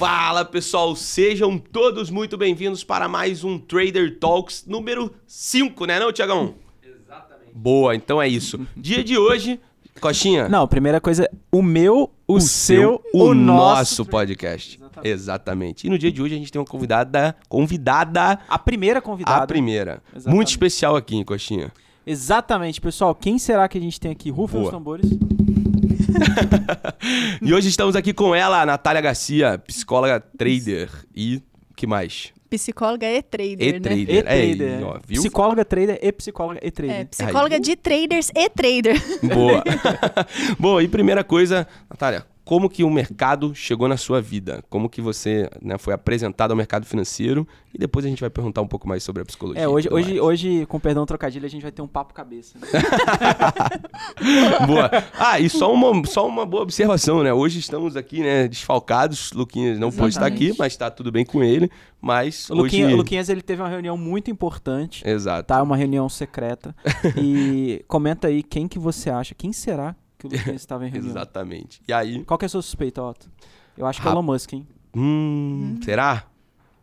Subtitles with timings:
[0.00, 6.10] Fala pessoal, sejam todos muito bem-vindos para mais um Trader Talks número 5, né não,
[6.10, 6.54] Tiagão?
[6.82, 7.50] Exatamente.
[7.52, 8.66] Boa, então é isso.
[8.74, 9.60] Dia de hoje,
[10.00, 10.48] Coxinha.
[10.48, 14.78] Não, primeira coisa, o meu, o, o seu, o, o nosso, nosso podcast.
[14.78, 15.06] Exatamente.
[15.10, 15.86] Exatamente.
[15.86, 19.44] E no dia de hoje a gente tem uma convidada, convidada, A primeira convidada.
[19.44, 20.02] a primeira.
[20.16, 20.34] Exatamente.
[20.34, 21.70] Muito especial aqui, hein, Coxinha.
[22.06, 23.14] Exatamente, pessoal.
[23.14, 24.30] Quem será que a gente tem aqui?
[24.30, 25.10] Rufem os tambores.
[27.42, 31.36] E hoje estamos aqui com ela, a Natália Garcia, psicóloga trader e
[31.70, 32.32] o que mais?
[32.48, 33.80] Psicóloga e trader, E né?
[33.80, 34.08] trader.
[34.10, 34.84] E É, trader.
[34.84, 35.20] ó, viu?
[35.22, 36.96] Psicóloga trader e psicóloga e trader.
[36.96, 37.60] É, psicóloga Aí.
[37.60, 39.00] de traders e trader.
[39.22, 39.62] Boa.
[40.58, 44.60] Bom, e primeira coisa, Natália, como que o mercado chegou na sua vida?
[44.68, 47.46] Como que você né, foi apresentado ao mercado financeiro?
[47.72, 49.62] E depois a gente vai perguntar um pouco mais sobre a psicologia.
[49.62, 50.20] É, hoje, hoje, mais.
[50.20, 52.58] hoje, com perdão trocadilho, a gente vai ter um papo cabeça.
[52.58, 52.66] né?
[54.66, 54.90] Boa.
[55.16, 57.32] Ah, e só uma, só uma boa observação, né?
[57.32, 59.32] Hoje estamos aqui, né, desfalcados.
[59.32, 60.58] Luquinhas não pôde estar aqui, Exatamente.
[60.58, 61.70] mas tá tudo bem com ele.
[62.00, 62.94] Mas O Luquinha- hoje...
[62.94, 65.46] o Luquinhas, ele teve uma reunião muito importante, Exato.
[65.46, 65.62] tá?
[65.62, 66.74] Uma reunião secreta.
[67.16, 71.10] e comenta aí quem que você acha, quem será que o Luquinhas estava em reunião?
[71.10, 71.80] Exatamente.
[71.88, 72.24] E aí...
[72.24, 73.28] Qual que é a sua suspeita, Otto?
[73.76, 74.68] Eu acho que é Rap- Elon Musk, hein?
[74.94, 76.24] Hum, será?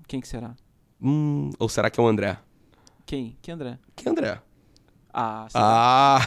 [0.07, 0.55] Quem que será?
[1.01, 2.37] Hum, ou será que é o André?
[3.05, 3.37] Quem?
[3.41, 3.77] Que André?
[3.95, 4.41] Que André?
[5.13, 5.57] Ah, sim.
[5.59, 6.21] Ah!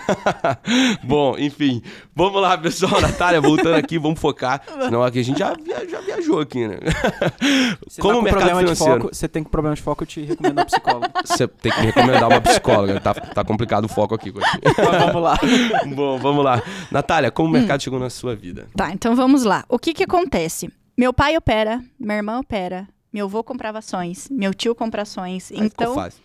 [1.04, 1.80] Bom, enfim.
[2.14, 2.98] Vamos lá, pessoal.
[3.00, 4.62] Natália, voltando aqui, vamos focar.
[4.66, 6.78] Senão aqui a gente já, via- já viajou aqui, né?
[7.86, 9.00] Você Como tá o com mercado financeiro?
[9.02, 11.10] foco, você tem problema de foco, eu te recomendo a psicóloga.
[11.24, 13.00] Você tem que me recomendar uma psicóloga.
[13.00, 14.32] Tá, tá complicado o foco aqui.
[14.32, 15.38] Mas vamos lá.
[15.94, 16.62] Bom, vamos lá.
[16.90, 18.66] Natália, como o mercado chegou na sua vida?
[18.76, 19.64] Tá, então vamos lá.
[19.68, 20.68] O que que acontece?
[20.96, 25.50] Meu pai opera, minha irmã opera, meu avô comprava ações, meu tio compra ações.
[25.52, 26.20] Aí ficou então, fácil.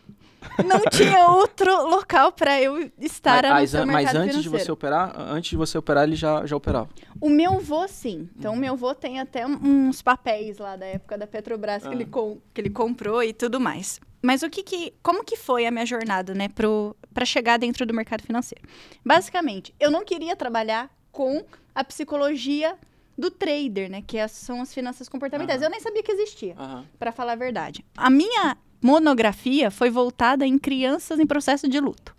[0.66, 4.66] Não tinha outro local pra eu estar mas, ser o mas mercado antes de financeiro.
[4.66, 6.90] você operar, antes de você operar, ele já, já operava.
[7.20, 8.30] O meu avô, sim.
[8.38, 11.92] Então, o meu avô tem até uns papéis lá da época da Petrobras que, Ah.
[11.94, 14.00] ele, com- que ele comprou e tudo mais.
[14.22, 14.94] Mas o que que...
[15.04, 16.50] Como que foi a minha jornada, né?
[16.50, 18.64] Pro, pra chegar dentro do mercado financeiro?
[19.06, 21.44] Basicamente, eu não queria trabalhar com
[21.76, 22.76] a psicologia
[23.18, 24.02] do trader, né?
[24.06, 25.60] Que as- são as finanças comportamentais.
[25.62, 25.68] Aham.
[25.68, 26.56] Eu nem sabia que existia,
[27.00, 27.86] pra falar a verdade.
[27.96, 32.16] A minha monografia foi voltada em crianças em processo de luto.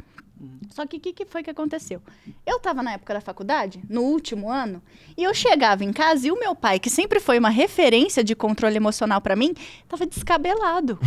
[0.70, 2.02] Só que o que, que foi que aconteceu?
[2.44, 4.82] Eu estava na época da faculdade, no último ano,
[5.16, 8.34] e eu chegava em casa e o meu pai, que sempre foi uma referência de
[8.34, 9.54] controle emocional pra mim,
[9.88, 10.98] tava descabelado.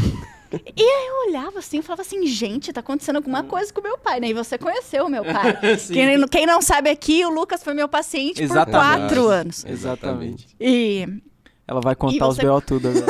[0.76, 3.84] e aí eu olhava assim e falava assim, gente, tá acontecendo alguma coisa com o
[3.84, 4.30] meu pai, né?
[4.30, 5.56] E você conheceu o meu pai.
[5.94, 8.72] Quem, quem não sabe aqui, o Lucas foi meu paciente Exatamente.
[8.72, 9.66] por quatro anos.
[9.66, 10.48] Exatamente.
[10.60, 11.08] E.
[11.70, 13.08] Ela vai E contar os você- BO tudo agora.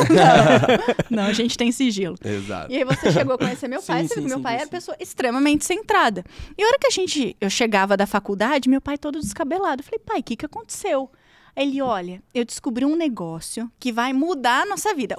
[1.09, 2.15] Não, a gente tem sigilo.
[2.23, 2.69] Exato.
[2.71, 4.43] E aí você chegou a conhecer meu pai, Sim, você viu sim, que meu sim,
[4.43, 4.71] pai sim, era sim.
[4.71, 6.25] pessoa extremamente centrada.
[6.57, 9.81] E a hora que a gente, eu chegava da faculdade, meu pai todo descabelado.
[9.81, 11.09] Eu falei, pai, o que, que aconteceu?
[11.55, 15.15] Aí Ele, olha, eu descobri um negócio que vai mudar a nossa vida.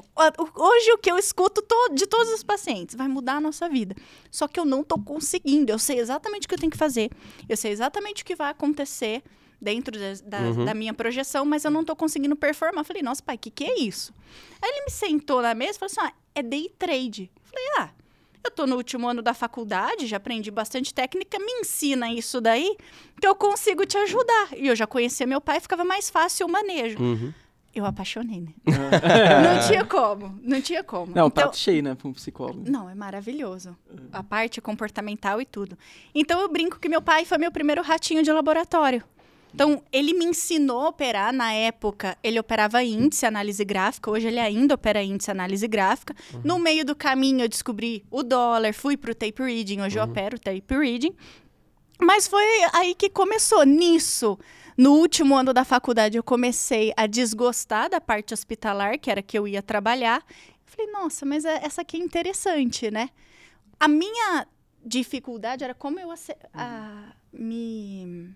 [0.55, 3.95] Hoje o que eu escuto to- de todos os pacientes, vai mudar a nossa vida.
[4.31, 5.73] Só que eu não tô conseguindo.
[5.73, 7.11] Eu sei exatamente o que eu tenho que fazer.
[7.49, 9.23] Eu sei exatamente o que vai acontecer
[9.61, 10.65] dentro da, da- Uhum.
[10.65, 12.81] da minha projeção, mas eu não tô conseguindo performar.
[12.81, 14.13] Eu falei, nossa, pai, o que, que é isso?
[14.63, 17.31] Aí ele me sentou na mesa e falou assim: ah, é day trade.
[17.45, 17.91] Eu falei, ah,
[18.43, 22.75] eu tô no último ano da faculdade, já aprendi bastante técnica, me ensina isso daí,
[23.21, 24.49] que eu consigo te ajudar.
[24.57, 26.99] E eu já conhecia meu pai, ficava mais fácil o manejo.
[26.99, 27.33] Uhum.
[27.73, 28.49] Eu apaixonei, né?
[29.45, 31.07] não tinha como, não tinha como.
[31.15, 32.65] Não, então, prato cheio, né, pra um psicólogo.
[32.69, 33.77] não, é maravilhoso.
[34.13, 35.79] A parte comportamental e tudo.
[36.15, 39.05] Então eu brinco que meu pai foi meu primeiro ratinho de laboratório.
[39.53, 41.33] Então, ele me ensinou a operar.
[41.33, 44.11] Na época, ele operava índice, análise gráfica.
[44.11, 46.15] Hoje, ele ainda opera índice, análise gráfica.
[46.45, 49.81] No meio do caminho, eu descobri o dólar, fui pro tape reading.
[49.81, 51.15] Hoje, eu opero tape reading.
[52.01, 53.63] Mas foi aí que começou.
[53.65, 54.39] Nisso,
[54.77, 59.39] no último ano da faculdade, eu comecei a desgostar da parte hospitalar, que era que
[59.39, 60.25] eu ia trabalhar.
[60.65, 63.11] Falei, nossa, mas é- essa aqui é interessante, né?
[63.79, 64.47] A minha
[64.87, 66.11] dificuldade era como eu
[66.55, 68.35] a- me.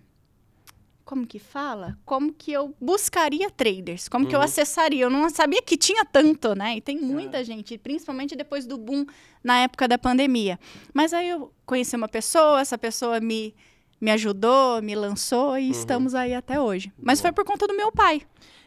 [1.05, 1.95] Como que fala?
[2.03, 4.09] Como que eu buscaria traders?
[4.09, 5.03] Como que eu acessaria?
[5.03, 6.77] Eu não sabia que tinha tanto, né?
[6.77, 9.05] E tem muita gente, principalmente depois do boom
[9.43, 10.59] na época da pandemia.
[10.95, 13.53] Mas aí eu conheci uma pessoa, essa pessoa me,
[14.01, 16.91] me ajudou, me lançou e estamos aí até hoje.
[16.97, 18.23] Mas foi por conta do meu pai.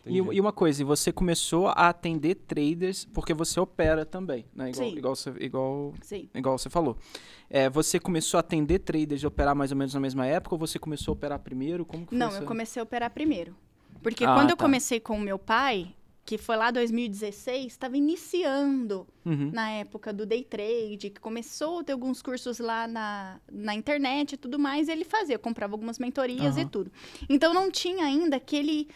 [0.08, 4.70] E, e uma coisa, e você começou a atender traders porque você opera também, né?
[4.70, 4.96] Igual, Sim.
[4.98, 6.28] igual, você, igual, Sim.
[6.34, 6.96] igual você falou.
[7.50, 10.58] É, você começou a atender traders e operar mais ou menos na mesma época ou
[10.58, 11.84] você começou a operar primeiro?
[11.84, 13.54] Como que Não, eu comecei a operar primeiro.
[14.02, 14.64] Porque Ah, quando eu tá.
[14.64, 15.94] comecei com o meu pai,
[16.24, 19.50] que foi lá 2016, estava iniciando Uhum.
[19.52, 24.34] na época do day trade, que começou a ter alguns cursos lá na, na internet
[24.34, 26.68] e tudo mais, e ele fazia, comprava algumas mentorias e Aham.
[26.68, 26.92] tudo.
[27.28, 28.88] Então não tinha ainda aquele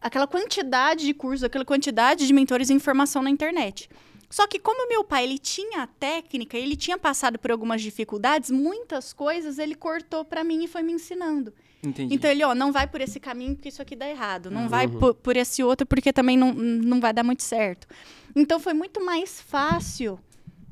[0.00, 3.88] aquela quantidade de cursos, aquela quantidade de mentores e informação na internet.
[4.28, 8.50] Só que como meu pai ele tinha a técnica, ele tinha passado por algumas dificuldades,
[8.50, 11.52] muitas coisas ele cortou para mim e foi me ensinando.
[11.82, 12.14] Entendi.
[12.14, 14.50] Então ele, ó, não vai por esse caminho porque isso aqui dá errado.
[14.50, 17.86] Não vai por, por esse outro porque também não, não vai dar muito certo.
[18.34, 20.18] Então foi muito mais fácil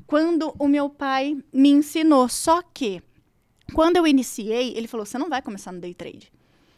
[0.05, 2.27] quando o meu pai me ensinou.
[2.27, 3.01] Só que,
[3.73, 6.31] quando eu iniciei, ele falou: você não vai começar no day trade.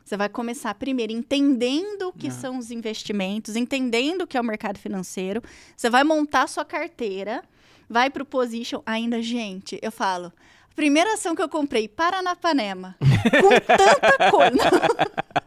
[0.07, 2.31] Você vai começar primeiro entendendo o que Ah.
[2.31, 5.43] são os investimentos, entendendo o que é o mercado financeiro.
[5.75, 7.43] Você vai montar sua carteira,
[7.89, 8.81] vai pro position.
[8.85, 10.31] Ainda, gente, eu falo.
[10.77, 12.95] Primeira ação que eu comprei, Paranapanema.
[13.01, 14.69] com tanta coisa.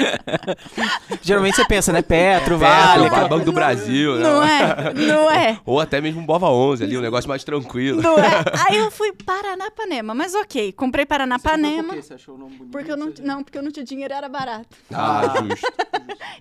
[1.22, 2.02] Geralmente você pensa, né?
[2.02, 3.08] Petro, Petro, Vale.
[3.08, 4.22] Vale, Banco do Brasil, né?
[4.22, 4.94] Não é?
[4.94, 5.60] Não é?
[5.66, 8.02] Ou até mesmo um Bova 11 ali, um negócio mais tranquilo.
[8.02, 8.44] Não é?
[8.68, 11.94] Aí eu fui Paranapanema, mas ok, comprei Paranapanema.
[11.94, 12.72] Você achou o nome bonito?
[12.72, 14.76] Porque eu não, não, porque eu não tinha dinheiro, era barato.
[14.92, 15.66] Ah, justo.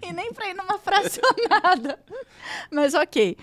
[0.01, 1.99] E nem pra ir numa fracionada.
[2.71, 3.37] Mas ok.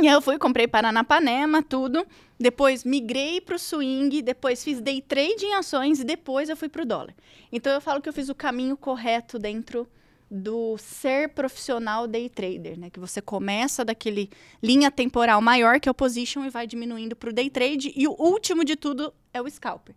[0.00, 2.06] E aí eu fui, comprei Paranapanema, tudo.
[2.42, 6.84] Depois migrei pro swing, depois fiz day trade em ações e depois eu fui pro
[6.84, 7.14] dólar.
[7.52, 9.88] Então eu falo que eu fiz o caminho correto dentro
[10.28, 12.90] do ser profissional day trader, né?
[12.90, 14.28] Que você começa daquele
[14.60, 18.16] linha temporal maior que é o position e vai diminuindo pro day trade e o
[18.18, 19.94] último de tudo é o scalper.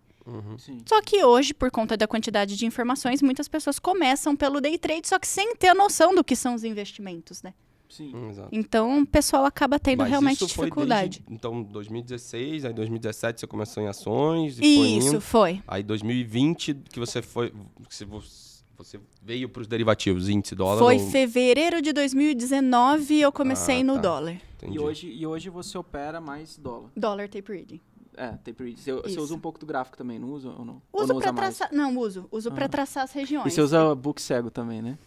[0.59, 0.81] Sim.
[0.85, 5.07] Só que hoje, por conta da quantidade de informações, muitas pessoas começam pelo day trade,
[5.07, 7.53] só que sem ter a noção do que são os investimentos, né?
[7.89, 8.11] Sim.
[8.15, 8.49] Hum, Exato.
[8.51, 11.19] Então, o pessoal acaba tendo Mas realmente isso foi dificuldade.
[11.19, 15.21] desde, então, 2016, aí 2017 você começou em ações e foi Isso, indo.
[15.21, 15.61] foi.
[15.67, 17.51] Aí 2020 que você foi,
[17.89, 20.79] que você- veio para os derivativos, índice dólar.
[20.79, 24.01] Foi ou- fevereiro de 2019 eu comecei Ah, no tá.
[24.01, 24.35] dólar.
[24.57, 24.75] Entendi.
[24.75, 26.89] E hoje, e hoje você opera mais dólar.
[26.95, 27.79] Dólar tape reading.
[28.17, 28.75] É, tape.
[28.77, 30.81] Você, você usa um pouco do gráfico também, não usa ou não?
[30.91, 31.35] ou Uso não mais?
[31.35, 31.69] traçar.
[31.73, 32.27] Não, uso.
[32.31, 32.69] Uso pra Ah.
[32.69, 33.45] traçar as regiões.
[33.47, 34.97] E você usa book cego também, né?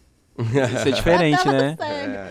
[0.43, 1.75] Isso é diferente, né?
[1.77, 1.85] cega.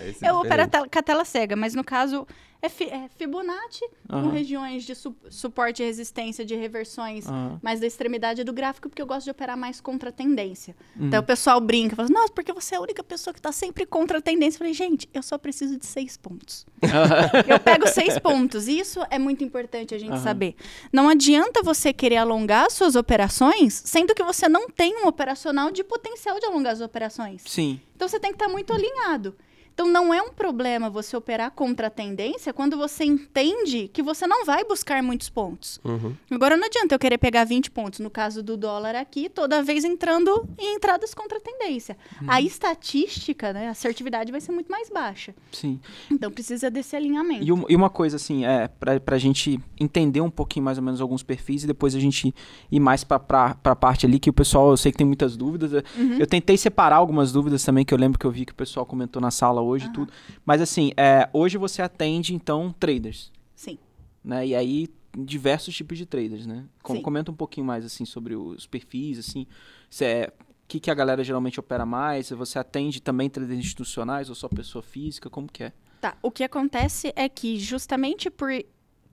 [0.04, 0.70] É, esse é Eu opero a diferente.
[0.70, 2.26] tela- com a tela cega, mas no caso
[2.60, 4.30] é, fi- é Fibonacci com Aham.
[4.30, 7.58] regiões de su- suporte e resistência de reversões Aham.
[7.62, 10.74] mais da extremidade do gráfico, porque eu gosto de operar mais contra a tendência.
[10.96, 11.06] Uhum.
[11.08, 13.86] Então o pessoal brinca, fala, nossa, porque você é a única pessoa que tá sempre
[13.86, 14.56] contra a tendência.
[14.56, 16.66] Eu falei, gente, eu só preciso de seis pontos.
[17.46, 18.66] eu pego seis pontos.
[18.68, 20.54] E isso é muito importante a gente saber.
[20.92, 25.70] Não adianta você querer alongar as suas operações, sendo que você não tem um operacional
[25.70, 27.42] de potencial de alongar as operações.
[27.46, 27.80] Sim.
[27.94, 29.36] Então você tem que estar muito alinhado.
[29.78, 34.26] Então não é um problema você operar contra a tendência quando você entende que você
[34.26, 35.78] não vai buscar muitos pontos.
[35.84, 36.14] Uhum.
[36.32, 39.84] Agora não adianta eu querer pegar 20 pontos, no caso do dólar aqui, toda vez
[39.84, 41.96] entrando em entradas contra a tendência.
[42.26, 45.32] A estatística, né, a assertividade vai ser muito mais baixa.
[45.52, 45.78] Sim.
[46.10, 47.44] Então precisa desse alinhamento.
[47.44, 50.82] E, um- e uma coisa, assim, é, pra, pra gente entender um pouquinho mais ou
[50.82, 52.34] menos alguns perfis e depois a gente
[52.68, 55.36] ir mais pra, pra, pra parte ali que o pessoal, eu sei que tem muitas
[55.36, 55.72] dúvidas.
[55.72, 55.82] Eu-
[56.18, 58.84] Eu tentei separar algumas dúvidas também, que eu lembro que eu vi que o pessoal
[58.84, 60.12] comentou na sala hoje e tudo.
[60.44, 63.78] Mas assim, é, hoje você atende, então, traders, Sim.
[64.24, 64.46] né?
[64.46, 66.64] E aí, diversos tipos de traders, né?
[66.82, 67.02] Com- Sim.
[67.02, 69.46] comenta um pouquinho mais, assim, sobre os perfis, assim,
[69.90, 70.32] se é...
[70.66, 72.28] Que, que a galera geralmente opera mais?
[72.28, 75.30] Você atende também traders institucionais ou só pessoa física?
[75.30, 75.72] Como que é?
[75.98, 76.14] Tá.
[76.22, 78.50] O que acontece é que justamente por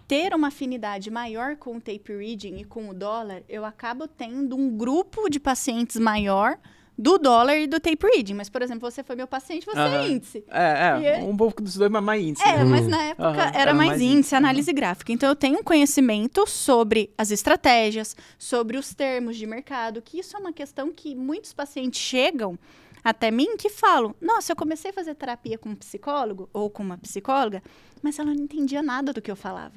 [0.06, 4.54] ter uma afinidade maior com o tape reading e com o dólar, eu acabo tendo
[4.58, 6.60] um grupo de pacientes maior
[6.98, 8.34] do dólar e do tape reading.
[8.34, 10.44] Mas, por exemplo, você foi meu paciente, você é índice.
[10.50, 12.48] É, é, é- um pouco dos dois, mas mais índice.
[12.48, 12.64] É, né?
[12.64, 15.12] mas na época Aham, era era mais mais índice, índice, análise gráfica.
[15.12, 20.36] Então eu tenho um conhecimento sobre as estratégias, sobre os termos de mercado, que isso
[20.36, 22.58] é uma questão que muitos pacientes chegam
[23.04, 26.82] até mim que falam: "Nossa, eu comecei a fazer terapia com um psicólogo ou com
[26.82, 27.62] uma psicóloga,
[28.02, 29.74] mas ela não entendia nada do que eu falava".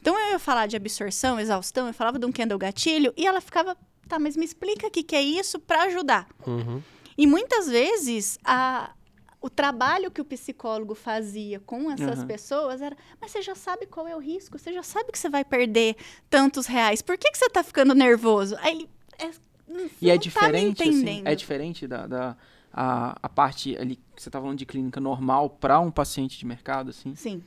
[0.00, 3.40] Então eu ia falar de absorção, exaustão, eu falava de um candle gatilho e ela
[3.40, 3.76] ficava:
[4.08, 6.28] "Tá, mas me explica o que que é isso para ajudar".
[6.46, 6.82] Uhum.
[7.16, 8.92] E muitas vezes a,
[9.40, 12.26] o trabalho que o psicólogo fazia com essas Aham.
[12.26, 15.28] pessoas era, mas você já sabe qual é o risco, você já sabe que você
[15.28, 15.96] vai perder
[16.30, 18.56] tantos reais, por que, que você está ficando nervoso?
[18.60, 18.90] Aí ele.
[19.18, 19.26] É,
[19.68, 22.36] "Hum, você E é não tá diferente, assim, entendendo." é diferente da, da
[22.72, 26.44] a, a parte ali que você tá falando de clínica normal para um paciente de
[26.44, 27.14] mercado, assim.
[27.14, 27.40] Sim.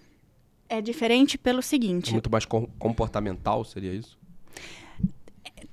[0.70, 4.17] É diferente pelo É seguinte: muito mais com- comportamental, seria isso?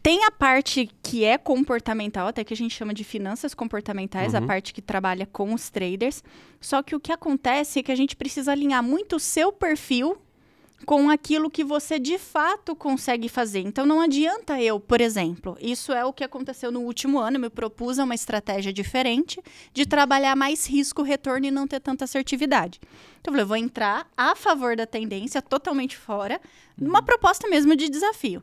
[0.04, 4.38] Tem a parte que é comportamental, até que a gente chama de finanças comportamentais, a
[4.38, 4.46] Uhum.
[4.46, 6.22] parte que trabalha com os traders.
[6.60, 10.18] Só que o que acontece é que a gente precisa alinhar muito o seu perfil
[10.84, 13.60] com aquilo que você de fato consegue fazer.
[13.60, 17.40] Então não adianta eu, por exemplo, isso é o que aconteceu no último ano, eu
[17.40, 19.40] me propus a uma estratégia diferente
[19.72, 22.78] de trabalhar mais risco, retorno e não ter tanta assertividade.
[23.22, 26.38] Então eu falei, eu vou entrar a favor da tendência, totalmente fora,
[26.76, 28.42] numa proposta mesmo de desafio.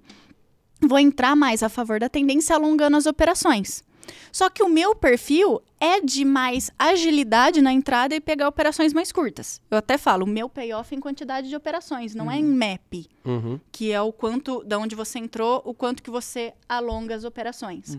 [0.82, 3.84] Vou entrar mais a favor da tendência alongando as operações.
[4.32, 9.12] Só que o meu perfil é de mais agilidade na entrada e pegar operações mais
[9.12, 9.62] curtas.
[9.70, 13.08] Eu até falo, o meu payoff é em quantidade de operações, não é em map,
[13.24, 13.60] Uhum.
[13.72, 17.98] que é o quanto, da onde você entrou, o quanto que você alonga as operações.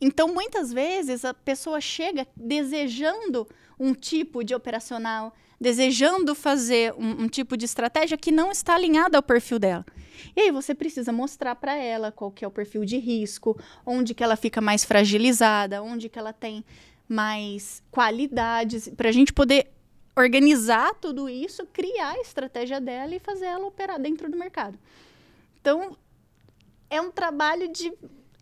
[0.00, 3.48] Então, muitas vezes, a pessoa chega desejando
[3.80, 9.16] um tipo de operacional, desejando fazer um, um tipo de estratégia que não está alinhada
[9.16, 9.86] ao perfil dela.
[10.34, 14.12] E aí você precisa mostrar para ela qual que é o perfil de risco, onde
[14.12, 16.64] que ela fica mais fragilizada, onde que ela tem
[17.08, 19.68] mais qualidades, para a gente poder
[20.16, 24.76] organizar tudo isso, criar a estratégia dela e fazer ela operar dentro do mercado.
[25.60, 25.96] Então,
[26.90, 27.92] é um trabalho de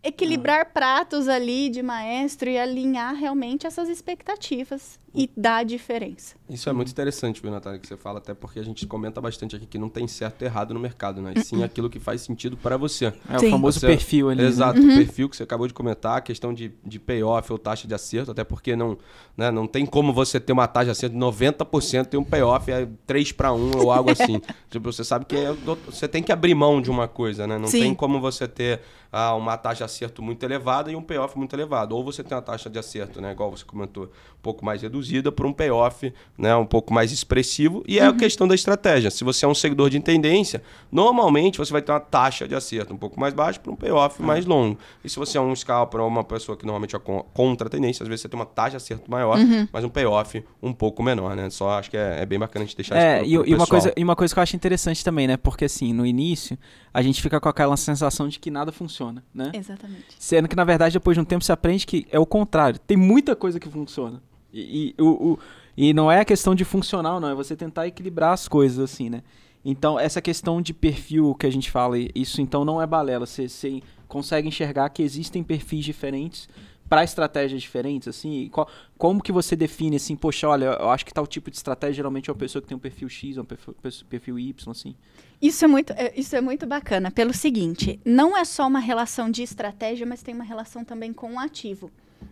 [0.03, 6.35] equilibrar pratos ali de maestro e alinhar realmente essas expectativas e a diferença.
[6.49, 9.55] Isso é muito interessante, viu, Natália, que você fala, até porque a gente comenta bastante
[9.55, 11.33] aqui que não tem certo e errado no mercado, né?
[11.35, 13.13] E sim aquilo que faz sentido para você.
[13.29, 13.47] É Sim.
[13.47, 14.41] o famoso Você- perfil ali.
[14.41, 14.47] né?
[14.47, 17.87] Exato, o perfil que você acabou de comentar, a questão de, de payoff ou taxa
[17.87, 18.97] de acerto, até porque não,
[19.35, 22.71] né, não tem como você ter uma taxa de acerto de 90% e um payoff
[22.71, 24.41] é 3 para 1 ou algo assim.
[24.69, 25.51] tipo, você sabe que é
[25.85, 27.57] você tem que abrir mão de uma coisa, né?
[27.57, 27.79] Não Sim.
[27.81, 31.53] tem como você ter ah, uma taxa de acerto muito elevada e um payoff muito
[31.55, 31.95] elevado.
[31.95, 35.00] Ou você tem uma taxa de acerto, né, igual você comentou, um pouco mais reduzida
[35.31, 37.83] por um payoff, né, um pouco mais expressivo.
[37.87, 39.09] E é a questão da estratégia.
[39.11, 42.93] Se você é um seguidor de tendência, normalmente você vai ter uma taxa de acerto
[42.93, 44.77] um pouco mais baixa para um payoff mais longo.
[45.03, 47.69] E se você é um scalper ou uma pessoa que normalmente é con- contra a
[47.69, 49.37] tendência, às vezes você tem uma taxa de acerto maior,
[49.71, 51.49] mas um payoff um pouco menor, né?
[51.49, 53.51] Só acho que é, é bem bacana a gente deixar É, isso e, pro, pro
[53.51, 55.37] e uma coisa, e uma coisa que eu acho interessante também, né?
[55.37, 56.57] Porque assim, no início,
[56.93, 59.51] a gente fica com aquela sensação de que nada funciona, né?
[59.53, 60.05] Exatamente.
[60.19, 62.79] Sendo que, na verdade, depois de um tempo você aprende que é o contrário.
[62.79, 64.21] Tem muita coisa que funciona.
[64.53, 65.39] E, e, o, o-
[65.77, 67.29] e não é a questão de funcional, não.
[67.29, 69.21] É você tentar equilibrar as coisas, assim, né?
[69.63, 73.25] Então, essa questão de perfil que a gente fala, isso então não é balela.
[73.25, 76.49] Você, você consegue enxergar que existem perfis diferentes
[76.89, 78.49] para estratégias diferentes, assim?
[78.51, 78.67] Qual-
[78.97, 82.29] como que você define, assim, poxa, olha, eu acho que tal tipo de estratégia geralmente
[82.29, 83.75] é uma pessoa que tem um perfil X, um perfil,
[84.09, 84.95] perfil Y, assim?
[85.41, 89.29] Isso é, muito, é, isso é muito bacana, pelo seguinte: não é só uma relação
[89.31, 91.89] de estratégia, mas tem uma relação também com o ativo.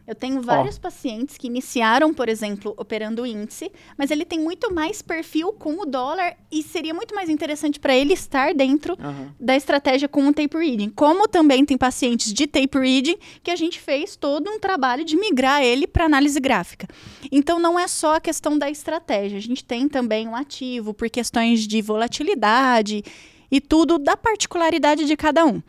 [0.08, 5.02] Eu tenho vários pacientes que iniciaram, por exemplo, operando índice, mas ele tem muito mais
[5.02, 9.34] perfil com o dólar e seria muito mais interessante para ele estar dentro Aham.
[9.40, 10.90] da estratégia com o tape reading.
[10.90, 15.16] Como também tem pacientes de tape reading que a gente fez todo um trabalho de
[15.16, 16.88] migrar ele para análise gráfica.
[17.32, 21.10] Então não é só a questão da estratégia, a gente tem também um ativo por
[21.10, 23.04] questões de volatilidade
[23.52, 25.62] e tudo da particularidade de cada um.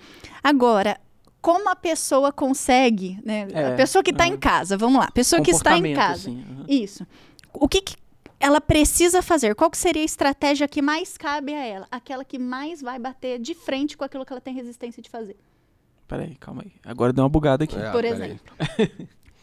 [0.42, 0.98] Agora,
[1.40, 3.48] como a pessoa consegue, né?
[3.52, 4.34] É, a pessoa que está aham.
[4.34, 6.30] em casa, vamos lá, a pessoa que está em casa.
[6.30, 6.64] assim, aham.
[6.68, 7.06] Isso.
[7.52, 7.96] O que, que
[8.38, 9.54] ela precisa fazer?
[9.54, 11.86] Qual que seria a estratégia que mais cabe a ela?
[11.90, 15.36] Aquela que mais vai bater de frente com aquilo que ela tem resistência de fazer.
[16.08, 16.72] Peraí, calma aí.
[16.84, 17.76] Agora deu uma bugada aqui.
[17.78, 18.40] É, Por exemplo,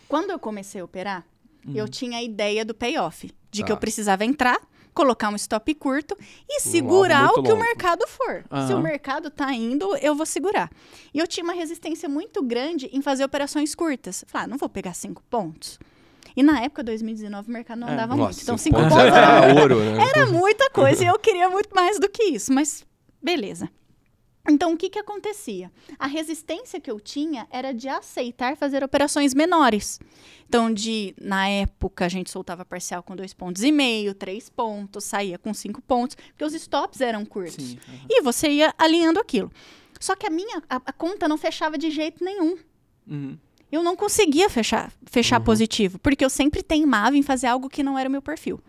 [0.07, 1.25] quando eu comecei a operar,
[1.73, 3.73] eu tinha a ideia do payoff, de que Tá.
[3.73, 4.59] eu precisava entrar,
[4.97, 6.17] colocar um stop curto
[6.49, 7.63] e segurar o que o longo.
[7.63, 8.43] mercado for.
[8.65, 10.69] Se o mercado tá indo, eu vou segurar.
[11.13, 14.25] E eu tinha uma resistência muito grande em fazer operações curtas.
[14.27, 15.77] Falar, ah, não vou pegar cinco pontos.
[16.35, 17.93] E na época, 2019, o mercado não É.
[17.93, 18.27] andava muito.
[18.27, 19.97] Nossa, Então, cinco pontos pontos era ouro, né?
[20.15, 22.83] era muita coisa e eu queria muito mais do que isso, mas
[23.21, 23.69] beleza.
[24.49, 25.71] Então, o que, que acontecia?
[25.99, 29.99] A resistência que eu tinha era de aceitar fazer operações menores.
[30.47, 35.03] Então, de na época, a gente soltava parcial com dois pontos e meio, três pontos,
[35.03, 37.55] saía com cinco pontos, porque os stops eram curtos.
[37.63, 38.05] Sim, aham.
[38.09, 39.51] E você ia alinhando aquilo.
[39.99, 42.57] Só que a minha a, a conta não fechava de jeito nenhum.
[43.07, 43.37] Uhum.
[43.69, 47.99] Eu não conseguia fechar, fechar positivo, porque eu sempre teimava em fazer algo que não
[47.99, 48.61] era o meu perfil.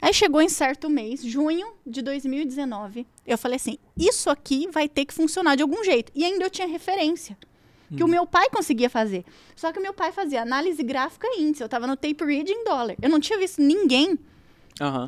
[0.00, 5.04] Aí chegou em certo mês, junho de 2019, eu falei assim: isso aqui vai ter
[5.04, 6.12] que funcionar de algum jeito.
[6.14, 7.36] E ainda eu tinha referência.
[7.96, 9.24] Que o meu pai conseguia fazer.
[9.54, 11.62] Só que o meu pai fazia análise gráfica e índice.
[11.62, 12.96] Eu tava no tape reading em dólar.
[13.00, 14.18] Eu não tinha visto ninguém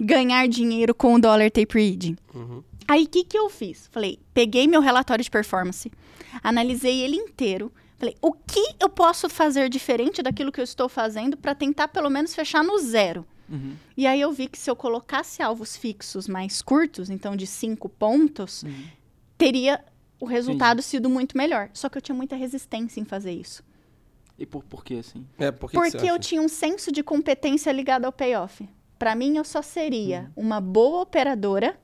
[0.00, 2.16] ganhar dinheiro com o dólar tape reading.
[2.86, 3.88] Aí o que, que eu fiz?
[3.90, 5.90] Falei, peguei meu relatório de performance,
[6.42, 7.70] analisei ele inteiro.
[7.98, 12.08] Falei, o que eu posso fazer diferente daquilo que eu estou fazendo para tentar pelo
[12.08, 13.26] menos fechar no zero?
[13.50, 13.74] Uhum.
[13.96, 17.88] E aí eu vi que se eu colocasse alvos fixos mais curtos, então de cinco
[17.88, 18.84] pontos, Uhum.
[19.36, 19.82] teria
[20.20, 21.70] o resultado sido muito melhor.
[21.72, 23.62] Só que eu tinha muita resistência em fazer isso.
[24.38, 25.24] E por, por que, assim?
[25.38, 28.68] É, por que que Porque você eu tinha um senso de competência ligado ao payoff.
[28.98, 30.44] Para mim, eu só seria Uhum.
[30.46, 31.78] uma boa operadora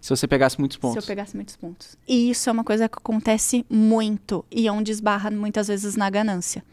[0.00, 0.96] Se você pegasse muitos se pontos.
[0.96, 1.96] eu pegasse muitos pontos.
[2.08, 6.08] E isso é uma coisa que acontece muito e é onde esbarra muitas vezes na
[6.08, 6.64] ganância.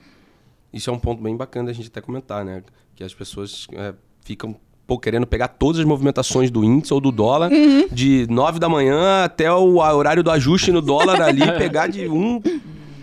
[0.71, 2.63] Isso é um ponto bem bacana da gente até comentar, né?
[2.95, 3.93] Que as pessoas é,
[4.23, 4.55] ficam
[4.87, 7.87] pô, querendo pegar todas as movimentações do índice ou do dólar Uhum.
[7.91, 12.41] de 9 da manhã até o horário do ajuste no dólar ali, pegar de um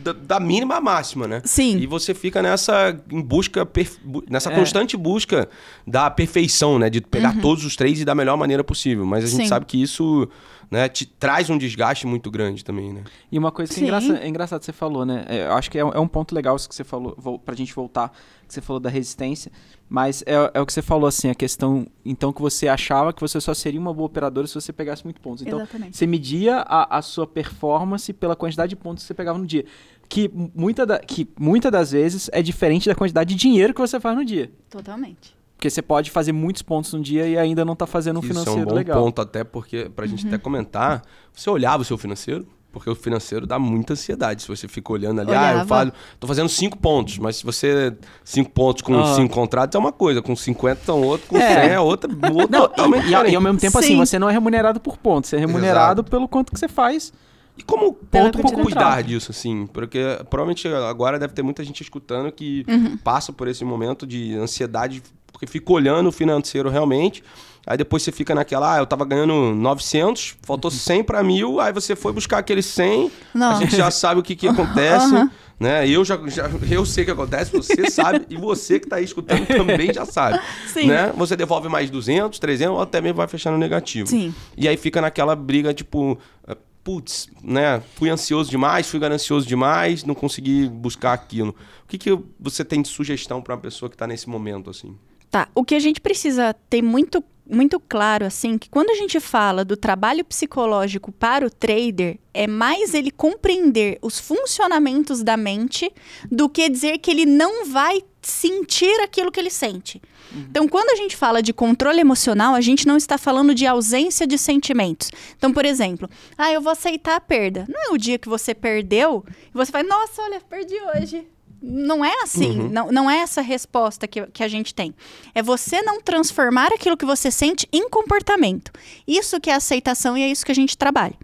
[0.03, 1.43] da, da mínima à máxima, né?
[1.45, 1.79] Sim.
[1.79, 4.55] E você fica nessa em busca, perf- bu- nessa É.
[4.57, 5.49] constante busca
[5.87, 6.91] da perfeição, né?
[6.91, 9.05] De pegar todos os três e da melhor maneira possível.
[9.07, 9.45] Mas a gente Uhum.
[9.45, 9.49] Sim.
[9.49, 10.29] sabe que isso
[10.71, 13.05] né, te traz um desgaste muito grande também, né?
[13.31, 13.85] E uma coisa que é, Sim.
[13.85, 15.25] engraça, é engraçado que você falou, né?
[15.29, 17.39] É, eu acho que é, um- é um ponto legal isso que você falou, vol-
[17.39, 18.11] pra gente voltar,
[18.49, 19.53] que você falou da resistência,
[19.89, 23.21] mas é, é o que você falou, assim, a questão, então, que você achava que
[23.21, 25.43] você só seria uma boa operadora se você pegasse muito pontos.
[25.47, 25.97] Então, Exatamente.
[25.97, 29.65] você media a, a sua performance pela quantidade de pontos que você pegava no dia.
[30.09, 33.99] Que muita, da, que muita das vezes é diferente da quantidade de dinheiro que você
[34.01, 34.51] faz no dia.
[34.71, 35.36] Totalmente.
[35.57, 38.29] Porque você pode fazer muitos pontos no dia e ainda não tá fazendo um Isso
[38.29, 39.03] financeiro é um bom legal.
[39.03, 40.11] ponto até porque, pra Uhum.
[40.11, 44.43] gente até comentar, você olhava o seu financeiro, porque o financeiro dá muita ansiedade.
[44.43, 45.67] Se você fica olhando ali, ah, eu Olhava.
[45.67, 49.15] falo, tô fazendo cinco pontos, mas se você, cinco pontos com Ah.
[49.15, 51.63] cinco contratos é uma coisa, com 50 são outro, com É.
[51.63, 53.97] 100 é outra, outra Não, totalmente e, e ao- e mesmo tempo, assim, Sim.
[53.97, 57.15] você não é remunerado por pontos, você é remunerado pelo quanto que você faz.
[57.57, 58.63] E como, como quantidade.
[58.63, 59.67] cuidar disso, assim?
[59.69, 59.99] Porque
[60.29, 62.99] provavelmente agora deve ter muita gente escutando que Uhum.
[62.99, 65.03] passa por esse momento de ansiedade,
[65.37, 67.23] porque fica olhando o financeiro realmente.
[67.67, 71.73] Aí depois você fica naquela, ah, eu tava ganhando 900, faltou 100 para mil, aí
[71.75, 73.51] você foi buscar aquele 100, Não.
[73.51, 75.31] a gente já sabe o que, que acontece, Aham.
[75.61, 75.87] né?
[75.87, 79.05] Eu já, já eu sei o que acontece, você sabe, e você que tá aí
[79.05, 80.41] escutando também já sabe,
[80.73, 80.87] Sim.
[80.87, 81.13] né?
[81.17, 84.09] Você devolve mais 200, 300, ou até mesmo vai fechar no negativo.
[84.09, 84.33] Sim.
[84.57, 86.17] E aí fica naquela briga, tipo,
[86.47, 87.83] eh, putz, né?
[87.97, 91.55] Fui ansioso demais, fui ganancioso demais, não consegui buscar aquilo.
[91.85, 94.97] O que, que você tem de sugestão para uma pessoa que tá nesse momento, assim?
[95.31, 95.49] Tá.
[95.55, 99.65] O que a gente precisa ter muito, muito claro, assim, que quando a gente fala
[99.65, 105.91] do trabalho psicológico para o trader, é mais ele compreender os funcionamentos da mente
[106.31, 110.01] do que dizer que ele não vai sentir aquilo que ele sente.
[110.35, 114.27] Então, quando a gente fala de controle emocional, a gente não está falando de ausência
[114.27, 115.11] de sentimentos.
[115.37, 117.65] Então, por exemplo, ah, eu vou aceitar a perda.
[117.69, 121.27] Não é o dia que você perdeu e você vai, nossa, olha, perdi hoje.
[121.63, 124.95] Não é assim, não, não é essa resposta que, que a gente tem.
[125.35, 128.71] É você não transformar aquilo que você sente em comportamento.
[129.07, 131.15] Isso que é aceitação e é isso que a gente trabalha.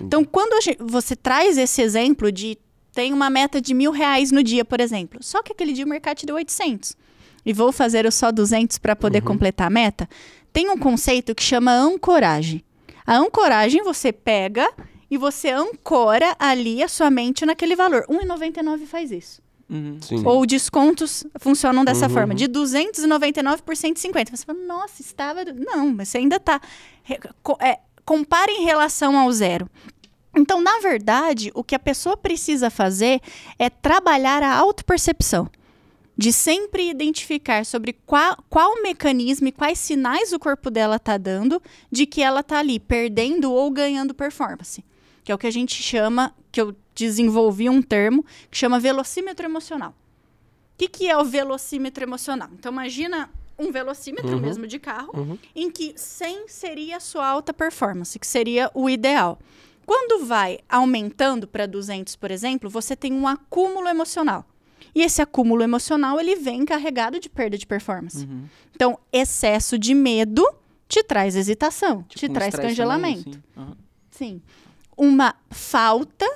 [0.00, 2.56] Então, quando a gen- você traz esse exemplo de
[2.92, 5.88] tem uma meta de mil reais no dia, por exemplo, só que aquele dia o
[5.88, 6.96] mercado te deu 800
[7.46, 10.08] e vou fazer o só 200 para poder completar a meta,
[10.52, 12.64] tem um conceito que chama ancoragem.
[13.06, 14.68] A ancoragem você pega
[15.10, 18.04] e você ancora ali a sua mente naquele valor.
[18.08, 19.40] 1,99 faz isso.
[20.00, 20.22] Sim.
[20.26, 22.12] Ou descontos funcionam dessa Uhum.
[22.12, 24.36] forma, de 299 por 150.
[24.36, 25.44] Você fala, nossa, estava.
[25.44, 26.60] Não, mas você ainda está.
[27.60, 29.68] É, compara em relação ao zero.
[30.36, 33.20] Então, na verdade, o que a pessoa precisa fazer
[33.58, 35.48] é trabalhar a autopercepção.
[36.16, 41.62] De sempre identificar sobre qual, qual mecanismo e quais sinais o corpo dela está dando
[41.90, 44.84] de que ela está ali perdendo ou ganhando performance.
[45.24, 49.46] Que é o que a gente chama, que eu desenvolvi um termo, que chama velocímetro
[49.46, 49.90] emocional.
[49.90, 52.48] O que, que é o velocímetro emocional?
[52.52, 53.28] Então, imagina
[53.58, 54.40] um velocímetro Uhum.
[54.40, 55.38] mesmo de carro, Uhum.
[55.54, 59.38] em que 100 seria a sua alta performance, que seria o ideal.
[59.84, 64.46] Quando vai aumentando para 200, por exemplo, você tem um acúmulo emocional.
[64.94, 68.24] E esse acúmulo emocional, ele vem carregado de perda de performance.
[68.24, 68.44] Uhum.
[68.74, 70.46] Então, excesso de medo
[70.88, 73.24] te traz hesitação, Tipo te traz congelamento.
[73.24, 73.76] também, assim.
[74.10, 74.42] Sim.
[75.02, 76.26] Uma falta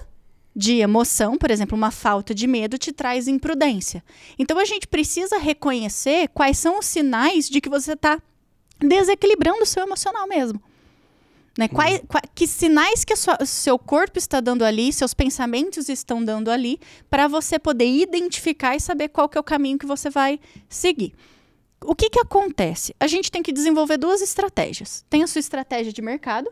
[0.57, 4.03] de emoção, por exemplo, uma falta de medo te traz imprudência.
[4.39, 8.19] Então a gente precisa reconhecer quais são os sinais de que você está
[8.79, 10.63] desequilibrando o seu emocional mesmo.
[11.59, 11.69] Né?
[11.69, 16.51] Quais, qua- que sinais que o seu corpo está dando ali, seus pensamentos estão dando
[16.51, 20.41] ali, para você poder identificar e saber qual que é o caminho que você vai
[20.71, 21.15] seguir.
[21.85, 22.95] O que, que acontece?
[22.99, 25.05] A gente tem que desenvolver duas estratégias.
[25.11, 26.51] Tem a sua estratégia de mercado,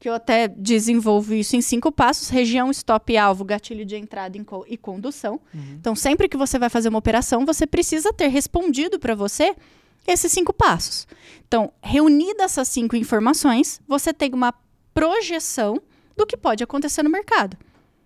[0.00, 4.44] que eu até desenvolvo isso em cinco passos: região, stop, alvo, gatilho de entrada e
[4.44, 5.40] co- e condução.
[5.78, 9.54] Então, sempre que você vai fazer uma operação, você precisa ter respondido para você
[10.06, 11.06] esses cinco passos.
[11.46, 14.54] Então, reunidas essas cinco informações, você tem uma
[14.94, 15.80] projeção
[16.16, 17.56] do que pode acontecer no mercado.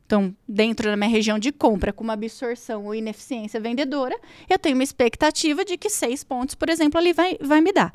[0.04, 4.14] Então, dentro da minha região de compra, com uma absorção ou ineficiência vendedora,
[4.50, 7.92] eu tenho uma expectativa de que seis pontos, por exemplo, ali vai, vai me dar.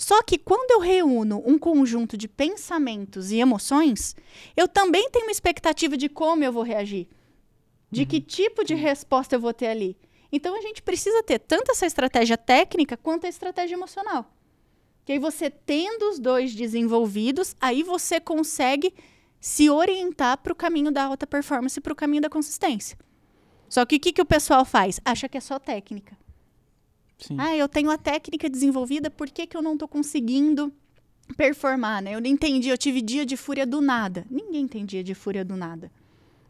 [0.00, 4.16] Só que quando eu reúno um conjunto de pensamentos e emoções,
[4.56, 7.06] eu também tenho uma expectativa de como eu vou reagir,
[7.90, 9.98] de que tipo de resposta eu vou ter ali.
[10.32, 14.32] Então a gente precisa ter tanto essa estratégia técnica quanto a estratégia emocional.
[15.04, 18.94] Que aí você tendo os dois desenvolvidos, aí você consegue
[19.38, 22.96] se orientar para o caminho da alta performance e para o caminho da consistência.
[23.68, 24.98] Só que o que, que o pessoal faz?
[25.04, 26.16] Acha que é só técnica.
[27.20, 27.36] Sim.
[27.38, 30.72] Ah, eu tenho a técnica desenvolvida, por que, que eu não estou conseguindo
[31.36, 32.14] performar, né?
[32.14, 34.24] Eu não entendi, eu tive dia de fúria do nada.
[34.30, 35.90] Ninguém tem dia de fúria do nada.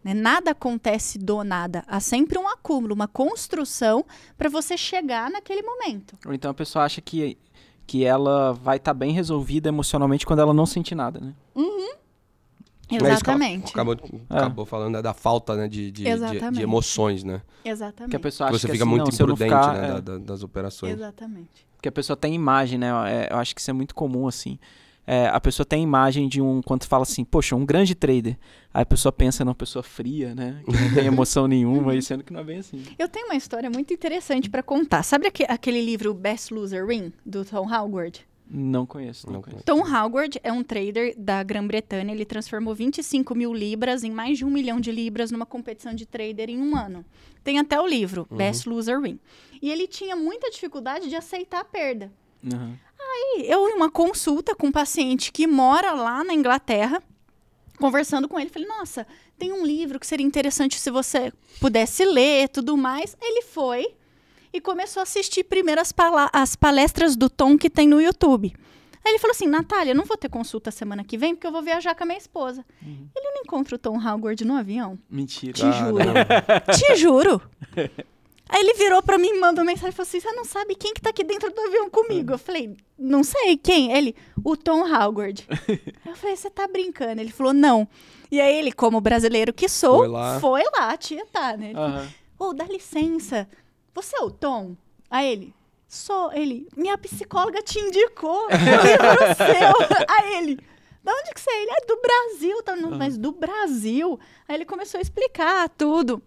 [0.03, 0.15] né?
[0.15, 1.85] Nada acontece do nada.
[1.87, 4.05] Há sempre um acúmulo, uma construção
[4.39, 6.17] para você chegar naquele momento.
[6.25, 7.37] Ou então a pessoa acha que,
[7.87, 11.35] que ela vai estar bem resolvida emocionalmente quando ela não sente nada, né?
[11.55, 11.61] É
[12.99, 13.71] que ela Exatamente.
[13.73, 13.97] Acabou,
[14.29, 17.43] acabou falando né, da falta né, de, de, de, de emoções, né?
[17.65, 18.11] Exatamente.
[18.11, 19.91] Que a pessoa Que acha você que fica assim, muito não, imprudente ficar, né, é,
[19.93, 20.93] da- da- das operações.
[20.95, 21.67] Exatamente.
[21.83, 22.89] que a pessoa tem imagem, né?
[23.09, 24.59] É, eu acho que isso é muito comum, assim.
[25.07, 26.61] É, a pessoa tem imagem de um.
[26.63, 28.39] Quando fala assim, poxa, um grande trader.
[28.73, 30.61] Aí a pessoa pensa numa pessoa fria, né?
[30.65, 32.85] Que não tem emoção nenhuma, e sendo que não é bem assim.
[32.99, 35.03] Eu tenho uma história muito interessante para contar.
[35.03, 38.25] Sabe aque- aquele livro Best Loser Win, do Tom Howard?
[38.53, 39.63] Não conheço, não, Não conheço.
[39.65, 42.13] Tom Howard é um trader da Grã-Bretanha.
[42.13, 46.05] Ele transformou 25 mil libras em mais de um milhão de libras numa competição de
[46.05, 47.05] trader em um ano.
[47.45, 49.21] Tem até o livro, Best Loser Win.
[49.63, 52.13] E ele tinha muita dificuldade de aceitar a perda.
[52.45, 52.77] Aham.
[52.99, 57.03] Aí, eu, em uma consulta com um paciente que mora lá na Inglaterra,
[57.79, 59.07] conversando com ele, falei: Nossa,
[59.39, 63.17] tem um livro que seria interessante se você pudesse ler tudo mais.
[63.21, 63.95] Ele foi
[64.53, 68.53] e começou a assistir primeiro as, pala- as palestras do Tom que tem no YouTube.
[69.05, 71.53] Aí ele falou assim: Natália, eu não vou ter consulta semana que vem porque eu
[71.53, 72.65] vou viajar com a minha esposa.
[72.83, 74.99] Ele não encontra o Tom Howard no avião.
[75.09, 75.53] Mentira.
[75.55, 75.99] Te juro.
[76.77, 77.43] Te juro.
[78.53, 80.93] Aí ele virou pra mim e mandou mensagem e falou assim: Você não sabe quem
[80.93, 82.33] que tá aqui dentro do avião comigo?
[82.35, 83.93] Eu falei: Não sei quem.
[83.93, 85.47] Ele, o Tom Howard.
[86.05, 87.21] eu falei: Você tá brincando?
[87.21, 87.89] Ele falou: Não.
[88.31, 90.41] E aí ele, como brasileiro que sou, Foi lá.
[90.41, 91.67] foi lá, tia tá, né?
[91.67, 92.09] Ele falou, Aham.
[92.39, 93.49] Ô, dá licença.
[93.95, 94.77] Você é o Tom?
[95.11, 95.55] Aí ele,
[95.89, 96.33] sou.
[96.33, 100.07] Ele, minha psicóloga te indicou o livro seu.
[100.09, 100.59] Aí ele,
[101.03, 101.63] da onde que você é?
[101.63, 102.63] Ele é do Brasil.
[102.63, 102.77] Tá?
[102.77, 104.19] Não, Mas do Brasil?
[104.47, 106.23] Aí ele começou a explicar tudo.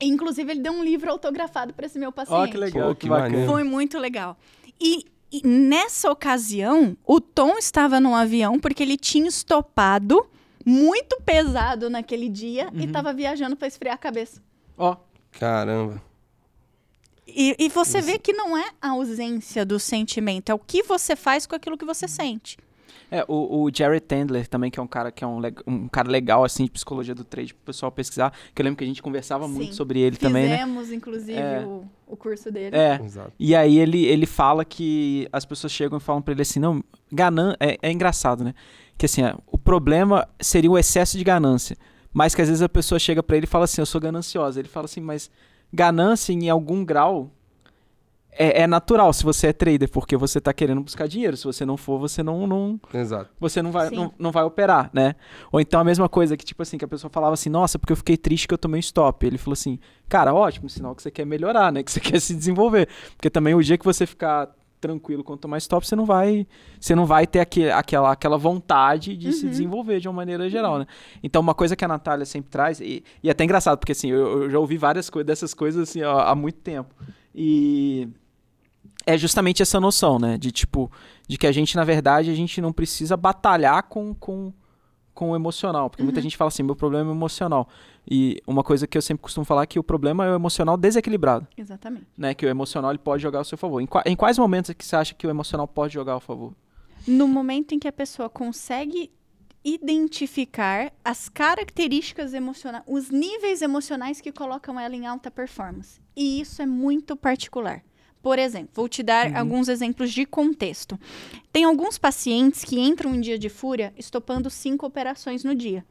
[0.00, 2.38] Inclusive, ele deu um livro autografado para esse meu paciente.
[2.38, 3.46] Ó, que legal, Pô, que, que bacana.
[3.46, 4.36] Foi muito legal.
[4.80, 10.24] E, e nessa ocasião, o Tom estava num avião porque ele tinha estopado
[10.64, 14.40] muito pesado naquele dia e estava viajando para esfriar a cabeça.
[14.76, 14.96] Ó,
[15.32, 16.07] Caramba.
[17.28, 21.14] E, e você vê que não é a ausência do sentimento, é o que você
[21.14, 22.08] faz com aquilo que você Uhum.
[22.08, 22.56] sente.
[23.10, 26.10] É, o, o Jared Tendler também, que é um cara que é um, um cara
[26.10, 29.00] legal, assim, de psicologia do trade, pro pessoal pesquisar, que eu lembro que a gente
[29.02, 29.52] conversava Sim.
[29.54, 30.58] muito sobre ele também, né?
[30.58, 31.64] Fizemos, inclusive, É.
[31.64, 32.76] o, o curso dele.
[32.76, 33.32] É, Exato.
[33.38, 36.84] e aí ele, ele fala que as pessoas chegam e falam pra ele assim, não,
[37.10, 38.54] ganan é, é engraçado, né?
[38.98, 41.78] Que assim, é, o problema seria o excesso de ganância,
[42.12, 44.60] mas que às vezes a pessoa chega pra ele e fala assim, eu sou gananciosa.
[44.60, 45.30] Ele fala assim, mas
[45.72, 47.30] ganância em algum grau
[48.38, 51.36] é, é natural se você é trader, porque você tá querendo buscar dinheiro.
[51.36, 53.28] Se você não for, você não, não, Exato.
[53.40, 55.16] você não vai, não, não vai operar, né?
[55.50, 57.92] Ou então a mesma coisa que, tipo assim, que a pessoa falava assim, nossa, porque
[57.92, 59.26] eu fiquei triste que eu tomei um stop.
[59.26, 61.82] Ele falou assim, cara, ótimo, sinal que você quer melhorar, né?
[61.82, 62.88] Que você quer se desenvolver.
[63.16, 66.46] Porque também o dia que você ficar tranquilo quando tomar stop, você não vai,
[66.80, 70.78] você não vai ter aque- aquela, aquela vontade de se desenvolver de uma maneira geral,
[70.78, 70.86] né?
[71.22, 74.10] Então, uma coisa que a Natália sempre traz, e, e é até engraçado, porque assim,
[74.10, 76.94] eu, eu já ouvi várias coisas dessas coisas assim, ó, há muito tempo.
[77.34, 78.08] E
[79.06, 80.36] é justamente essa noção, né?
[80.36, 80.90] De tipo,
[81.26, 84.52] de que a gente, na verdade, a gente não precisa batalhar com, com,
[85.18, 85.90] com o emocional.
[85.90, 87.68] Porque muita gente fala assim, meu problema é emocional.
[88.08, 90.76] E uma coisa que eu sempre costumo falar é que o problema é o emocional
[90.76, 92.06] desequilibrado, Exatamente.
[92.16, 92.34] né?
[92.34, 93.80] Que o emocional ele pode jogar ao seu favor.
[93.80, 96.54] Em, em quais momentos é que você acha que o emocional pode jogar ao favor?
[97.04, 99.10] No momento em que a pessoa consegue
[99.64, 106.00] identificar as características emocionais, os níveis emocionais que colocam ela em alta performance.
[106.14, 107.82] E isso é muito particular.
[108.22, 110.98] Por exemplo, vou te dar alguns exemplos de contexto.
[111.52, 115.84] Tem alguns pacientes que entram em dia de fúria estopando cinco operações no dia.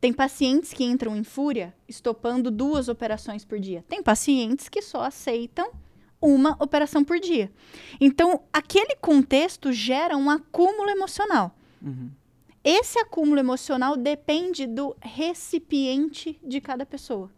[0.00, 3.84] Tem pacientes que entram em fúria estopando duas operações por dia.
[3.88, 5.70] Tem pacientes que só aceitam
[6.20, 7.50] uma operação por dia.
[8.00, 11.56] Então, aquele contexto gera um acúmulo emocional.
[11.82, 12.10] Uhum.
[12.62, 17.30] Esse acúmulo emocional depende do recipiente de cada pessoa.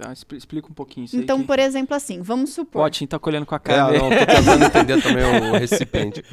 [0.00, 2.80] Tá, expli- explica um pouquinho isso aí Então, que- por exemplo, assim, vamos supor.
[2.80, 3.98] O Otin tá colhendo com a É, cara.
[3.98, 6.24] não, tô tentando entender também o recipiente.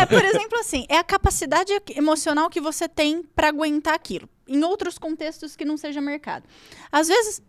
[0.00, 4.28] É, por exemplo, assim, é a capacidade emocional que você tem para aguentar aquilo.
[4.46, 6.44] Em outros contextos que não seja mercado.
[6.92, 7.42] Às vezes,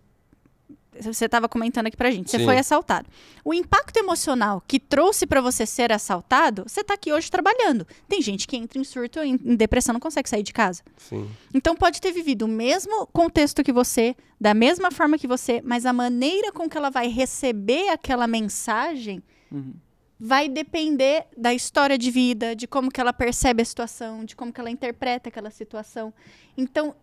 [1.01, 2.45] você estava comentando aqui pra gente, você Sim.
[2.45, 3.07] foi assaltado.
[3.43, 7.85] O impacto emocional que trouxe para você ser assaltado, você tá aqui hoje trabalhando.
[8.07, 10.83] Tem gente que entra em surto, em, em depressão, não consegue sair de casa.
[10.97, 11.29] Sim.
[11.53, 15.85] Então pode ter vivido o mesmo contexto que você, da mesma forma que você, mas
[15.85, 19.73] a maneira com que ela vai receber aquela mensagem Uhum.
[20.19, 24.51] vai depender da história de vida, de como que ela percebe a situação, de como
[24.53, 26.13] que ela interpreta aquela situação.
[26.57, 26.93] Então,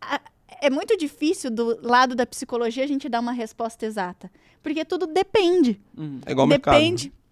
[0.00, 0.20] a-
[0.60, 4.30] é muito difícil do lado da psicologia a gente dar uma resposta exata,
[4.62, 5.80] porque tudo depende.
[5.96, 6.20] Uhum.
[6.26, 6.74] É igual ao mercado.
[6.74, 7.12] depende.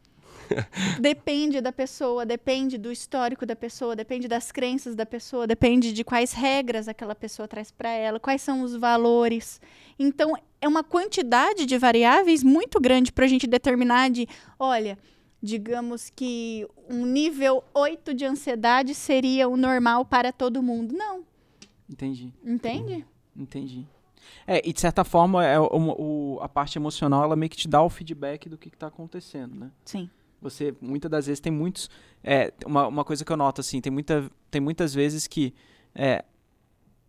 [1.00, 6.04] depende da pessoa, depende do histórico da pessoa, depende das crenças da pessoa, depende de
[6.04, 9.60] quais regras aquela pessoa traz para ela, quais são os valores.
[9.98, 14.98] Então, é uma quantidade de variáveis muito grande para a gente determinar de, olha,
[15.42, 20.94] digamos que um nível 8 de ansiedade seria o normal para todo mundo.
[20.94, 21.24] Não.
[21.88, 22.32] Entendi.
[22.44, 23.04] Entende?
[23.36, 23.86] Entendi.
[24.46, 27.68] É, e de certa forma, é, o, o, a parte emocional, ela meio que te
[27.68, 29.70] dá o feedback do que está acontecendo, né?
[29.84, 30.08] Sim.
[30.40, 31.88] Você, muitas das vezes, tem muitos...
[32.22, 35.54] É, uma, uma coisa que eu noto, assim, tem, muita, tem muitas vezes que
[35.94, 36.24] é,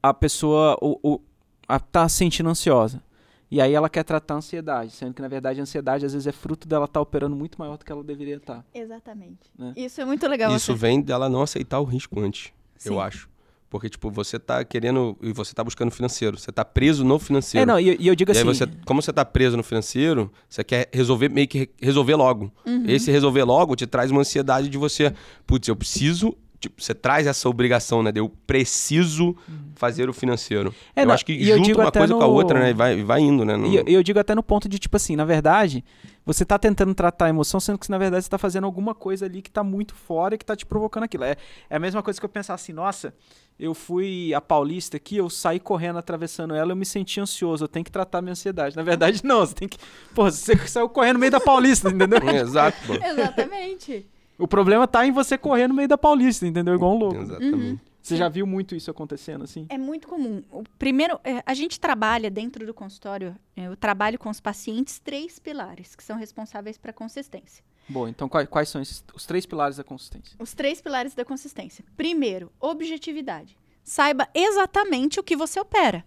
[0.01, 1.21] a pessoa o, o,
[1.67, 3.01] a, tá se sentindo ansiosa.
[3.49, 6.25] E aí ela quer tratar a ansiedade, sendo que, na verdade, a ansiedade, às vezes,
[6.25, 8.57] é fruto dela estar tá operando muito maior do que ela deveria estar.
[8.57, 9.51] Tá, Exatamente.
[9.57, 9.73] Né?
[9.75, 10.55] Isso é muito legal.
[10.55, 10.79] Isso você...
[10.79, 12.89] vem dela não aceitar o risco antes, Sim.
[12.89, 13.29] eu acho.
[13.73, 16.37] Porque, tipo, você tá querendo e você tá buscando financeiro.
[16.37, 17.63] Você tá preso no financeiro.
[17.63, 18.43] É, não, e, e eu digo e assim.
[18.43, 22.51] Você, como você tá preso no financeiro, você quer resolver, meio que resolver logo.
[22.67, 22.83] Uhum.
[22.87, 25.11] Esse resolver logo te traz uma ansiedade de você,
[25.47, 26.37] putz, eu preciso.
[26.63, 28.09] Tipo, você traz essa obrigação, né?
[28.09, 29.35] De eu preciso uhum.
[29.75, 30.73] fazer o financeiro.
[30.95, 32.19] É, eu não, acho que junto uma coisa no...
[32.19, 32.69] com a outra, né?
[32.69, 33.57] E vai, vai indo, né?
[33.57, 33.67] No...
[33.67, 35.83] E eu, eu digo até no ponto de, tipo assim, na verdade,
[36.25, 39.25] você está tentando tratar a emoção, sendo que na verdade você está fazendo alguma coisa
[39.25, 41.25] ali que está muito fora e que está te provocando aquilo.
[41.25, 41.35] É,
[41.69, 43.13] é a mesma coisa que eu pensar assim, nossa,
[43.59, 47.67] eu fui a Paulista aqui, eu saí correndo atravessando ela, eu me senti ansioso, eu
[47.67, 48.73] tenho que tratar minha ansiedade.
[48.77, 49.77] Na verdade, não, você tem que.
[50.15, 52.19] Pô, você saiu correndo no meio da Paulista, entendeu?
[52.33, 52.93] Exato.
[52.93, 54.07] Exatamente.
[54.37, 56.73] O problema tá em você correr no meio da Paulista, entendeu?
[56.73, 57.21] Igual um louco.
[57.21, 57.55] Exatamente.
[57.55, 57.79] Uhum.
[58.03, 59.65] Você já viu muito isso acontecendo, assim?
[59.69, 60.43] É muito comum.
[60.51, 64.99] O primeiro, é, a gente trabalha dentro do consultório, é, eu trabalho com os pacientes
[64.99, 67.63] três pilares que são responsáveis para consistência.
[67.87, 70.35] Bom, então quais, quais são esses, os três pilares da consistência?
[70.37, 71.85] Os três pilares da consistência.
[71.95, 73.57] Primeiro, objetividade.
[73.85, 76.05] Saiba exatamente o que você opera.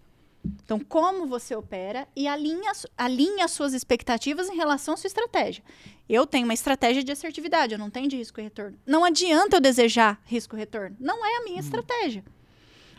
[0.63, 5.63] Então, como você opera e alinha, alinha suas expectativas em relação à sua estratégia.
[6.09, 8.77] Eu tenho uma estratégia de assertividade, eu não tenho de risco e retorno.
[8.85, 10.95] Não adianta eu desejar risco e retorno.
[10.99, 11.61] Não é a minha uhum.
[11.61, 12.23] estratégia.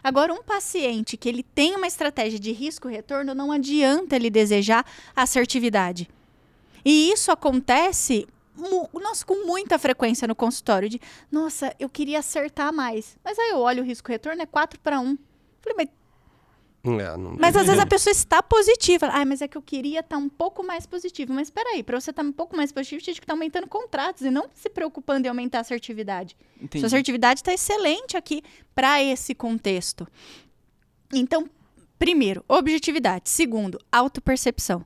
[0.03, 4.31] Agora, um paciente que ele tem uma estratégia de risco e retorno, não adianta ele
[4.31, 4.85] desejar
[5.16, 6.09] assertividade.
[6.85, 8.27] E isso acontece
[8.92, 13.16] nossa, com muita frequência no consultório de, nossa, eu queria acertar mais.
[13.25, 15.16] Mas aí eu olho o risco retorno é 4 para 1.
[15.61, 15.88] Falei, mas
[17.01, 19.09] é, mas às vezes a pessoa está positiva.
[19.12, 21.33] Ah, mas é que eu queria estar tá um pouco mais positivo.
[21.33, 23.33] Mas espera aí, para você estar tá um pouco mais positivo, você tem que estar
[23.33, 26.37] tá aumentando contratos e não se preocupando em aumentar a assertividade.
[26.57, 26.81] Entendi.
[26.81, 28.42] Sua assertividade está excelente aqui
[28.74, 30.07] para esse contexto.
[31.12, 31.48] Então,
[31.98, 33.29] primeiro, objetividade.
[33.29, 34.85] Segundo, autopercepção.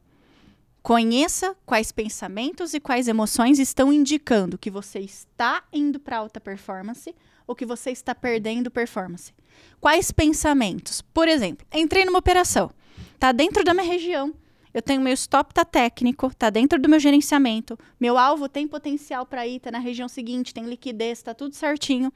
[0.82, 7.14] Conheça quais pensamentos e quais emoções estão indicando que você está indo para alta performance
[7.52, 9.32] ou que você está perdendo performance.
[9.80, 11.02] Quais pensamentos?
[11.02, 12.70] Por exemplo, entrei numa operação,
[13.14, 14.34] está dentro da minha região,
[14.72, 19.26] eu tenho meu stop tá técnico, está dentro do meu gerenciamento, meu alvo tem potencial
[19.26, 22.10] para ir, tá na região seguinte, tem liquidez, está tudo certinho.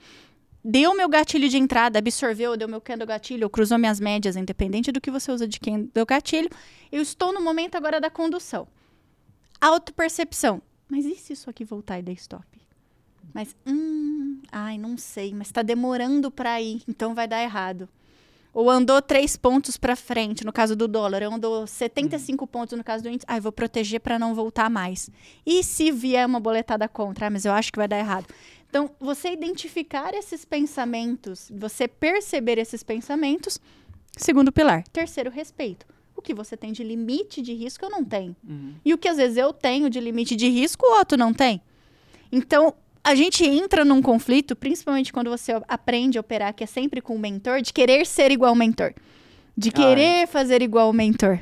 [0.65, 5.01] Deu meu gatilho de entrada, absorveu, deu meu candle gatilho, cruzou minhas médias, independente do
[5.01, 6.51] que você usa de candle gatilho.
[6.91, 8.67] Eu estou no momento agora da condução.
[9.61, 10.61] Autopercepção.
[10.89, 12.66] Mas e se isso aqui voltar e der stop?
[13.33, 17.89] Mas, hum, ai, não sei, mas está demorando para ir, então vai dar errado.
[18.57, 22.49] Ou andou três pontos para frente, no caso do dólar, andou 75 uhum.
[22.49, 23.27] pontos no caso do índice.
[23.29, 25.11] Ai, vou proteger para não voltar mais.
[25.45, 27.27] E se vier uma boletada contra?
[27.27, 28.27] Ah, mas eu acho que vai dar errado.
[28.67, 33.61] Então, você identificar esses pensamentos, você perceber esses pensamentos,
[34.17, 34.85] segundo pilar.
[34.89, 35.85] Terceiro, respeito.
[36.17, 38.35] O que você tem de limite de risco, eu não tenho.
[38.43, 38.75] Uhum.
[38.83, 41.61] E o que às vezes eu tenho de limite de risco, o outro não tem.
[42.33, 42.75] Então,
[43.07, 47.15] a gente entra num conflito, principalmente quando você aprende a operar, que é sempre com
[47.15, 48.93] o mentor, de querer ser igual ao mentor.
[49.57, 50.27] De querer Ai.
[50.27, 51.39] fazer igual ao mentor.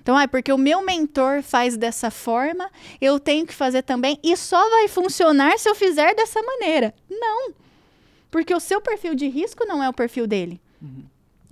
[0.00, 4.16] Então, ah, porque o meu mentor faz dessa forma, eu tenho que fazer também.
[4.22, 6.94] E só vai funcionar se eu fizer dessa maneira.
[7.10, 7.52] Não.
[8.30, 10.60] Porque o seu perfil de risco não é o perfil dele.
[10.80, 11.02] Uhum.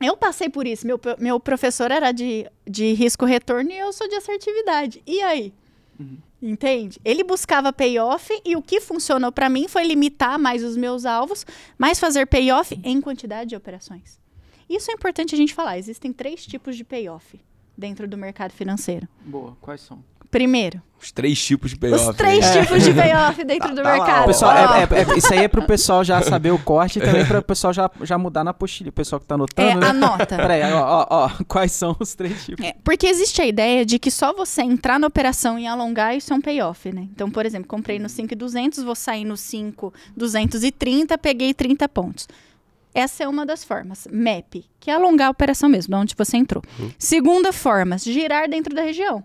[0.00, 0.86] Eu passei por isso.
[0.86, 5.02] Meu, meu professor era de, de risco-retorno e eu sou de assertividade.
[5.04, 5.52] E aí?
[5.98, 6.18] Uhum.
[6.40, 7.00] Entende?
[7.04, 11.46] Ele buscava payoff e o que funcionou para mim foi limitar mais os meus alvos,
[11.78, 14.20] mas fazer payoff em quantidade de operações.
[14.68, 15.78] Isso é importante a gente falar.
[15.78, 17.40] Existem três tipos de payoff
[17.76, 19.08] dentro do mercado financeiro.
[19.24, 20.02] Boa, quais são?
[20.36, 20.82] Primeiro.
[21.00, 22.10] Os três tipos de payoff.
[22.10, 22.60] Os três é.
[22.60, 24.20] tipos de payoff dentro tá, do tá mercado.
[24.20, 27.02] Lá, pessoal, é, é, é, isso aí é pro pessoal já saber o corte e
[27.02, 28.90] também para o pessoal já, já mudar na apostila.
[28.90, 29.70] O pessoal que tá anotando.
[29.70, 29.86] É, né?
[29.86, 30.36] anota.
[30.36, 32.62] Peraí, ó, ó, ó, quais são os três tipos?
[32.62, 36.34] É, porque existe a ideia de que só você entrar na operação e alongar, isso
[36.34, 37.08] é um payoff, né?
[37.14, 42.28] Então, por exemplo, comprei no 5,200, vou sair no 5,230, peguei 30 pontos.
[42.92, 44.06] Essa é uma das formas.
[44.12, 46.62] MAP, que é alongar a operação mesmo, de onde você entrou.
[46.78, 46.90] Uhum.
[46.98, 49.24] Segunda forma, girar dentro da região.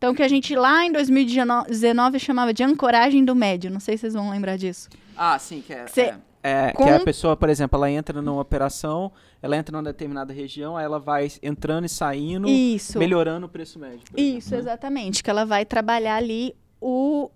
[0.00, 3.70] Então, que a gente lá em 2019 chamava de ancoragem do médio.
[3.70, 4.88] Não sei se vocês vão lembrar disso.
[5.14, 5.86] Ah, sim, que é.
[5.88, 6.18] Cê- é.
[6.42, 10.32] É, Com- que a pessoa, por exemplo, ela entra numa operação, ela entra numa determinada
[10.32, 12.98] região, aí ela vai entrando e saindo, Isso.
[12.98, 14.00] melhorando o preço médio.
[14.10, 14.58] por exemplo, Isso, né?
[14.58, 15.22] exatamente.
[15.22, 17.30] Que ela vai trabalhar ali o.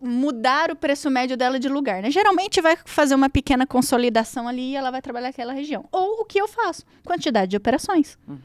[0.00, 2.10] mudar o preço médio dela de lugar, né?
[2.10, 5.84] Geralmente vai fazer uma pequena consolidação ali e ela vai trabalhar aquela região.
[5.92, 6.84] Ou o que eu faço?
[7.04, 8.18] Quantidade de operações.
[8.26, 8.38] Uhum.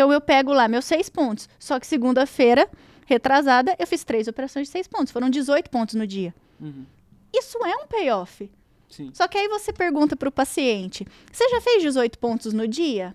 [0.00, 1.46] Então eu pego lá meus seis pontos.
[1.58, 2.66] Só que segunda-feira,
[3.04, 5.12] retrasada, eu fiz três operações de seis pontos.
[5.12, 6.34] Foram 18 pontos no dia.
[6.58, 6.86] Uhum.
[7.30, 8.50] Isso é um payoff.
[8.88, 9.10] Sim.
[9.12, 13.14] Só que aí você pergunta para o paciente: você já fez 18 pontos no dia?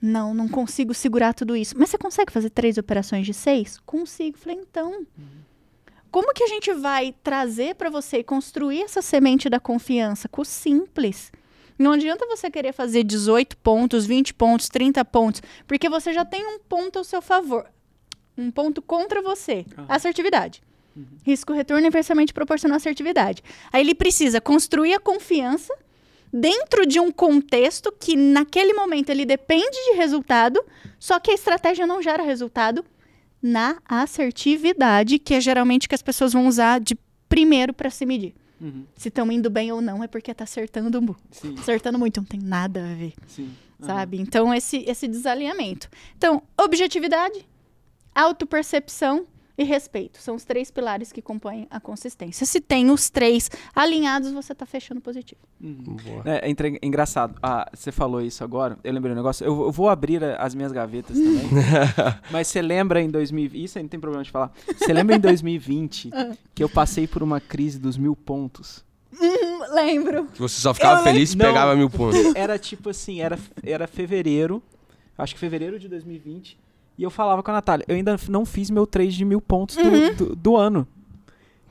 [0.00, 1.74] Não, não consigo segurar tudo isso.
[1.78, 3.78] Mas você consegue fazer três operações de seis?
[3.84, 4.38] Consigo.
[4.38, 5.06] Falei, então.
[6.10, 10.26] Como que a gente vai trazer para você e construir essa semente da confiança?
[10.26, 11.30] Com o simples.
[11.78, 16.44] Não adianta você querer fazer 18 pontos, 20 pontos, 30 pontos, porque você já tem
[16.46, 17.66] um ponto ao seu favor.
[18.36, 19.64] Um ponto contra você.
[19.76, 19.86] Aham.
[19.88, 20.62] Assertividade.
[21.24, 23.42] Risco retorno inversamente proporcional à assertividade.
[23.72, 25.74] Aí ele precisa construir a confiança
[26.32, 30.64] dentro de um contexto que naquele momento ele depende de resultado,
[30.98, 32.84] só que a estratégia não gera resultado
[33.42, 36.96] na assertividade, que é geralmente que as pessoas vão usar de
[37.28, 38.34] primeiro para se medir.
[38.60, 38.84] Uhum.
[38.96, 42.40] Se estão indo bem ou não é porque tá acertando, Sim, acertando muito, não tem
[42.40, 43.50] nada a ver sim.
[43.80, 43.86] Aham.
[43.86, 44.20] sabe?
[44.20, 45.88] Então, esse, esse desalinhamento.
[46.16, 47.46] Então, objetividade,
[48.14, 50.18] autopercepção e respeito.
[50.20, 52.44] São os três pilares que compõem a consistência.
[52.44, 55.40] Se tem os três alinhados, você está fechando positivo.
[55.60, 56.22] Boa.
[56.24, 57.36] É, é entre- engraçado.
[57.42, 58.76] Ah, você falou isso agora.
[58.82, 59.44] Eu lembrei um negócio.
[59.44, 61.48] Eu, eu vou abrir a- as minhas gavetas também.
[62.32, 63.64] mas você lembra em 2020.
[63.64, 64.52] Isso aí não tem problema de falar.
[64.76, 66.10] Você lembra em 2020
[66.54, 68.84] que eu passei por uma crise dos mil pontos?
[69.72, 70.26] Lembro.
[70.34, 71.78] Que você só ficava Eu feliz se lem- pegava Não.
[71.78, 72.34] mil pontos.
[72.34, 74.62] Era tipo assim, era, era fevereiro.
[75.16, 76.58] Acho que fevereiro de 2020.
[76.96, 79.76] E eu falava com a Natália, eu ainda não fiz meu trade de mil pontos
[79.76, 80.14] do, Uhum.
[80.14, 80.86] do, do ano.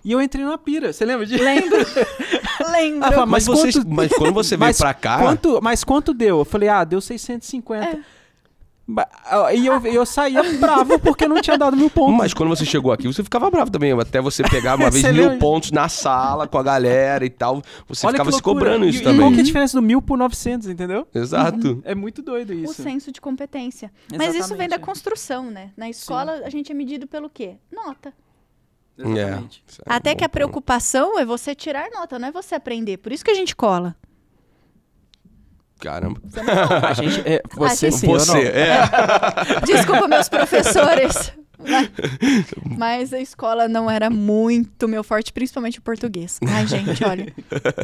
[0.03, 0.91] E eu entrei numa pira.
[0.91, 1.41] Você lembra disso?
[1.43, 1.77] Lembro.
[2.71, 3.05] Lembro.
[3.05, 5.17] Ah, fala, Mas, Mas vocês, quanto- mas quando você veio Mas pra cá.
[5.19, 6.39] Quanto, mas quanto deu?
[6.39, 7.85] Eu falei, ah, deu 650.
[7.85, 7.99] Ba- ah,
[9.53, 12.17] E eu, eu saía bravo porque não tinha dado mil pontos.
[12.17, 13.93] Mas quando você chegou aqui, você ficava bravo também.
[13.93, 17.61] Até você pegar uma vez mil pontos na sala com a galera e tal.
[17.87, 19.19] Você Olha ficava se cobrando isso e, também.
[19.19, 21.07] E qual que é a diferença do mil por 900, entendeu?
[21.13, 21.81] Exato.
[21.85, 22.81] É muito doido o isso.
[22.81, 23.91] senso de competência.
[24.11, 24.79] Mas isso Exatamente, vem da é.
[24.79, 25.71] construção, né?
[25.75, 27.57] Na escola, a gente é medido pelo quê?
[27.71, 28.13] Nota.
[28.97, 29.63] Exatamente.
[29.67, 30.33] É, isso é Até um que a bom ponto.
[30.33, 32.97] preocupação é você tirar nota, não é você aprender.
[32.97, 33.95] Por isso que a gente cola.
[35.79, 36.21] Caramba.
[36.87, 38.37] A gente, é, você A sim, gente- Você, não.
[38.39, 39.61] é.
[39.65, 41.33] Desculpa, meus professores.
[41.65, 41.89] Mas,
[42.77, 46.39] mas a escola não era muito meu forte, principalmente o português.
[46.45, 47.33] Ai, gente, olha.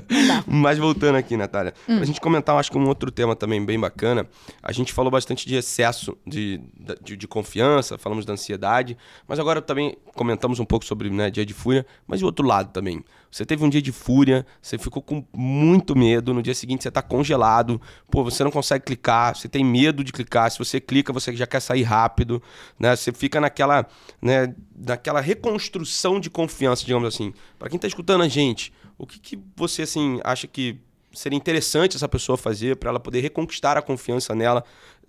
[0.10, 0.44] Não dá.
[0.48, 1.98] Mas voltando aqui, Natália, Hum.
[1.98, 4.28] pra gente comentar, eu acho que um outro tema também bem bacana.
[4.62, 6.60] A gente falou bastante de excesso de,
[7.02, 8.98] de, de confiança, falamos da ansiedade,
[9.28, 12.46] mas agora também comentamos um pouco sobre né, dia de fúria, mas e o outro
[12.46, 13.04] lado também.
[13.32, 16.92] Você teve um dia de fúria, você ficou com muito medo, no dia seguinte você
[16.92, 21.14] tá congelado, pô, você não consegue clicar, você tem medo de clicar, se você clica,
[21.14, 22.42] você já quer sair rápido,
[22.80, 22.96] né?
[22.96, 23.86] Você fica naquela,
[24.22, 27.34] né, naquela reconstrução de confiança, digamos assim.
[27.58, 30.80] Pra quem tá escutando a gente, o que, que você assim acha que
[31.14, 34.64] seria interessante essa pessoa fazer para ela poder reconquistar a confiança nela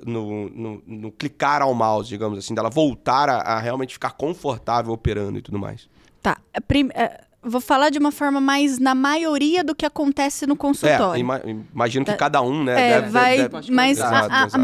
[0.05, 4.93] no, no, no clicar ao mouse, digamos assim, dela voltar a, a realmente ficar confortável
[4.93, 5.89] operando e tudo mais.
[6.23, 6.39] Tá.
[6.55, 10.55] a prim- é, vou falar de uma forma mais na maioria do que acontece no
[10.55, 11.21] É, consultório.
[11.21, 11.41] ima-
[11.73, 12.17] imagino que Tá.
[12.17, 12.73] cada um, né?
[12.73, 14.57] É, deve- vai, deve- mas a- Exato, a, exato.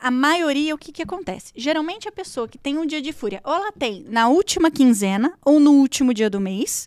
[0.00, 1.52] a- a maioria, o que, que acontece?
[1.56, 5.32] Geralmente a pessoa que tem um dia de fúria, ou ela tem na última quinzena
[5.44, 6.86] ou no último dia do mês,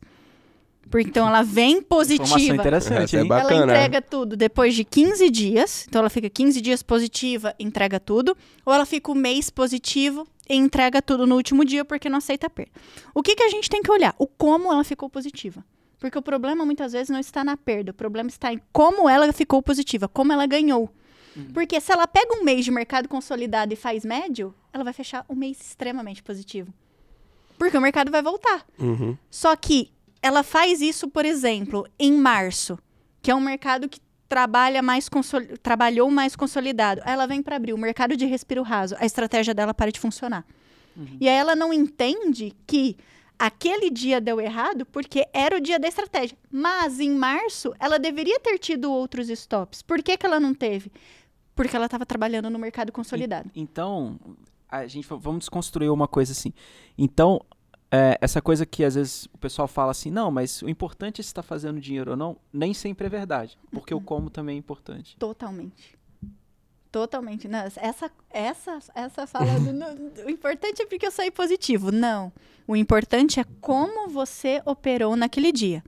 [0.89, 2.55] porque então ela vem Informação positiva.
[2.55, 6.59] interessante, Essa é Bacana, ela entrega tudo depois de 15 dias, então ela fica 15
[6.61, 11.63] dias positiva, entrega tudo, ou ela fica o mês positivo e entrega tudo no último
[11.63, 12.71] dia porque não aceita perda.
[13.13, 14.15] O que, que a gente tem que olhar?
[14.17, 15.63] O como ela ficou positiva.
[15.99, 19.31] Porque o problema muitas vezes não está na perda, o problema está em como ela
[19.33, 20.89] ficou positiva, como ela ganhou.
[21.53, 25.25] Porque se ela pega um mês de mercado consolidado e faz médio, ela vai fechar
[25.29, 26.73] um mês extremamente positivo.
[27.57, 28.65] Porque o mercado vai voltar.
[28.77, 29.17] Uhum.
[29.29, 32.77] Só que ela faz isso, por exemplo, em março,
[33.21, 37.01] que é um mercado que trabalha mais consoli- trabalhou mais consolidado.
[37.03, 40.45] Aí ela vem para abril, mercado de respiro raso, a estratégia dela para de funcionar.
[41.19, 42.95] E aí ela não entende que
[43.37, 46.37] aquele dia deu errado porque era o dia da estratégia.
[46.51, 49.81] Mas em março ela deveria ter tido outros stops.
[49.81, 50.91] Por que, que ela não teve?
[51.55, 53.49] Porque ela estava trabalhando no mercado consolidado.
[53.55, 54.19] Então,
[54.69, 56.53] a gente va- vamos desconstruir uma coisa assim.
[56.97, 57.41] Então,
[57.91, 61.23] é, essa coisa que às vezes o pessoal fala assim, não, mas o importante é
[61.23, 64.59] se está fazendo dinheiro ou não, nem sempre é verdade, porque o como também é
[64.59, 65.15] importante.
[65.17, 65.97] Totalmente.
[66.91, 67.47] Totalmente.
[67.47, 71.91] Não, essa, essa, essa fala do, no- o importante é porque eu saí positivo.
[71.91, 72.31] Não.
[72.67, 75.83] O importante é como você operou naquele dia.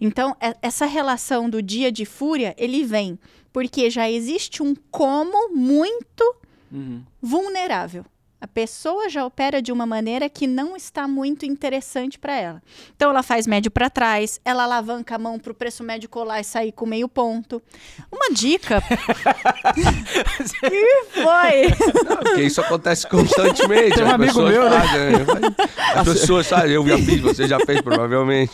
[0.00, 3.18] Então, é- essa relação do dia de fúria, ele vem
[3.52, 6.36] porque já existe um como muito
[6.70, 7.02] Uhum.
[7.20, 8.04] vulnerável.
[8.42, 12.62] A pessoa já opera de uma maneira que não está muito interessante para ela.
[12.96, 16.40] Então ela faz médio para trás, ela alavanca a mão para o preço médio colar
[16.40, 17.62] e sair com meio ponto.
[18.10, 18.82] Uma dica.
[20.60, 22.16] que foi?
[22.16, 23.94] Porque isso acontece constantemente.
[23.94, 25.54] Tem um as amigo pessoas meu, né?
[25.94, 28.52] As pessoas, sabe, eu já fiz, você já fez, provavelmente.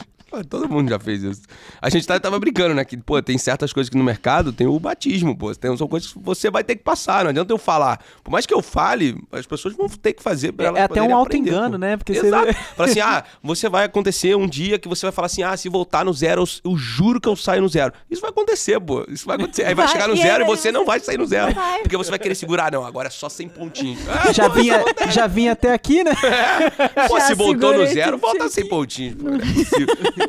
[0.51, 1.43] Todo mundo já fez isso.
[1.81, 2.85] A gente tá- tava brincando, né?
[2.85, 5.55] Que, pô, tem certas coisas que no mercado tem o batismo, pô.
[5.55, 7.25] Tem, são coisas que você vai ter que passar.
[7.25, 7.99] Não adianta eu falar.
[8.23, 10.85] Por mais que eu fale, as pessoas vão ter que fazer pra É, elas é
[10.85, 11.79] até um poderem alto aprender, engano, pô.
[11.79, 11.97] né?
[11.97, 12.53] Porque você- Exato.
[12.77, 15.69] Fala assim, ah, você vai acontecer um dia que você vai falar assim, ah, se
[15.69, 17.93] voltar no zero, eu, eu juro que eu saio no zero.
[18.11, 19.05] Isso vai acontecer, pô.
[19.09, 19.65] Isso vai acontecer.
[19.65, 21.55] Aí vai, Vai, chegar no e zero e você não vai sair no zero.
[21.55, 21.81] Vai.
[21.81, 23.99] Porque você vai querer segurar, não, agora é só 100 pontinhos.
[24.09, 26.13] Ah, Já pô, vinha, já vinha até aqui, né?
[27.09, 29.15] Pô, Já se voltou no zero, volta isso sem pontinhos.
[29.15, 29.29] pô.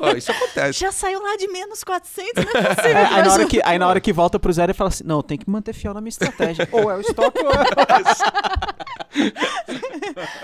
[0.08, 0.80] É isso acontece.
[0.80, 2.98] Já saiu lá de menos 400, não é possível.
[2.98, 5.04] É, aí, na hora que, aí na hora que volta pro zero, ele fala assim:
[5.06, 6.68] Não, tem que manter fiel na minha estratégia.
[6.72, 7.56] ou é o stop ou é.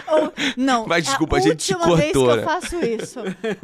[0.07, 2.43] Ou- não, Mas, desculpa, a gente te última vez que cortou, eu né?
[2.43, 3.19] faço isso.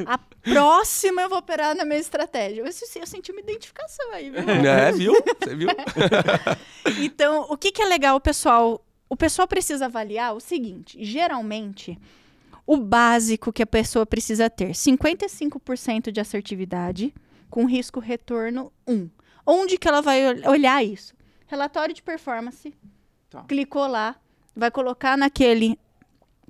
[0.06, 2.60] A próxima eu vou operar na minha estratégia.
[2.62, 4.40] Eu, eu senti uma identificação aí, viu?
[4.40, 5.12] É, viu?
[5.42, 5.68] Você viu?
[7.00, 8.84] Então, o que, que é legal, pessoal?
[9.08, 11.98] O pessoal precisa avaliar o seguinte: geralmente,
[12.66, 17.14] o básico que a pessoa precisa ter: 55% de assertividade,
[17.48, 19.08] com risco retorno 1.
[19.46, 21.14] Onde que ela vai ol- olhar isso?
[21.46, 22.74] Relatório de performance.
[23.30, 23.42] Tá.
[23.44, 24.16] Clicou lá,
[24.54, 25.78] vai colocar naquele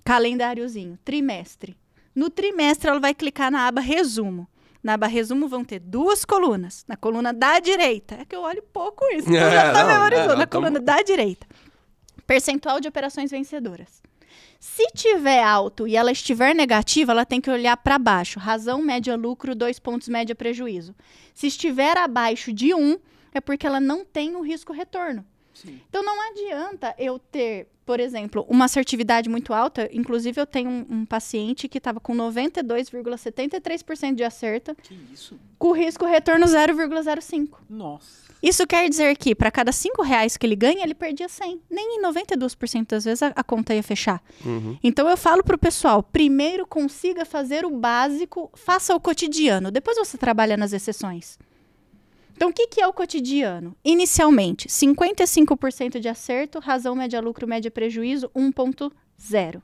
[0.05, 1.77] calendáriozinho, trimestre.
[2.15, 4.47] No trimestre, ela vai clicar na aba resumo.
[4.83, 6.85] Na aba resumo vão ter duas colunas.
[6.89, 8.17] Na coluna da direita.
[8.17, 9.29] É que eu olho pouco isso.
[9.31, 10.25] Então É, já tá não, memorizou.
[10.25, 11.47] é, não, na tamo- coluna da direita.
[12.27, 14.03] Percentual de operações vencedoras.
[14.59, 18.39] Se tiver alto e ela estiver negativa, ela tem que olhar para baixo.
[18.39, 20.95] Razão, média, lucro, dois pontos, média, prejuízo.
[21.35, 22.99] Se estiver abaixo de um,
[23.35, 25.25] é porque ela não tem o risco retorno.
[25.89, 29.89] Então não adianta eu ter, por exemplo, uma assertividade muito alta.
[29.93, 35.39] Inclusive, eu tenho um, um paciente que estava com 92,73% de acerto, Que isso?
[35.59, 37.49] com risco retorno 0,05.
[37.69, 38.33] Nossa.
[38.43, 41.61] Isso quer dizer que para cada 5 reais que ele ganha, ele perdia 100.
[41.71, 44.21] Nem em 92% das vezes a, a conta ia fechar.
[44.45, 44.77] Uhum.
[44.83, 50.19] Então eu falo pro pessoal, primeiro consiga fazer o básico, faça o cotidiano, depois você
[50.19, 51.39] trabalha nas exceções.
[52.35, 53.77] Então o que, que é o cotidiano?
[53.85, 59.63] Inicialmente, 55% de acerto, razão média lucro, média prejuízo, 1.0.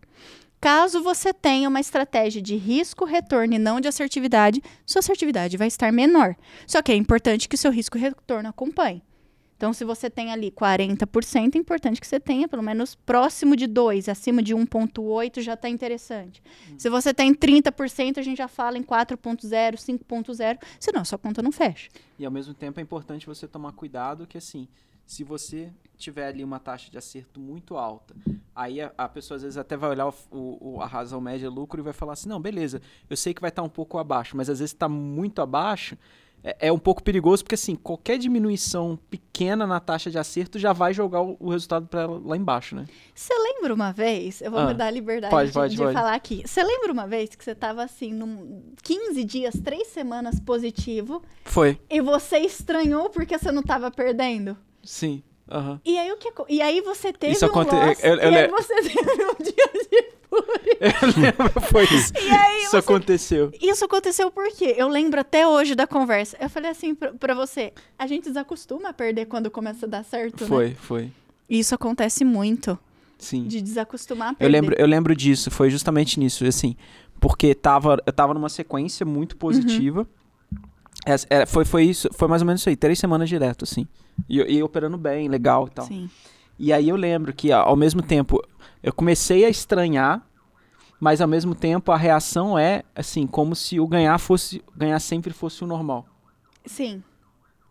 [0.61, 5.69] Caso você tenha uma estratégia de risco, retorno e não de assertividade, sua assertividade vai
[5.69, 6.35] estar menor.
[6.67, 9.03] Só que é importante que seu risco retorno acompanhe.
[9.59, 13.67] Então, se você tem ali 40%, é importante que você tenha pelo menos próximo de
[13.67, 16.41] 2, acima de 1,8 já está interessante.
[16.79, 21.43] Se você tem 30%, a gente já fala em 4,0, 5,0, senão a sua conta
[21.43, 21.91] não fecha.
[22.17, 24.69] E ao mesmo tempo é importante você tomar cuidado que assim,
[25.09, 28.15] se você tiver ali uma taxa de acerto muito alta,
[28.55, 31.81] aí a, a pessoa às vezes até vai olhar o, o- a razão média lucro
[31.81, 34.51] e vai falar assim, não, beleza, eu sei que vai estar um pouco abaixo, mas
[34.51, 35.97] às vezes está muito abaixo,
[36.45, 40.73] é, é um pouco perigoso porque assim, qualquer diminuição pequena na taxa de acerto já
[40.75, 42.85] vai jogar o, o resultado para lá embaixo, né?
[43.15, 44.41] Você lembra uma vez?
[44.43, 45.93] Eu vou Ah, me dar a liberdade pode, de, pode, de pode.
[45.95, 46.43] falar aqui.
[46.47, 51.81] Você lembra uma vez que você estava assim, num 15 dias, 3 semanas positivo, Foi.
[51.91, 54.57] e você estranhou porque você não estava perdendo?
[54.89, 55.23] Sim.
[55.51, 55.81] Aham.
[55.85, 58.37] E aí, o que, e aí você teve Isso um aconte- loss, eu- eu e
[58.37, 60.79] aí você teve um dia de fúria.
[60.81, 62.13] Eu lembro, foi isso.
[62.17, 63.51] Isso você aconteceu.
[63.61, 64.75] Isso aconteceu por quê?
[64.77, 66.37] Eu lembro até hoje da conversa.
[66.41, 70.05] Eu falei assim pra, pra você: a gente desacostuma a perder quando começa a dar
[70.05, 70.49] certo, né?
[70.49, 71.11] Foi, foi.
[71.49, 72.79] E Isso acontece muito,
[73.19, 73.45] Sim.
[73.47, 74.45] de desacostumar a perder.
[74.47, 76.77] Eu lembro, eu lembro disso, foi justamente nisso, assim,
[77.19, 80.07] porque tava, eu tava numa sequência muito positiva.
[81.11, 83.87] Essa- é, foi, foi isso, foi mais ou menos isso aí, três semanas direto, assim.
[84.29, 85.87] E, e operando bem, legal e tal.
[85.87, 86.11] Sim.
[86.59, 88.43] E aí eu lembro que, ó, ao mesmo tempo,
[88.83, 90.27] eu comecei a estranhar,
[91.01, 95.33] mas ao mesmo tempo a reação é, assim, como se o ganhar fosse, ganhar sempre
[95.33, 96.07] fosse o normal,
[96.67, 97.03] Sim,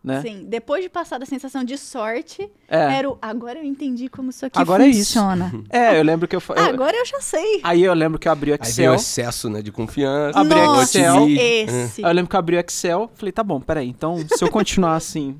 [0.02, 0.22] né?
[0.22, 0.44] sim.
[0.48, 4.46] Depois de passar da sensação de sorte, É, era o agora eu entendi como isso
[4.46, 5.14] aqui Agora é isso.
[5.14, 5.52] funciona.
[5.70, 7.60] é, eu lembro que eu, eu- agora eu já sei.
[7.62, 8.92] Aí eu lembro que eu abri o Aí veio Excel.
[8.92, 10.38] o excesso, né, de confiança.
[10.38, 11.28] Abri Nossa, Excel.
[11.28, 12.04] esse.
[12.04, 14.50] Aí eu lembro que eu abri o Excel, falei, tá bom, peraí, então se eu
[14.50, 15.38] continuar assim,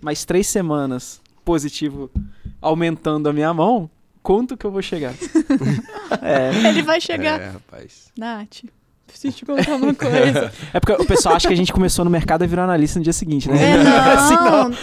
[0.00, 2.10] mais três semanas positivo
[2.60, 3.88] aumentando a minha mão,
[4.22, 5.14] quanto que eu vou chegar?
[6.22, 7.40] é, Ele vai chegar.
[7.40, 8.10] É, rapaz.
[8.16, 8.64] Nath,
[9.12, 10.52] preciso te contar uma coisa.
[10.72, 13.04] É porque o pessoal acha que a gente começou no mercado e virou analista no
[13.04, 13.72] dia seguinte, né?
[13.72, 14.34] É, não, Assim,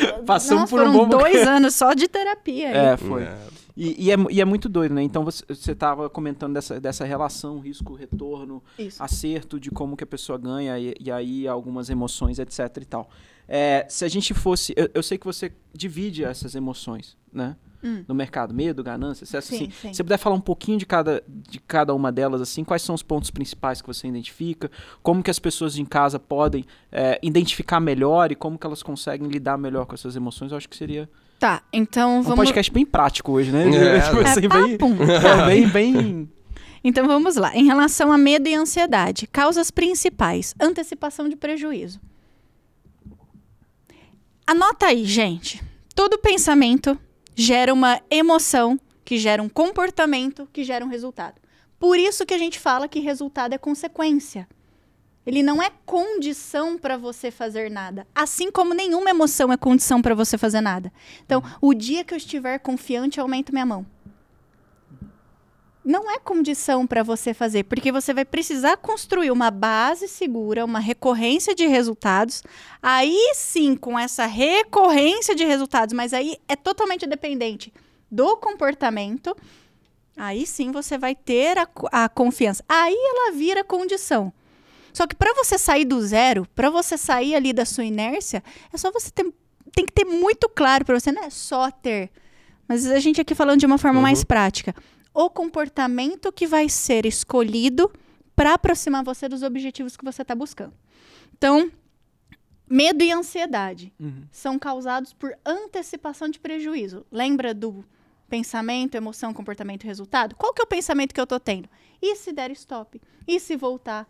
[0.05, 0.23] não.
[0.25, 2.69] Passamos Nossa, por um foram bom dois anos só de terapia.
[2.69, 2.75] aí.
[2.93, 3.23] É, foi.
[3.23, 3.38] É.
[3.75, 5.01] E, e é, e é muito doido, né?
[5.01, 9.01] Então você, você tava comentando dessa, dessa relação, risco, retorno, Isso.
[9.01, 13.09] acerto de como que a pessoa ganha e, e aí algumas emoções, etc e tal.
[13.47, 14.73] É, se a gente fosse...
[14.75, 17.55] Eu, eu sei que você divide essas emoções, né?
[17.84, 18.03] Hum.
[18.07, 19.25] No mercado, medo, ganância.
[19.25, 19.57] Sim, assim.
[19.57, 19.71] sim.
[19.71, 22.93] Se você puder falar um pouquinho de cada, de cada uma delas, assim, quais são
[22.93, 24.69] os pontos principais que você identifica,
[25.01, 29.27] como que as pessoas em casa podem é, identificar melhor e como que elas conseguem
[29.27, 31.09] lidar melhor com essas emoções, eu acho que seria
[31.39, 32.39] Tá, então um vamos...
[32.39, 33.69] podcast bem prático hoje, né?
[33.69, 34.97] É, Tipo É, assim, bem, papum.
[35.01, 36.30] é, bem, bem...
[36.84, 37.55] Então vamos lá.
[37.55, 41.99] Em relação a medo e ansiedade, causas principais: antecipação de prejuízo.
[44.45, 45.63] Anota aí, gente.
[45.95, 46.97] Todo pensamento
[47.39, 51.39] gera uma emoção, que gera um comportamento, que gera um resultado.
[51.79, 54.45] Por isso que a gente fala que resultado é consequência.
[55.25, 60.13] Ele não é condição para você fazer nada, assim como nenhuma emoção é condição para
[60.13, 60.91] você fazer nada.
[61.25, 63.85] Então, o dia que eu estiver confiante, eu aumento minha mão
[65.84, 70.80] não é condição para você fazer, porque você vai precisar construir uma base segura, uma
[70.80, 72.43] recorrência de resultados.
[72.82, 77.73] Aí sim, com essa recorrência de resultados, mas aí é totalmente dependente
[78.11, 79.36] do comportamento.
[80.17, 82.63] Aí sim você vai ter a, a confiança.
[82.67, 84.34] Aí ela vira condição.
[84.91, 88.77] Só que para você sair do zero, para você sair ali da sua inércia, é
[88.77, 89.32] só você ter,
[89.73, 92.09] tem que ter muito claro para você, não é só ter.
[92.67, 94.03] Mas a gente aqui falando de uma forma Uhum.
[94.03, 94.75] mais prática
[95.22, 97.91] o comportamento que vai ser escolhido
[98.36, 100.74] para aproximar você dos objetivos que você está buscando.
[101.38, 101.70] Então,
[102.70, 104.24] medo e ansiedade Uhum.
[104.32, 107.05] são causados por antecipação de prejuízo.
[107.11, 107.84] Lembra do
[108.30, 110.36] pensamento, emoção, comportamento e resultado?
[110.38, 111.67] Qual que é o pensamento que eu tô tendo?
[112.01, 113.01] E se der stop?
[113.28, 114.07] E se voltar?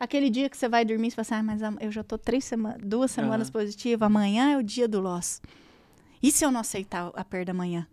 [0.00, 2.16] Aquele dia que você vai dormir e você fala assim, ah, mas eu já tô
[2.16, 5.42] três semanas, duas semanas positiva, amanhã é o dia do loss.
[6.22, 7.86] E se eu não aceitar a perda amanhã?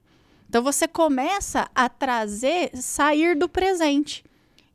[0.53, 4.23] Então você começa a trazer, sair do presente.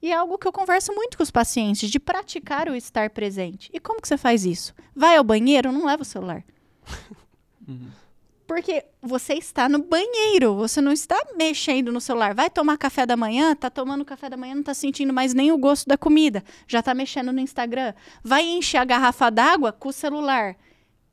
[0.03, 3.71] E é algo que eu converso muito com os pacientes, de praticar o estar presente.
[3.73, 4.75] E como que você faz isso?
[4.93, 6.43] Vai ao banheiro, não leva o celular.
[8.45, 12.35] Porque você está no banheiro, você não está mexendo no celular.
[12.35, 15.53] Vai tomar café da manhã, tá tomando café da manhã, não tá sentindo mais nem
[15.53, 17.95] o gosto da comida, já tá mexendo no Instagram.
[18.21, 20.57] Vai encher a garrafa d'água com o celular.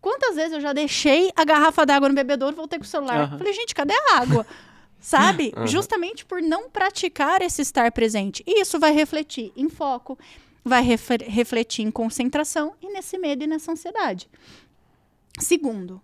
[0.06, 3.22] Quantas vezes eu já deixei a garrafa d'água no bebedouro e voltei com o celular?
[3.22, 3.40] Aham.
[3.40, 4.46] Falei, gente, cadê a água?
[5.02, 5.52] Sabe?
[5.66, 8.44] Justamente por não praticar esse estar presente.
[8.46, 10.16] E isso vai refletir em foco,
[10.64, 14.30] vai refletir em concentração e nesse medo e nessa ansiedade.
[15.40, 16.00] Segundo,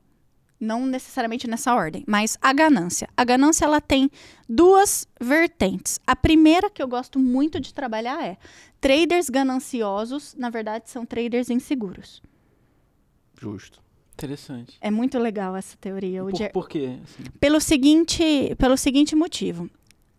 [0.59, 3.07] não necessariamente nessa ordem, mas a ganância.
[3.15, 4.09] A ganância ela tem
[4.49, 5.99] duas vertentes.
[6.07, 8.39] A primeira que eu gosto muito de trabalhar é
[8.79, 12.19] traders gananciosos, na verdade, são traders inseguros.
[13.39, 13.79] Justo.
[14.13, 14.77] Interessante.
[14.79, 16.23] É muito legal essa teoria.
[16.23, 16.99] Por, por quê?
[17.03, 17.23] assim?
[17.39, 19.69] pelo seguinte, pelo seguinte motivo.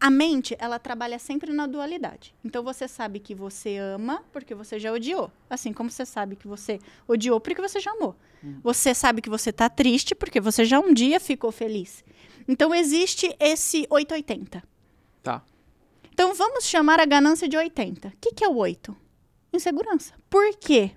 [0.01, 2.34] A mente, ela trabalha sempre na dualidade.
[2.45, 5.30] Então você sabe que você ama porque você já odiou.
[5.49, 8.16] Assim como você sabe que você odiou porque você já amou.
[8.62, 12.05] Você sabe que você tá triste porque você já um dia ficou feliz.
[12.49, 14.62] Então existe esse 880.
[15.22, 15.45] Tá.
[16.12, 18.09] Então vamos chamar a ganância de 80.
[18.09, 18.97] O que, que é o 8?
[19.53, 20.14] Insegurança.
[20.28, 20.93] Por quê?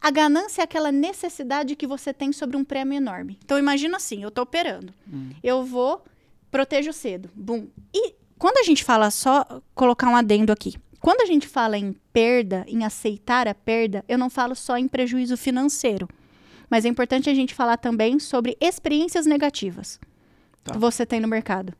[0.00, 3.38] A ganância é aquela necessidade que você tem sobre um prêmio enorme.
[3.44, 4.94] Então imagina assim, eu tô operando.
[5.42, 6.02] Eu vou,
[6.50, 7.28] protejo cedo.
[7.34, 7.68] Bum.
[7.94, 10.74] E quando a gente fala só, colocar um adendo aqui.
[11.00, 14.88] Quando a gente fala em perda, em aceitar a perda, eu não falo só em
[14.88, 16.08] prejuízo financeiro.
[16.68, 19.98] Mas é importante a gente falar também sobre experiências negativas
[20.62, 20.72] Tá.
[20.72, 21.72] que você tem no mercado.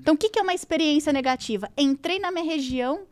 [0.00, 1.70] Então, o que, que é uma experiência negativa?
[1.78, 3.02] Entrei na minha região,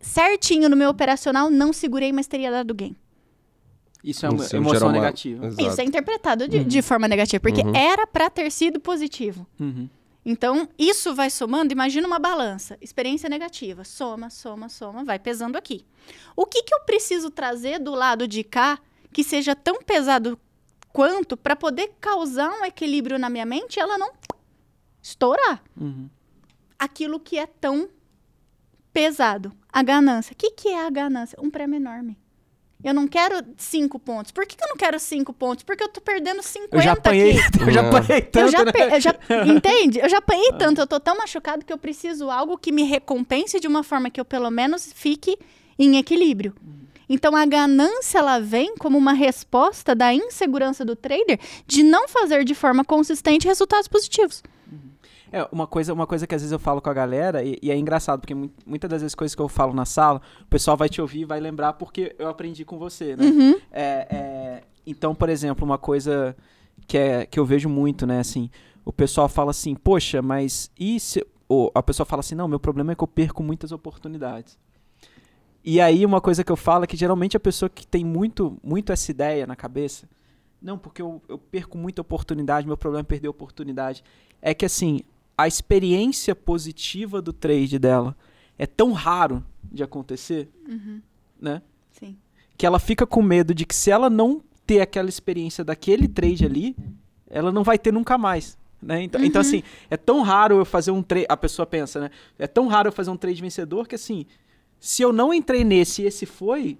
[0.00, 2.96] certinho no meu operacional, não segurei, mas teria dado gain.
[4.02, 5.46] Isso é uma Isso emoção uma- negativa.
[5.46, 5.68] Exato.
[5.68, 7.74] Isso é interpretado de, de forma negativa, porque Uhum.
[7.76, 9.46] era para ter sido positivo.
[9.58, 9.88] Uhum.
[10.24, 12.76] Então, isso vai somando, imagina uma balança.
[12.80, 15.84] Experiência negativa, soma, soma, soma, vai pesando aqui.
[16.36, 18.78] O que, que eu preciso trazer do lado de cá
[19.12, 20.38] que seja tão pesado
[20.92, 24.12] quanto para poder causar um equilíbrio na minha mente e ela não
[25.02, 25.62] estourar?
[25.78, 26.08] Uhum.
[26.78, 27.88] Aquilo que é tão
[28.92, 29.52] pesado.
[29.72, 30.32] A ganância.
[30.32, 31.38] O que, que é a ganância?
[31.40, 32.18] Um prêmio enorme.
[32.82, 34.32] Eu não quero cinco pontos.
[34.32, 35.62] Por que, que eu não quero cinco pontos?
[35.64, 37.60] Porque eu tô perdendo 50 Eu já apanhei, aqui.
[37.62, 37.86] eu já É.
[37.88, 38.72] apanhei tanto, Eu já, né?
[38.72, 39.14] pe- eu já-
[39.46, 39.98] entende?
[40.00, 43.60] Eu já apanhei tanto, eu tô tão machucado que eu preciso algo que me recompense
[43.60, 45.36] de uma forma que eu pelo menos fique
[45.78, 46.54] em equilíbrio.
[47.08, 52.44] Então a ganância ela vem como uma resposta da insegurança do trader de não fazer
[52.44, 54.42] de forma consistente resultados positivos.
[55.32, 57.70] É, uma coisa, uma coisa que às vezes eu falo com a galera, e, e
[57.70, 60.76] é engraçado, porque mu- muitas das vezes coisas que eu falo na sala, o pessoal
[60.76, 63.24] vai te ouvir e vai lembrar porque eu aprendi com você, né?
[63.24, 63.60] Uhum.
[63.70, 66.36] É, é, então, por exemplo, uma coisa
[66.86, 68.50] que, é, que eu vejo muito, né, assim,
[68.84, 71.24] o pessoal fala assim, poxa, mas e se...
[71.48, 74.56] Ou a pessoa fala assim, não, meu problema é que eu perco muitas oportunidades.
[75.64, 78.56] E aí uma coisa que eu falo é que geralmente a pessoa que tem muito,
[78.62, 80.08] muito essa ideia na cabeça,
[80.62, 84.02] não, porque eu, eu perco muita oportunidade, meu problema é perder oportunidade,
[84.40, 85.00] é que assim,
[85.42, 88.16] a experiência positiva do trade dela
[88.58, 90.48] é tão raro de acontecer,
[91.40, 91.62] né?
[91.92, 92.16] Sim.
[92.56, 96.44] que ela fica com medo de que se ela não ter aquela experiência daquele trade
[96.44, 96.76] ali,
[97.28, 98.58] ela não vai ter nunca mais.
[98.82, 99.02] Né?
[99.02, 101.26] Então, então, assim, é tão raro eu fazer um trade.
[101.28, 102.10] A pessoa pensa, né?
[102.38, 104.26] É tão raro eu fazer um trade vencedor que, assim,
[104.78, 106.78] se eu não entrei nesse e esse foi.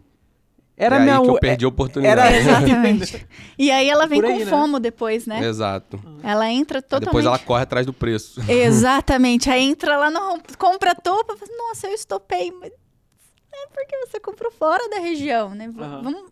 [0.81, 1.21] Era é aí minha.
[1.23, 2.37] que eu o- perdi a Era- oportunidade.
[2.37, 3.27] Exatamente.
[3.59, 4.47] e aí ela vem aí, com né?
[4.47, 5.45] fomo depois, né?
[5.47, 6.01] Exato.
[6.23, 7.07] Ela entra Aí totalmente.
[7.07, 8.41] depois ela corre atrás do preço.
[8.51, 9.51] Exatamente.
[9.51, 12.51] Aí entra lá no compra topo, fala, nossa, eu estopei.
[12.53, 15.67] Mas é porque você comprou fora da região, né?
[15.79, 16.03] Aham.
[16.03, 16.31] Vamos.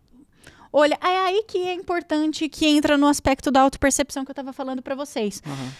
[0.71, 4.53] Olha, é aí que é importante que entra no aspecto da autopercepção que eu tava
[4.53, 5.41] falando pra vocês.
[5.45, 5.71] Aham.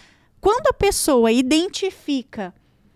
[0.42, 2.54] Quando a pessoa identifica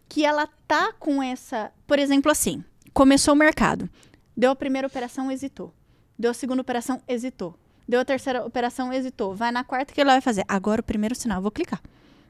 [0.09, 2.63] que ela tá com essa, por exemplo, assim,
[2.93, 3.89] começou o mercado,
[4.35, 5.73] deu a primeira operação, hesitou.
[6.17, 7.55] Deu a segunda operação, hesitou.
[7.87, 9.35] Deu a terceira operação, hesitou.
[9.35, 10.43] Vai na quarta que ela vai fazer.
[10.47, 11.81] Agora o primeiro sinal, eu vou clicar.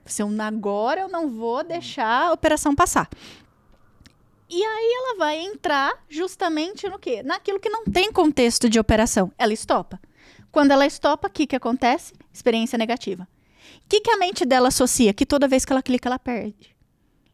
[0.05, 3.09] Se eu, agora eu não vou deixar a operação passar.
[4.49, 7.23] E aí ela vai entrar justamente no quê?
[7.23, 9.31] Naquilo que não tem contexto de operação.
[9.37, 9.99] Ela estopa.
[10.51, 12.13] Quando ela estopa, o que, que acontece?
[12.31, 13.27] Experiência negativa.
[13.85, 15.13] O que, que a mente dela associa?
[15.13, 16.75] Que toda vez que ela clica, ela perde.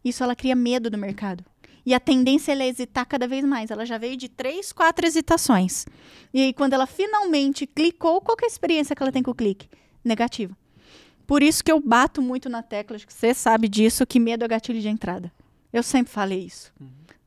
[0.03, 1.43] Isso ela cria medo do mercado.
[1.89, 3.71] E a tendência ela é hesitar cada vez mais.
[3.71, 5.87] Ela já veio de três, quatro hesitações.
[6.31, 9.31] E aí, quando ela finalmente clicou, qual que é a experiência que ela tem com
[9.31, 9.67] o clique?
[10.05, 10.55] Negativa.
[11.25, 14.45] Por isso que eu bato muito na tecla, acho que você sabe disso, que medo
[14.45, 15.31] é gatilho de entrada.
[15.73, 16.71] Eu sempre falei isso.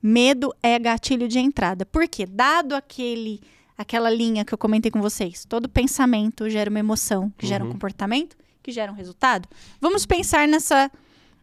[0.01, 1.85] Medo é gatilho de entrada.
[1.85, 2.25] Por quê?
[2.25, 3.41] Dado aquele,
[3.77, 7.73] aquela linha que eu comentei com vocês, todo pensamento gera uma emoção, que gera um
[7.73, 9.49] comportamento, que gera um resultado.
[9.81, 10.89] Vamos pensar nessa,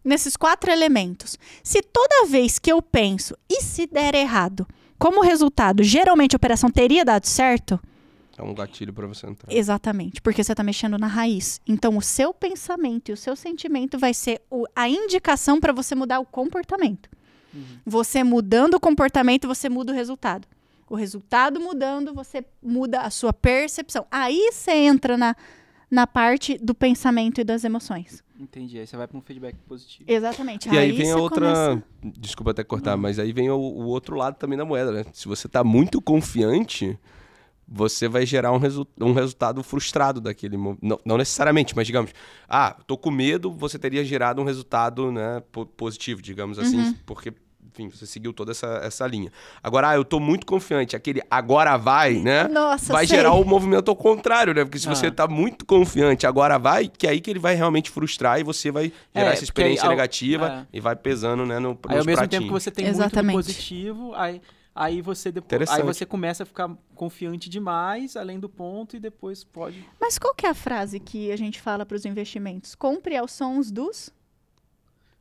[0.04, 1.38] nesses quatro elementos.
[1.64, 6.70] Se toda vez que eu penso, e se der errado, como resultado, geralmente a operação
[6.70, 7.80] teria dado certo,
[8.38, 9.54] É um gatilho pra você entrar.
[9.54, 11.60] Exatamente, porque você está mexendo na raiz.
[11.68, 15.94] Então, o seu pensamento e o seu sentimento vai ser o- a indicação para você
[15.94, 17.10] mudar o comportamento.
[17.86, 20.48] Você mudando o comportamento, você muda o resultado.
[20.90, 24.08] O resultado mudando, você muda a sua percepção.
[24.10, 25.36] Aí você entra na,
[25.92, 28.24] na parte do pensamento e das emoções.
[28.40, 28.80] Entendi.
[28.80, 30.10] Aí você vai para um feedback positivo.
[30.10, 30.70] Exatamente.
[30.70, 31.42] E aí vem a outra.
[31.42, 31.84] começa-
[32.18, 35.06] Desculpa até cortar, mas aí vem o, o outro lado também da moeda, né?
[35.12, 36.98] Se você tá muito confiante,
[37.68, 40.80] você vai gerar um, resu- um resultado frustrado daquele momento.
[40.82, 42.12] Não, não necessariamente, mas digamos,
[42.48, 46.96] ah, tô com medo, você teria gerado um resultado né, po- positivo, digamos assim, Uhum.
[47.06, 47.34] porque.
[47.80, 49.32] Enfim, você seguiu toda essa, essa linha.
[49.64, 50.96] Agora, ah, eu tô muito confiante.
[50.96, 52.48] Aquele agora vai, né?
[52.50, 53.18] Nossa, vai sei.
[53.18, 54.66] gerar o movimento ao contrário, né?
[54.66, 54.94] Porque se Ah.
[54.96, 58.44] você tá muito confiante, agora vai, que é aí que ele vai realmente frustrar e
[58.44, 60.78] você vai gerar É, essa aí experiência ao- negativa é.
[60.78, 62.30] e vai pesando, né, no, Aí ao mesmo pratinhos.
[62.30, 63.34] tempo que você tem Exatamente.
[63.34, 64.42] muito positivo, aí,
[64.76, 69.44] aí você depois, aí você começa a ficar confiante demais, além do ponto, e depois
[69.44, 69.86] pode.
[70.00, 72.76] Mas qual que é a frase que a gente fala para os investimentos?
[72.76, 74.12] Compre aos sons dos,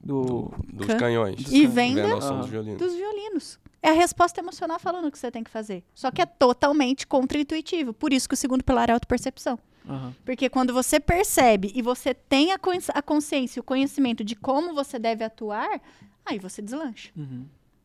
[0.01, 0.22] Do...
[0.22, 1.53] Do- dos Can- canhões.
[1.53, 2.18] e venda Ah.
[2.32, 2.78] dos violinos.
[2.78, 3.59] dos violinos.
[3.82, 5.84] É a resposta emocional falando o que você tem que fazer.
[5.94, 7.92] Só que é totalmente contra-intuitivo.
[7.92, 9.59] Por isso que o segundo pilar é a autopercepção.
[9.88, 10.14] Aham.
[10.24, 14.74] Porque quando você percebe e você tem a, cons- a consciência, o conhecimento de como
[14.74, 15.80] você deve atuar,
[16.26, 17.11] aí você deslancha.
[17.16, 17.44] Uhum.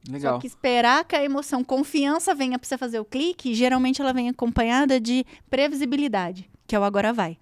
[0.09, 0.33] Legal.
[0.35, 4.11] Só que esperar que a emoção confiança venha pra você fazer o clique, geralmente ela
[4.11, 7.37] vem acompanhada de previsibilidade, que é o agora vai.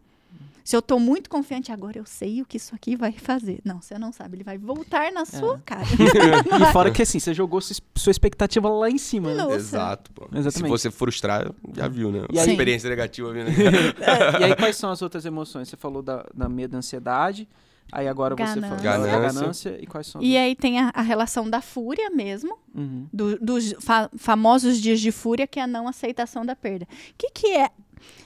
[0.64, 3.59] Se eu tô muito confiante, agora eu sei o que isso aqui vai fazer.
[3.66, 5.82] Não, você não sabe, ele vai voltar na sua cara.
[6.62, 9.55] E fora que assim, você jogou sua, expectativa lá em cima, né?
[9.55, 10.26] Exato, pô.
[10.34, 10.53] Exatamente.
[10.53, 12.26] Se você frustrar, já viu, né?
[12.32, 13.49] E A aí- experiência negativa vindo.
[14.39, 15.68] E aí, quais são as outras emoções?
[15.70, 17.47] Você falou da, da medo, da ansiedade.
[17.91, 18.78] Aí agora você falou Ganância.
[18.78, 19.41] da Ganância.
[19.41, 19.78] ganância.
[19.82, 22.57] E quais são as E aí tem a, a relação da fúria mesmo?
[22.74, 23.05] Uhum.
[23.12, 26.86] do- dos fa- famosos dias de fúria, que é a não aceitação da perda.
[26.86, 27.70] O que, que é?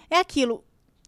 [0.09, 0.63] É aquilo.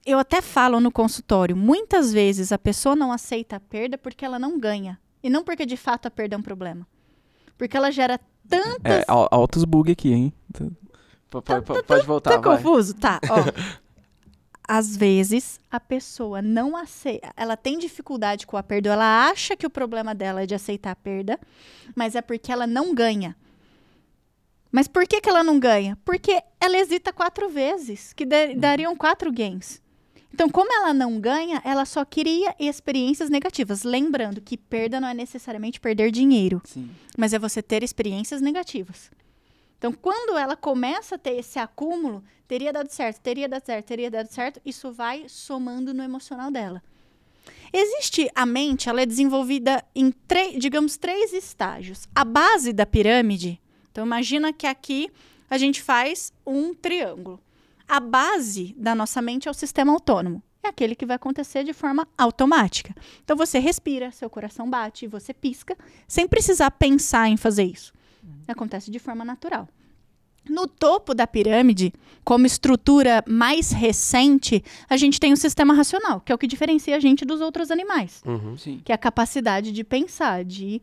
[0.09, 4.39] Eu até falo no consultório, muitas vezes a pessoa não aceita a perda porque ela
[4.39, 4.97] não ganha.
[5.21, 6.87] E não porque de fato a perda é um problema.
[7.57, 9.01] Porque ela gera tantas.
[9.01, 10.33] É, al- altos bug aqui, hein?
[10.53, 10.63] P-
[11.41, 12.55] p- p- Pode voltar, tá vai.
[12.57, 12.93] confuso?
[12.93, 13.35] Tá, ó.
[14.69, 19.65] Às vezes, a pessoa não aceita, ela tem dificuldade com a perda, ela acha que
[19.65, 21.39] o problema dela é de aceitar a perda,
[21.95, 23.35] mas é porque ela não ganha.
[24.71, 25.97] Mas por que, que ela não ganha?
[26.03, 29.81] Porque ela hesita quatro vezes, que da- dariam quatro gains.
[30.33, 33.83] Então, como ela não ganha, ela só cria experiências negativas.
[33.83, 36.89] Lembrando que perda não é necessariamente perder dinheiro, Sim.
[37.17, 39.09] mas é você ter experiências negativas.
[39.77, 44.09] Então, quando ela começa a ter esse acúmulo, teria dado certo, teria dado certo, teria
[44.09, 46.81] dado certo, isso vai somando no emocional dela.
[47.71, 52.07] Existe a mente, ela é desenvolvida em, três, digamos, três estágios.
[52.15, 53.61] A base da pirâmide,
[53.91, 55.09] então imagina que aqui
[55.49, 57.39] a gente faz um triângulo.
[57.87, 60.43] A base da nossa mente é o sistema autônomo.
[60.63, 62.93] É aquele que vai acontecer de forma automática.
[63.23, 65.77] Então você respira, seu coração bate, você pisca,
[66.07, 67.93] sem precisar pensar em fazer isso.
[68.47, 69.67] Acontece de forma natural.
[70.49, 76.31] No topo da pirâmide, como estrutura mais recente, a gente tem o sistema racional, que
[76.31, 78.57] é o que diferencia a gente dos outros animais, Uhum.
[78.57, 78.81] Sim.
[78.83, 80.81] que é a capacidade de pensar, de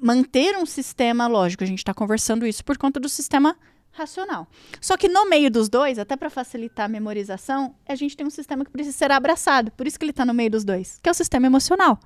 [0.00, 1.64] manter um sistema lógico.
[1.64, 3.56] A gente está conversando isso por conta do sistema
[3.92, 4.48] racional.
[4.80, 8.30] Só que no meio dos dois, até para facilitar a memorização, a gente tem um
[8.30, 9.70] sistema que precisa ser abraçado.
[9.72, 11.98] Por isso que ele está no meio dos dois, que é o sistema emocional.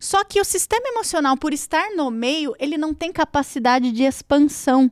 [0.00, 4.90] Só que o sistema emocional, por estar no meio, ele não tem capacidade de expansão.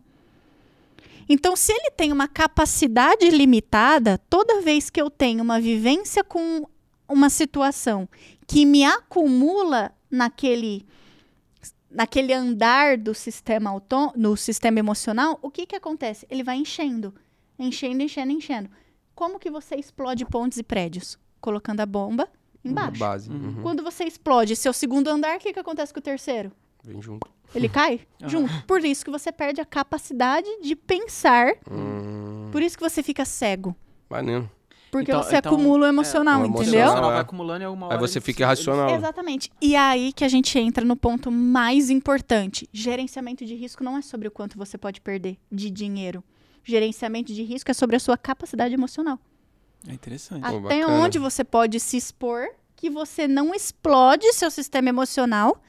[1.28, 6.66] Então, se ele tem uma capacidade limitada, toda vez que eu tenho uma vivência com
[7.08, 8.08] uma situação
[8.46, 10.86] que me acumula naquele
[11.90, 13.70] naquele andar do sistema
[14.16, 16.26] no sistema emocional, o que que acontece?
[16.30, 17.14] Ele vai enchendo,
[17.58, 18.70] enchendo, enchendo, enchendo.
[19.14, 21.18] Como que você explode pontes e prédios?
[21.40, 22.28] Colocando a bomba
[22.64, 22.98] embaixo.
[22.98, 23.30] Base.
[23.30, 23.62] Uhum.
[23.62, 26.52] Quando você explode seu segundo andar, o que, que acontece com o terceiro?
[26.82, 27.28] Vem junto.
[27.54, 28.52] Ele cai junto.
[28.66, 31.52] Por isso que você perde a capacidade de pensar.
[31.70, 33.74] Hum, Por isso que você fica cego.
[34.08, 34.48] maneiro.
[34.90, 36.62] Porque Então- você então, acumula o emocional, o entendeu?
[36.62, 37.12] emocional, Emocional é.
[37.14, 38.90] vai acumulando e alguma hora Aí você fica irracional.
[38.90, 39.50] Exatamente.
[39.60, 42.68] E é aí que a gente entra no ponto mais importante.
[42.72, 46.24] Gerenciamento de risco não é sobre o quanto você pode perder de dinheiro.
[46.64, 49.18] Gerenciamento de risco é sobre a sua capacidade emocional.
[49.88, 50.44] É interessante.
[50.44, 55.60] Até onde você pode se expor que você não explode seu sistema emocional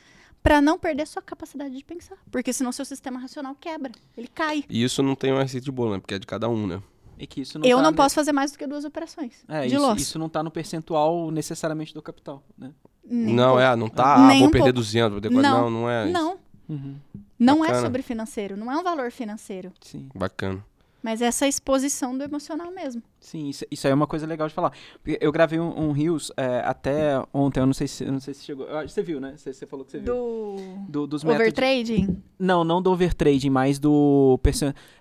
[0.44, 2.18] para não perder sua capacidade de pensar.
[2.32, 3.92] Porque senão seu sistema racional quebra.
[4.18, 4.64] Ele cai.
[4.70, 6.00] E isso não tem uma receita de bolo, né?
[6.00, 6.82] Porque é de cada um, né?
[7.22, 9.34] E que isso não Eu tá não ne- posso fazer mais do que duas operações
[9.48, 10.02] É, de isso, loss.
[10.02, 12.72] isso não tá no percentual necessariamente do capital, né?
[13.06, 13.60] Nem não, pouco.
[13.62, 14.80] é, não tá, ah, Nem vou um perder pouco.
[14.80, 15.62] 200, vou perder Não.
[15.64, 16.14] Não, não é isso.
[16.14, 16.38] Não,
[16.70, 16.96] Uhum.
[17.38, 18.56] não é sobre financeiro.
[18.58, 19.72] Não é um valor financeiro.
[19.82, 20.10] Sim.
[20.16, 20.66] Bacana.
[21.02, 23.02] Mas essa exposição do emocional mesmo.
[23.20, 24.72] Sim, isso, isso aí é uma coisa legal de falar.
[25.20, 28.44] Eu gravei um, um Reels é, até ontem, eu não sei se, não sei se
[28.44, 28.68] chegou.
[28.88, 29.34] Você viu, né?
[29.36, 30.14] Você, você falou que você viu.
[30.14, 30.56] Do
[30.90, 31.42] Do, dos métodos.
[31.42, 32.22] overtrading.
[32.38, 34.40] Não, não do overtrading, mas do.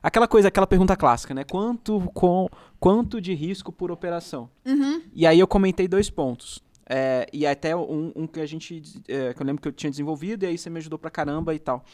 [0.03, 1.44] Aquela coisa, aquela pergunta clássica, né?
[1.44, 2.48] Quanto, com,
[2.78, 4.51] quanto de risco por operação?
[4.66, 5.03] Uhum.
[5.12, 6.62] E aí eu comentei dois pontos.
[6.92, 8.82] É, e até um, um que a gente.
[9.07, 11.55] é, que eu lembro que eu tinha desenvolvido, e aí você me ajudou pra caramba
[11.55, 11.84] e tal.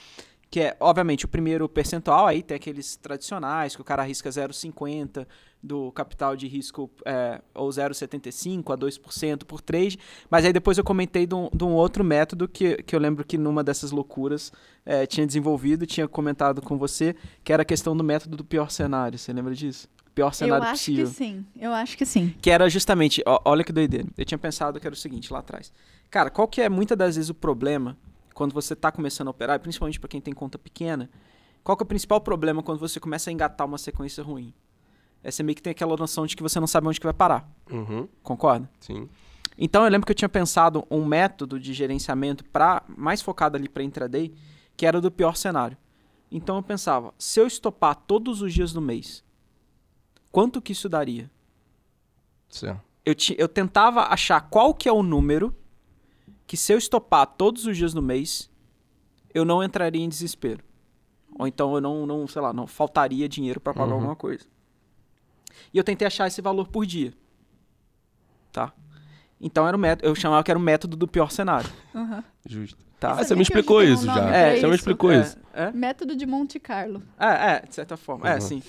[0.51, 5.27] Que é, obviamente, o primeiro percentual, aí tem aqueles tradicionais, que o cara arrisca 0,50
[5.63, 9.99] do capital de risco, é, ou 0,75 a 2% por trade.
[10.31, 13.25] Mas aí depois eu comentei de um, de um outro método que, que eu lembro
[13.25, 14.53] que numa dessas loucuras
[14.85, 18.71] é, tinha desenvolvido, tinha comentado com você, que era a questão do método do pior
[18.71, 19.19] cenário.
[19.19, 19.89] Você lembra disso?
[20.15, 21.07] Pior Eu cenário acho possível.
[21.07, 21.45] que sim.
[21.61, 22.35] Eu acho que sim.
[22.41, 24.07] Que era justamente, ó, olha que doideira.
[24.17, 25.73] Eu tinha pensado que era o seguinte lá atrás.
[26.09, 27.97] Cara, qual que é muitas das vezes o problema
[28.37, 31.09] quando você está começando a operar, principalmente para quem tem conta pequena?
[31.65, 34.53] Qual que é o principal problema quando você começa a engatar uma sequência ruim?
[35.25, 37.15] É você meio que tem aquela noção de que você não sabe onde que vai
[37.15, 37.51] parar.
[37.71, 38.69] Uhum, Concorda?
[38.79, 39.09] sim.
[39.59, 43.71] Então eu lembro que eu tinha pensado um método de gerenciamento para mais focado ali
[43.71, 44.35] para intraday,
[44.77, 45.79] que era do pior cenário.
[46.31, 49.25] Então eu pensava, se eu estopar todos os dias do mês,
[50.31, 51.31] quanto que isso daria?
[52.51, 52.83] Certo.
[53.05, 55.55] eu, ti- eu tentava achar qual que é o número
[56.47, 58.51] que se eu estopar todos os dias do mês,
[59.35, 60.63] eu não entraria em desespero.
[61.39, 63.95] Ou então eu não, não sei lá, não faltaria dinheiro para pagar Uhum.
[63.95, 64.45] alguma coisa.
[65.73, 67.13] E eu tentei achar esse valor por dia.
[68.53, 68.73] Tá?
[69.41, 71.71] Então era o método, eu chamava que era o método do pior cenário,
[72.47, 72.83] Justo.
[72.99, 73.11] tá?
[73.13, 74.35] Ah, você me explicou um isso já.
[74.35, 74.75] É, você me isso?
[74.77, 75.37] explicou é, isso.
[75.53, 75.71] é?
[75.73, 77.03] Método de Monte Carlo.
[77.19, 78.27] É, é, de certa forma.
[78.27, 78.41] É, Uhum.
[78.41, 78.63] sim.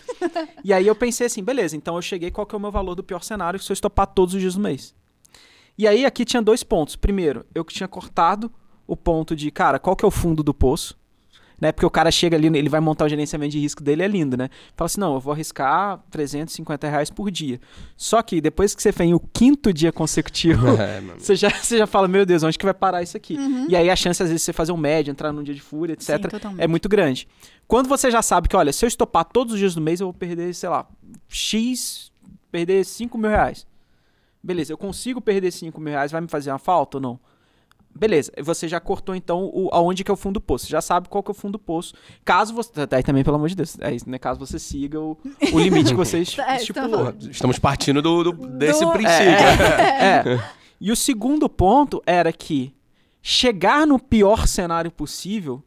[0.65, 2.95] e aí eu pensei assim, beleza, então eu cheguei qual que é o meu valor
[2.95, 4.93] do pior cenário se eu estopar todos os dias do mês.
[5.77, 6.95] E aí aqui tinha dois pontos.
[6.95, 8.51] Primeiro, eu que tinha cortado
[8.87, 10.97] o ponto de, cara, qual que é o fundo do poço?
[11.59, 11.71] Né?
[11.71, 14.37] Porque o cara chega ali, ele vai montar o gerenciamento de risco dele, é lindo,
[14.37, 14.47] né?
[14.75, 17.59] Fala assim, não, eu vou arriscar 350 reais por dia.
[17.95, 21.87] Só que depois que você vem o quinto dia consecutivo, É, você já, você já
[21.87, 23.35] fala, meu Deus, onde que vai parar isso aqui?
[23.35, 23.65] Uhum.
[23.67, 25.61] E aí a chance, às vezes, de você fazer um médio, entrar num dia de
[25.61, 27.27] fúria, etc., Sim, é muito grande.
[27.67, 30.07] Quando você já sabe que, olha, se eu estopar todos os dias do mês, eu
[30.07, 30.87] vou perder, sei lá,
[31.27, 32.11] X,
[32.51, 33.65] perder 5 mil reais.
[34.47, 37.19] Beleza, eu consigo perder 5 mil reais, vai me fazer uma falta ou não?
[37.93, 40.65] beleza, você já cortou então o, aonde que é o fundo do poço.
[40.67, 41.95] Você já sabe qual que é o fundo do poço.
[42.23, 42.69] Caso você.
[42.91, 44.19] Aí também, pelo amor de Deus, é isso, né?
[44.19, 45.17] Caso você siga o,
[45.51, 47.09] o limite que você esti- É, estipulou.
[47.09, 49.25] então- Estamos partindo do, do- desse Do- princípio.
[49.99, 50.23] É.
[50.79, 52.71] E o segundo ponto era que
[53.19, 55.63] chegar no pior cenário possível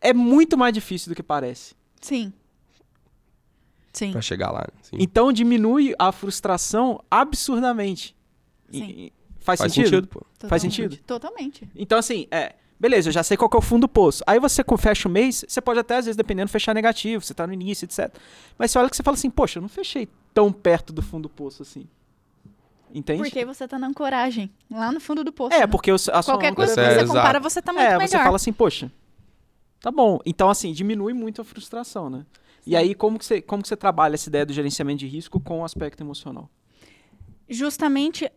[0.00, 1.74] é muito mais difícil do que parece.
[2.00, 2.32] Sim.
[3.92, 4.12] Sim.
[4.12, 4.66] Pra chegar lá.
[4.82, 4.96] Sim.
[4.98, 8.16] Então diminui a frustração absurdamente.
[8.70, 9.10] Sim.
[9.40, 9.88] faz, Faz sentido?
[9.90, 10.22] sentido, pô.
[10.48, 10.96] Faz sentido?
[11.06, 11.68] Totalmente.
[11.74, 12.54] Então, assim, é.
[12.78, 14.22] Beleza, eu já sei qual que é o fundo do poço.
[14.26, 17.46] Aí você fecha o mês, você pode até, às vezes, dependendo, fechar negativo, você tá
[17.46, 18.12] no início, etc.
[18.58, 21.22] Mas você olha que você fala assim, poxa, eu não fechei tão perto do fundo
[21.22, 21.86] do poço assim.
[22.92, 23.22] Entende?
[23.22, 25.54] Porque você tá na ancoragem, lá no fundo do poço.
[25.54, 25.66] É, né?
[25.68, 27.08] porque o- a sua Qualquer coisa que É, você exato.
[27.18, 28.08] compara, você tá muito É, melhor.
[28.08, 28.90] você fala assim, poxa,
[29.80, 30.18] tá bom.
[30.26, 32.26] Então, assim, diminui muito a frustração, né?
[32.66, 35.38] E aí, como que, você, como que você trabalha essa ideia do gerenciamento de risco
[35.40, 36.50] com o aspecto emocional?
[37.48, 38.30] Justamente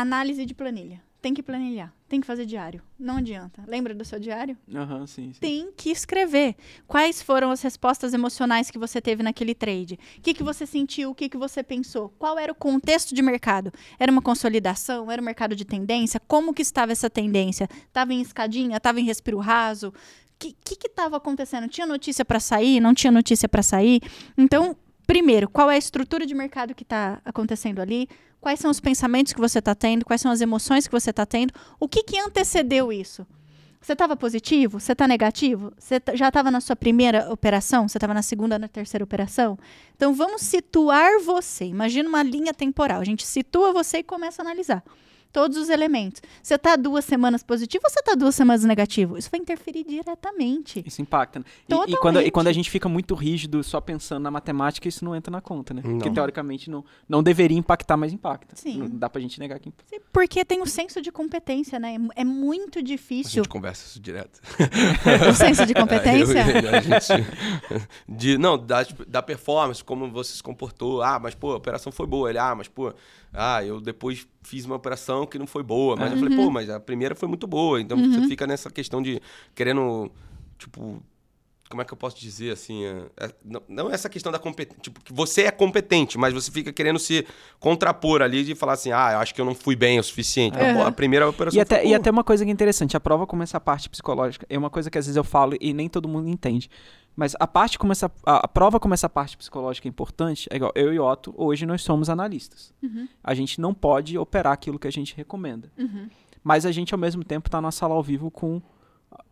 [0.00, 1.02] análise de planilha.
[1.22, 2.82] Tem que planilhar, tem que fazer diário.
[2.98, 3.62] Não adianta.
[3.66, 4.56] Lembra do seu diário?
[4.74, 5.38] Aham, sim, sim.
[5.38, 6.56] Tem que escrever.
[6.88, 9.98] Quais foram as respostas emocionais que você teve naquele trade?
[10.16, 11.10] O que, que você sentiu?
[11.10, 12.08] O que, que você pensou?
[12.18, 13.70] Qual era o contexto de mercado?
[13.98, 15.10] Era uma consolidação?
[15.10, 16.18] Era um mercado de tendência?
[16.26, 17.68] Como que estava essa tendência?
[17.86, 18.78] Estava em escadinha?
[18.78, 19.88] Estava em respiro raso?
[19.88, 19.92] O
[20.38, 21.68] que estava acontecendo?
[21.68, 22.80] Tinha notícia para sair?
[22.80, 24.00] Não tinha notícia para sair?
[24.38, 24.74] Então,
[25.06, 28.08] primeiro, qual é a estrutura de mercado que está acontecendo ali?
[28.40, 30.04] Quais são os pensamentos que você está tendo?
[30.04, 31.52] Quais são as emoções que você está tendo?
[31.78, 33.26] O que, que antecedeu isso?
[33.80, 34.78] Você estava positivo?
[34.78, 35.72] Você está negativo?
[35.78, 37.88] Você já estava na sua primeira operação?
[37.88, 39.58] Você estava na segunda, na terceira operação?
[39.96, 41.64] Então vamos situar você.
[41.64, 43.00] Imagina uma linha temporal.
[43.00, 44.82] A gente situa você e começa a analisar
[45.32, 46.20] todos os elementos.
[46.42, 49.16] Você está duas semanas positivo ou você está duas semanas negativo?
[49.18, 50.82] Isso vai interferir diretamente.
[50.86, 51.44] Isso impacta, né?
[51.68, 55.04] E- E, quando, e quando a gente fica muito rígido só pensando na matemática, isso
[55.04, 55.82] não entra na conta, né?
[55.82, 56.14] Porque Não.
[56.14, 58.54] teoricamente não, não deveria impactar, mas impacta.
[58.56, 58.78] Sim.
[58.78, 59.96] Não dá pra gente negar que impacta.
[60.12, 61.96] Porque tem o senso de competência, né?
[62.16, 63.42] É muito A difícil.
[63.44, 64.40] gente conversa isso direto.
[65.30, 66.38] O senso de competência?
[66.60, 67.26] Eu- a gente-
[68.08, 71.02] de, não, da, da performance, como você se comportou.
[71.02, 72.28] Ah, mas pô, a operação foi boa.
[72.30, 72.92] Ele, ah, mas pô,
[73.32, 75.96] ah, eu depois fiz uma operação que não foi boa.
[75.96, 76.44] Mas eu falei, Uhum.
[76.46, 77.80] pô, mas a primeira foi muito boa.
[77.80, 79.20] Então você fica nessa questão de
[79.54, 80.10] querendo,
[80.58, 81.02] tipo.
[81.68, 82.84] Como é que eu posso dizer assim?
[82.84, 84.82] é- é- não, não essa questão da competência.
[84.82, 87.24] Tipo, que você é competente, mas você fica querendo se
[87.60, 90.58] contrapor ali de falar assim: ah, eu acho que eu não fui bem o suficiente.
[90.58, 93.00] Pô, a primeira operação E até, foi e até uma coisa que é interessante, a
[93.00, 95.88] prova como essa parte psicológica, é uma coisa que às vezes eu falo e nem
[95.88, 96.68] todo mundo entende.
[97.16, 100.56] Mas a parte como essa, a, a prova como essa parte psicológica é importante, é
[100.56, 102.72] igual, eu e Otto, hoje nós somos analistas.
[103.22, 105.70] A gente não pode operar aquilo que a gente recomenda.
[106.42, 108.62] Mas a gente, ao mesmo tempo, está na sala ao vivo com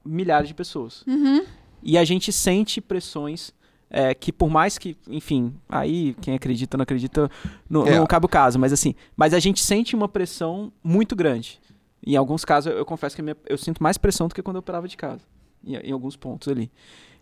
[0.04, 1.02] milhares de pessoas.
[1.06, 1.44] Uhum.
[1.82, 3.52] E a gente sente pressões
[3.90, 7.30] é, que por mais que, enfim, aí quem acredita não acredita,
[7.70, 7.96] não, É.
[7.98, 11.58] não cabe o caso, mas assim, mas a gente sente uma pressão muito grande.
[12.06, 14.56] Em alguns casos, eu, eu confesso que minha- eu sinto mais pressão do que quando
[14.56, 15.22] eu operava de casa,
[15.68, 16.70] em, em alguns pontos ali.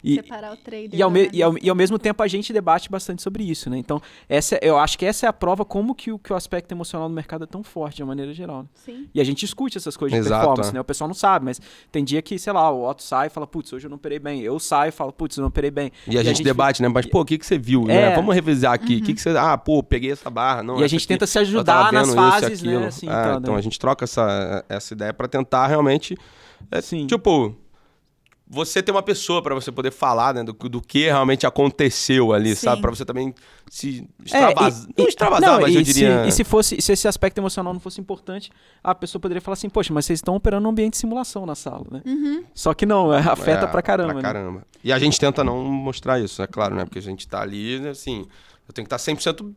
[0.04, 0.90] E, Separar o trader.
[0.92, 3.68] e, ao me- e, ao, e ao mesmo tempo a gente debate bastante sobre isso,
[3.68, 3.76] né?
[3.78, 6.36] Então, essa, é- eu acho que essa é a prova como que o, que o
[6.36, 8.62] aspecto emocional do mercado é tão forte, de uma maneira geral.
[8.64, 8.68] né?
[8.74, 9.08] Sim.
[9.12, 10.74] E a gente discute essas coisas de Exato, performance, é.
[10.74, 10.80] né?
[10.80, 13.46] O pessoal não sabe, mas tem dia que, sei lá, o Otto sai e fala,
[13.48, 14.42] putz, hoje eu não operei bem.
[14.42, 15.90] Eu saio e falo, putz, eu não operei bem.
[16.06, 16.88] E a gente debate, né?
[16.88, 17.82] Mas, pô, o que, que você viu?
[17.84, 18.10] É.
[18.10, 18.14] né?
[18.14, 18.98] Vamos revisar aqui.
[18.98, 19.30] O que, que você.
[19.30, 20.62] Ah, pô, peguei essa barra.
[20.62, 22.86] Não, e a gente aqui, tenta se ajudar nas vendo isso e fases, né?
[22.86, 23.58] Assim, Ah, tal, então né?
[23.58, 26.16] a gente troca essa, essa ideia pra tentar realmente.
[26.70, 27.06] é, Sim.
[27.08, 27.56] Tipo,
[28.48, 32.54] você ter uma pessoa pra você poder falar né, do, do que realmente aconteceu ali,
[32.54, 32.66] Sim.
[32.66, 32.80] sabe?
[32.80, 33.34] Pra você também
[33.68, 34.88] se É, extravasar.
[34.88, 36.26] e- não extravasar, não, mas e eu se- diria.
[36.26, 38.50] e se fosse, se esse aspecto emocional não fosse importante,
[38.84, 41.54] a pessoa poderia falar assim, poxa, mas vocês estão operando num ambiente de simulação na
[41.56, 42.02] sala, né?
[42.06, 42.44] Uhum.
[42.54, 44.12] Só que não, é, afeta É, pra caramba.
[44.12, 44.22] Pra né?
[44.22, 44.62] caramba.
[44.84, 46.84] E a gente tenta não mostrar isso, é claro, né?
[46.84, 48.26] Porque a gente tá ali, né, assim,
[48.68, 49.52] eu tenho que estar 100%,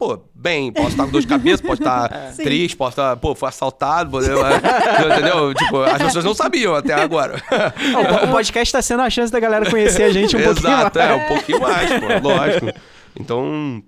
[0.00, 0.72] pô, bem.
[0.72, 2.42] Posso estar com dor de cabeça, posso estar Sim.
[2.42, 4.40] triste, posso estar, pô, foi assaltado, eu-
[5.12, 5.52] entendeu?
[5.54, 7.34] Tipo, as pessoas não sabiam até agora.
[8.24, 11.10] O, podcast tá sendo a chance da galera conhecer a gente um pouquinho Exato, mais.
[11.10, 12.66] é, um pouquinho mais, pô, lógico.
[13.18, 13.82] Então,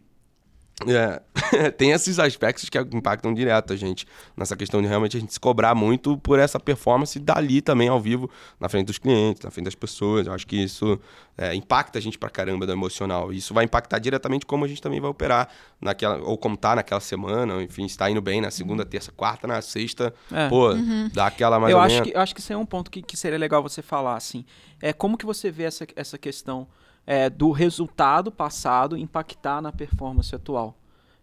[0.89, 4.07] é, tem esses aspectos que impactam direto a gente,
[4.37, 8.01] nessa questão de realmente a gente se cobrar muito por essa performance dali também ao
[8.01, 10.27] vivo, na frente dos clientes, na frente das pessoas.
[10.27, 10.99] Eu acho que isso
[11.37, 13.33] é, impacta a gente pra caramba do emocional.
[13.33, 15.49] E Isso vai impactar diretamente como a gente também vai operar
[15.81, 19.11] naquela, ou como tá naquela semana, ou, enfim, se tá indo bem na segunda, terça,
[19.13, 20.49] quarta, na sexta, É.
[20.49, 20.71] pô,
[21.13, 22.11] dá aquela mais eu ou acho menos.
[22.11, 24.45] que, eu acho que isso é um ponto que, que seria legal você falar, assim.
[24.81, 26.67] É, como que você vê essa, essa questão
[27.07, 30.77] é, do resultado passado impactar na performance atual?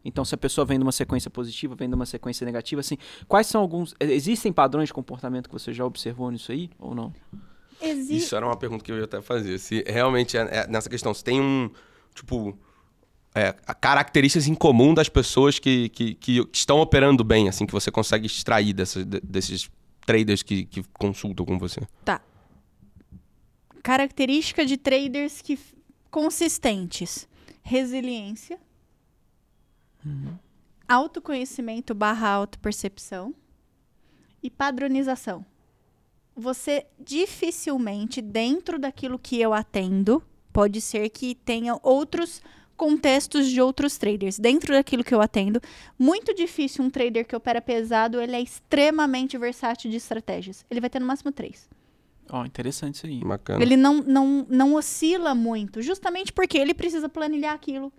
[0.03, 2.97] Então, se a pessoa vem de uma sequência positiva, vem de uma sequência negativa, assim,
[3.27, 3.93] quais são alguns...
[3.99, 7.13] é, Existem padrões de comportamento que você já observou nisso aí, ou não?
[7.81, 8.15] Existe.
[8.17, 9.57] Isso era uma pergunta que eu ia até fazer.
[9.59, 11.69] Se realmente é, é nessa questão, se tem um,
[12.15, 12.57] tipo,
[13.35, 17.91] é, características em comum das pessoas que, que, que estão operando bem, assim, que você
[17.91, 19.69] consegue extrair dessas, de- desses
[20.05, 21.81] traders que, que consultam com você?
[22.03, 22.21] Tá.
[23.89, 25.57] Característica de traders que
[26.11, 27.27] consistentes:
[27.63, 28.59] resiliência,
[30.87, 33.33] autoconhecimento barra autopercepção
[34.43, 35.43] e padronização.
[36.35, 40.21] Você dificilmente, dentro daquilo que eu atendo,
[40.53, 42.43] pode ser que tenha outros
[42.77, 44.37] contextos de outros traders.
[44.37, 45.59] Dentro daquilo que eu atendo,
[45.97, 50.63] muito difícil um trader que opera pesado, ele é extremamente versátil de estratégias.
[50.69, 51.67] Ele vai ter no máximo três.
[52.29, 53.19] Ó, interessante isso aí.
[53.19, 53.61] Bacana.
[53.61, 57.91] Ele não, não, não oscila muito, justamente porque ele precisa planilhar aquilo.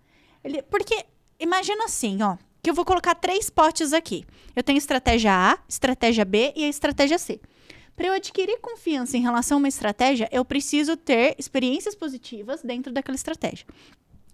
[0.44, 1.04] Ele, porque,
[1.38, 4.24] imagina assim, ó, que eu vou colocar três potes aqui.
[4.54, 7.40] Eu tenho estratégia A, estratégia B e a estratégia C.
[7.96, 12.92] Para eu adquirir confiança em relação a uma estratégia, eu preciso ter experiências positivas dentro
[12.92, 13.66] daquela estratégia.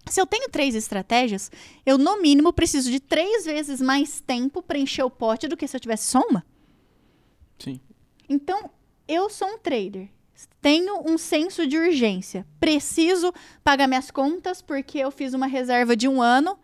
[0.05, 1.51] Se eu tenho três estratégias,
[1.85, 5.67] eu, no mínimo, preciso de três vezes mais tempo para encher o pote do que
[5.67, 6.45] se eu tivesse só uma.
[7.59, 7.81] Sim.
[8.29, 8.69] Então,
[9.07, 10.09] eu sou um trader.
[10.61, 12.45] Tenho um senso de urgência.
[12.59, 13.33] Preciso
[13.63, 16.57] pagar minhas contas porque eu fiz uma reserva de um ano.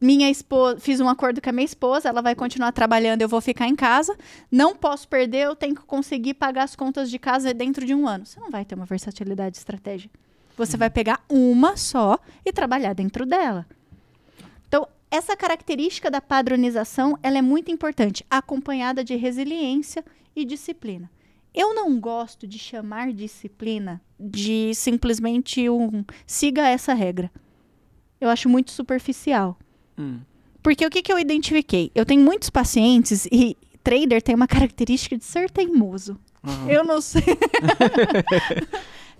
[0.00, 3.40] Minha esposa, fiz um acordo com a minha esposa, ela vai continuar trabalhando, eu vou
[3.40, 4.16] ficar em casa.
[4.50, 8.06] Não posso perder, eu tenho que conseguir pagar as contas de casa dentro de um
[8.06, 8.24] ano.
[8.24, 10.10] Você não vai ter uma versatilidade de estratégia.
[10.56, 13.66] Você vai pegar uma só e trabalhar dentro dela.
[14.68, 20.04] Então, essa característica da padronização, ela é muito importante, acompanhada de resiliência
[20.34, 21.10] e disciplina.
[21.58, 27.32] Eu não gosto de chamar disciplina de simplesmente um siga essa regra.
[28.20, 29.58] Eu acho muito superficial.
[29.98, 30.20] Hum.
[30.62, 31.90] Porque o que, que eu identifiquei?
[31.96, 36.16] Eu tenho muitos pacientes e trader tem uma característica de ser teimoso.
[36.46, 36.70] Aham.
[36.70, 37.24] Eu não sei.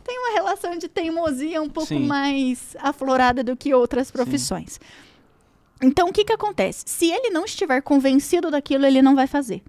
[0.05, 2.07] tem uma relação de teimosia um pouco Sim.
[2.07, 4.79] mais aflorada do que outras profissões.
[5.83, 6.85] Então, o que, que acontece?
[6.87, 9.61] Se ele não estiver convencido daquilo, ele não vai fazer.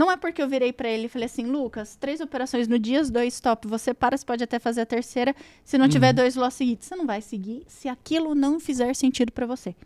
[0.00, 3.04] Não é porque eu virei pra ele e falei assim, Lucas, três operações no dia,
[3.04, 5.36] dois stop, você para, você pode até fazer a terceira.
[5.62, 9.30] Se não tiver dois loss seguidos, você não vai seguir se aquilo não fizer sentido
[9.30, 9.76] pra você.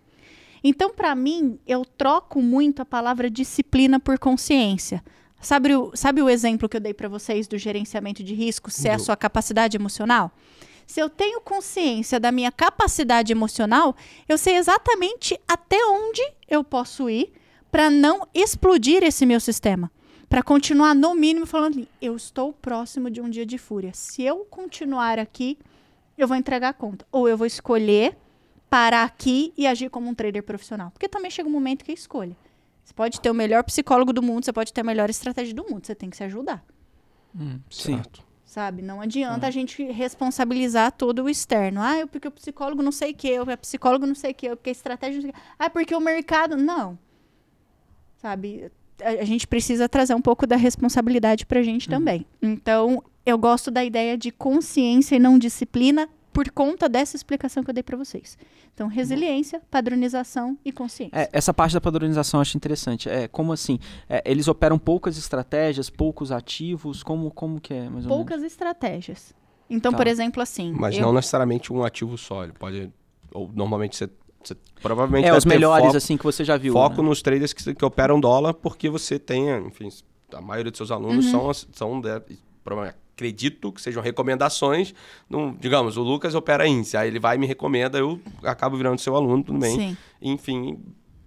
[0.62, 5.02] Então, pra mim, eu troco muito a palavra disciplina por consciência.
[5.40, 8.90] Sabe o, sabe o exemplo que eu dei pra vocês do gerenciamento de risco, ser
[8.90, 10.30] a Do- sua capacidade emocional?
[10.86, 13.96] Se eu tenho consciência da minha capacidade emocional,
[14.28, 17.32] eu sei exatamente até onde eu posso ir
[17.70, 19.90] para não explodir esse meu sistema.
[20.35, 23.93] Para continuar, no mínimo, falando assim, eu estou próximo de um dia de fúria.
[23.95, 25.57] Se eu continuar aqui,
[26.18, 27.07] eu vou entregar a conta.
[27.12, 28.16] Ou eu vou escolher
[28.68, 30.91] parar aqui e agir como um trader profissional.
[30.91, 32.37] Porque também chega um momento que é escolha.
[32.82, 35.62] Você pode ter o melhor psicólogo do mundo, você pode ter a melhor estratégia do
[35.70, 35.87] mundo.
[35.87, 36.64] Você tem que se ajudar
[37.32, 37.95] Hum, sim.
[37.95, 38.24] Certo.
[38.45, 38.82] sabe?
[38.82, 41.80] Não adianta a gente responsabilizar todo o externo.
[41.80, 44.35] Ah, eu porque o psicólogo não sei o que, eu é psicólogo não sei o
[44.35, 45.41] que, eu porque a estratégia não sei o que.
[45.57, 46.57] Ah, porque o mercado.
[46.57, 46.99] Não.
[48.16, 48.72] Sabe?
[49.03, 52.26] A, a gente precisa trazer um pouco da responsabilidade pra gente também.
[52.42, 57.70] Então, eu gosto da ideia de consciência e não disciplina por conta dessa explicação que
[57.70, 58.36] eu dei pra vocês.
[58.74, 61.16] Então, resiliência, padronização e consciência.
[61.16, 63.09] É, essa parte da padronização eu acho interessante.
[63.09, 63.78] É, como assim?
[64.09, 67.03] É, eles operam poucas estratégias, poucos ativos?
[67.05, 69.32] Como, como que é, mais ou Poucas estratégias.
[69.70, 69.99] Então, Tá.
[69.99, 70.72] por exemplo, assim.
[70.76, 72.42] Mas eu- não necessariamente um ativo só.
[72.42, 72.90] Ele pode.
[73.32, 74.11] Ou normalmente você.
[74.49, 75.24] Você provavelmente?
[75.24, 76.72] É, deve os ter melhores, foco, assim, que você já viu.
[76.72, 77.09] foco né?
[77.09, 79.88] nos traders que, que operam dólar, porque você tem, enfim,
[80.32, 80.97] a maioria dos seus Uhum.
[80.97, 82.20] alunos são, as- são de-
[82.62, 84.92] provavelmente, acredito que sejam recomendações.
[85.30, 88.99] Num- digamos, o Lucas opera índice, aí ele vai e me recomenda, eu acabo virando
[89.01, 89.76] seu aluno, tudo bem.
[89.76, 89.97] Sim.
[90.20, 90.78] Enfim,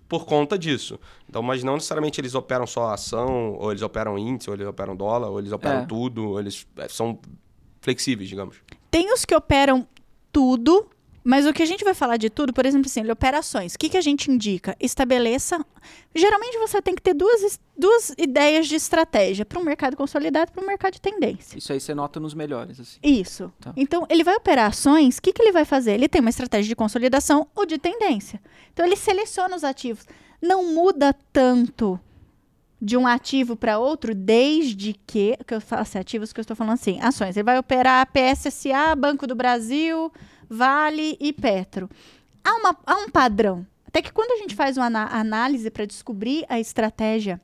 [0.10, 1.00] por conta disso.
[1.30, 4.96] Então, mas não necessariamente eles operam só ação, ou eles operam índice, ou eles operam
[4.96, 5.86] dólar, ou eles operam É.
[5.86, 7.18] tudo, ou eles é, são
[7.82, 8.58] flexíveis, digamos.
[8.92, 9.88] Tem os que operam
[10.32, 10.88] tudo,
[11.28, 13.74] mas o que a gente vai falar de tudo, por exemplo, assim, ele opera ações.
[13.74, 14.78] O que, que a gente indica?
[14.80, 15.60] Estabeleça.
[16.16, 20.54] Geralmente você tem que ter duas, duas ideias de estratégia para um mercado consolidado e
[20.54, 21.58] para um mercado de tendência.
[21.58, 22.98] Isso aí você nota nos melhores, assim.
[23.04, 23.52] Isso.
[23.60, 23.74] Tá.
[23.76, 25.96] Então, ele vai operar ações, o que, que ele vai fazer?
[25.96, 28.42] Ele tem uma estratégia de consolidação ou de tendência.
[28.72, 30.06] Então, ele seleciona os ativos.
[30.42, 32.00] Não muda tanto
[32.82, 35.38] de um ativo para outro, desde que.
[35.46, 37.36] que eu falo assim, ativos que eu estou falando assim, ações.
[37.36, 40.10] Ele vai operar PSSA, Banco do Brasil,
[40.50, 41.90] Vale e Petro.
[42.44, 43.66] Há, uma- há um padrão.
[43.88, 47.42] Até que quando a gente faz uma análise para descobrir a estratégia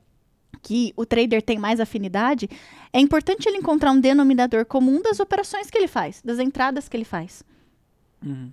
[0.62, 2.48] que o trader tem mais afinidade,
[2.92, 6.96] é importante ele encontrar um denominador comum das operações que ele faz, das entradas que
[6.96, 7.42] ele faz.
[8.24, 8.50] Uhum.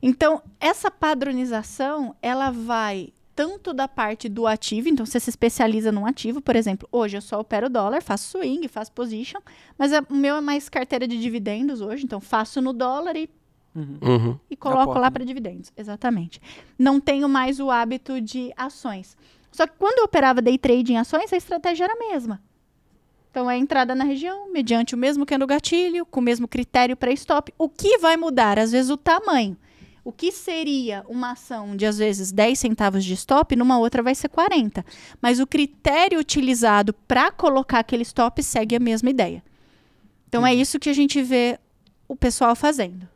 [0.00, 6.06] Então, essa padronização, ela vai tanto da parte do ativo, então você se especializa num
[6.06, 9.40] ativo, por exemplo, hoje eu só opero dólar, faço swing, faço position,
[9.76, 13.30] mas é- o meu é mais carteira de dividendos hoje, então faço no dólar e
[13.74, 13.98] Uhum.
[14.02, 14.38] Uhum.
[14.50, 15.10] e coloco Aporta, lá né?
[15.10, 15.72] para dividendos.
[15.76, 16.40] Exatamente.
[16.78, 19.16] Não tenho mais o hábito de ações.
[19.52, 22.42] Só que quando eu operava day trade em ações, a estratégia era a mesma.
[23.30, 26.96] Então é a entrada na região, mediante o mesmo candle gatilho, com o mesmo critério
[26.96, 27.52] para stop.
[27.56, 28.58] O que vai mudar?
[28.58, 29.56] Às vezes o tamanho.
[30.04, 34.14] O que seria uma ação de, às vezes, 10 centavos de stop, numa outra vai
[34.14, 34.84] ser 40.
[35.20, 39.42] Mas o critério utilizado para colocar aquele stop segue a mesma ideia.
[40.26, 41.58] Então é isso que a gente vê
[42.08, 43.06] o pessoal fazendo.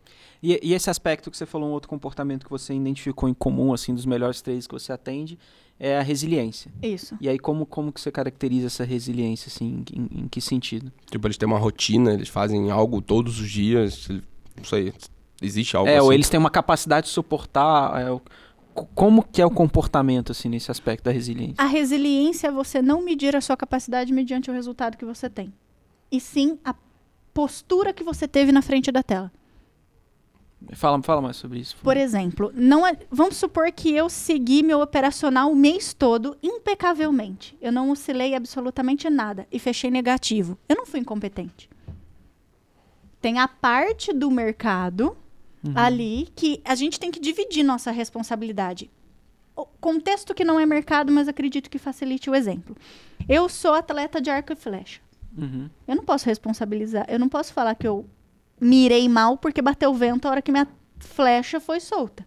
[0.43, 3.73] E, e, esse aspecto que você falou, um outro comportamento que você identificou em comum,
[3.73, 5.39] assim, dos melhores trades que você atende,
[5.79, 6.73] é a resiliência.
[6.83, 7.17] Isso.
[7.21, 10.93] E aí, como, como que você caracteriza essa resiliência, assim, em, em que sentido?
[11.09, 14.09] Tipo, eles têm uma rotina, eles fazem algo todos os dias,
[14.57, 14.93] não sei,
[15.41, 16.07] existe algo É, assim?
[16.07, 18.01] ou eles têm uma capacidade de suportar...
[18.01, 18.21] É,
[18.95, 21.57] como que é o comportamento, assim, nesse aspecto da resiliência?
[21.59, 25.53] A resiliência é você não medir a sua capacidade mediante o resultado que você tem.
[26.11, 26.75] E sim a
[27.35, 29.31] postura que você teve na frente da tela.
[30.73, 31.77] Fala, fala mais sobre isso.
[31.83, 37.57] Por exemplo, não é, vamos supor que eu segui meu operacional o mês todo impecavelmente.
[37.61, 40.59] Eu não oscilei absolutamente nada e fechei negativo.
[40.69, 41.69] Eu não fui incompetente.
[43.21, 45.17] Tem a parte do mercado
[45.65, 45.73] uhum.
[45.75, 48.91] ali que a gente tem que dividir nossa responsabilidade.
[49.55, 52.77] O contexto que não é mercado, mas acredito que facilite o exemplo.
[53.29, 55.01] Eu sou atleta de arco e flecha.
[55.37, 55.69] Uhum.
[55.87, 57.07] Eu não posso responsabilizar.
[57.09, 58.07] Eu não posso falar que eu
[58.63, 62.27] mirei mal porque bateu vento a hora que minha flecha foi solta.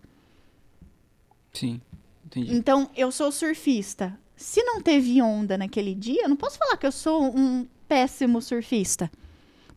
[1.53, 1.81] Sim,
[2.25, 2.53] entendi.
[2.53, 4.17] Então, eu sou surfista.
[4.35, 8.41] Se não teve onda naquele dia, eu não posso falar que eu sou um péssimo
[8.41, 9.09] surfista.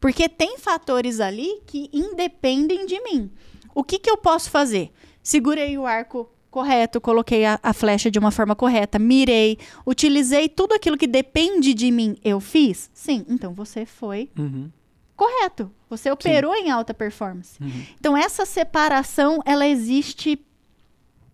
[0.01, 3.31] Porque tem fatores ali que independem de mim.
[3.75, 4.91] O que, que eu posso fazer?
[5.23, 10.73] Segurei o arco correto, coloquei a, a, flecha de uma forma correta, mirei, utilizei tudo
[10.73, 12.91] aquilo que depende de mim, eu fiz?
[12.95, 14.71] Sim, então você foi uhum
[15.19, 15.69] correto.
[15.89, 16.65] Você operou Sim.
[16.65, 17.63] em alta performance.
[17.63, 17.87] Uhum.
[17.99, 20.39] Então essa separação ela existe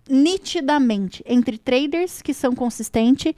[0.08, 3.34] nitidamente entre traders que são consistentes,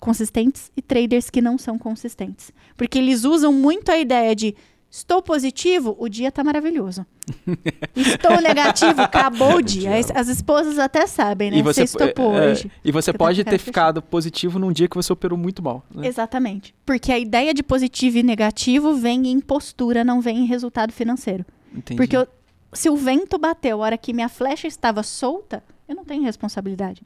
[0.00, 4.54] consistentes e traders que não são consistentes, porque eles usam muito a ideia de
[4.96, 7.04] Estou positivo, o dia está maravilhoso.
[7.94, 9.94] Estou negativo, acabou o dia.
[9.94, 11.58] As, as, esposas até sabem, né?
[11.58, 12.72] E você, você estopou é, hoje.
[12.82, 15.84] E você, pode tá ter ficado positivo num dia que você operou muito mal.
[15.94, 16.06] Né?
[16.06, 16.74] Exatamente.
[16.86, 21.44] Porque a ideia de positivo e negativo vem em postura, não vem em resultado financeiro.
[21.74, 21.98] Entendi.
[21.98, 22.26] Porque eu,
[22.72, 27.02] se o vento bateu a hora que minha flecha estava solta, eu não tenho responsabilidade.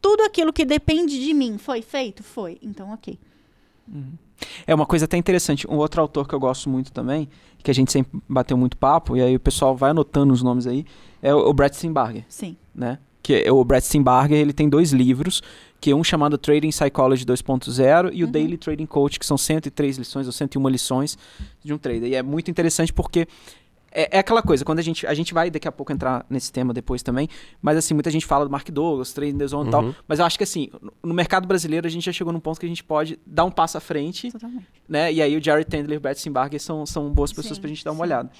[0.00, 2.22] Tudo aquilo que depende de mim foi feito?
[2.22, 2.56] Foi.
[2.62, 3.18] Então, ok.
[3.86, 4.12] Uhum.
[4.66, 5.66] É uma coisa até interessante.
[5.68, 7.28] Um outro autor que eu gosto muito também,
[7.62, 10.66] que a gente sempre bateu muito papo, e aí o pessoal vai anotando os nomes
[10.66, 10.84] aí,
[11.22, 12.24] é o, o Brett Steinbarger.
[12.28, 12.56] Sim.
[12.74, 12.98] Né?
[13.22, 15.42] Que é, o Brett Steinbarger, ele tem dois livros,
[15.80, 18.32] que é um chamado Trading Psychology 2.0 e o uhum.
[18.32, 21.18] Daily Trading Coach, que são 103 lições ou 101 lições
[21.62, 22.10] de um trader.
[22.10, 23.26] E é muito interessante porque
[23.94, 25.06] é, é, aquela coisa, quando a gente.
[25.06, 27.28] A gente vai daqui a pouco entrar nesse tema depois também.
[27.62, 29.94] Mas assim, muita gente fala do Mark Douglas, Trading the Zone e tal.
[30.08, 30.68] Mas eu acho que assim,
[31.00, 33.52] no mercado brasileiro a gente já chegou num ponto que a gente pode dar um
[33.52, 34.32] passo à frente.
[34.32, 34.66] Totalmente.
[34.88, 35.12] Né?
[35.12, 37.68] E aí o Jared Tendler e o Brett Steinbarger são, são boas pessoas sim, pra
[37.68, 38.02] gente dar uma sim.
[38.02, 38.30] olhada.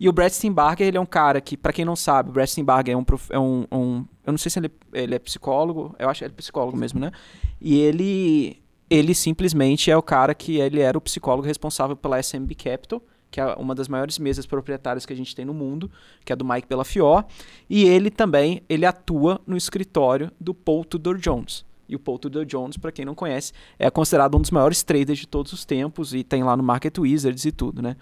[0.00, 2.50] E o Brett Steinbarger, ele é um cara que, para quem não sabe, o Brett
[2.50, 4.04] Steinbarger é um, é um, um.
[4.26, 6.98] eu não sei se ele, ele é psicólogo, eu acho que ele é psicólogo mesmo,
[6.98, 7.12] né?
[7.60, 8.62] E ele.
[8.88, 13.02] Ele simplesmente é o cara que ele era o psicólogo responsável pela SMB Capital
[13.32, 15.90] que é uma das maiores mesas proprietárias que a gente tem no mundo,
[16.22, 17.24] que é do Mike Bellafior,
[17.68, 21.64] e ele também ele atua no escritório do Paul Tudor Jones.
[21.88, 25.18] E o Paul Tudor Jones, para quem não conhece, é considerado um dos maiores traders
[25.18, 27.96] de todos os tempos e tem lá no Market Wizards e tudo, né?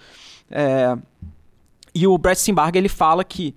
[0.50, 0.98] É...
[1.94, 3.54] E o Brett Simbarger, ele fala que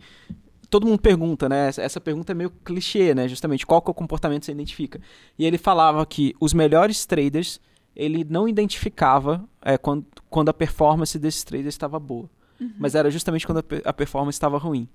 [0.69, 1.69] todo mundo pergunta, né?
[1.75, 3.27] Essa pergunta é meio clichê, né?
[3.27, 5.01] Justamente, qual que é o comportamento que você identifica?
[5.37, 7.59] E ele falava que os melhores traders
[7.95, 12.29] ele não identificava é, quando, quando a performance desses traders estava boa.
[12.59, 12.73] Uhum.
[12.77, 14.87] Mas era justamente quando a, a performance estava ruim.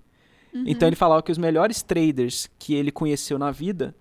[0.53, 0.64] Uhum.
[0.66, 3.94] Então ele falava que os melhores traders que ele conheceu na vida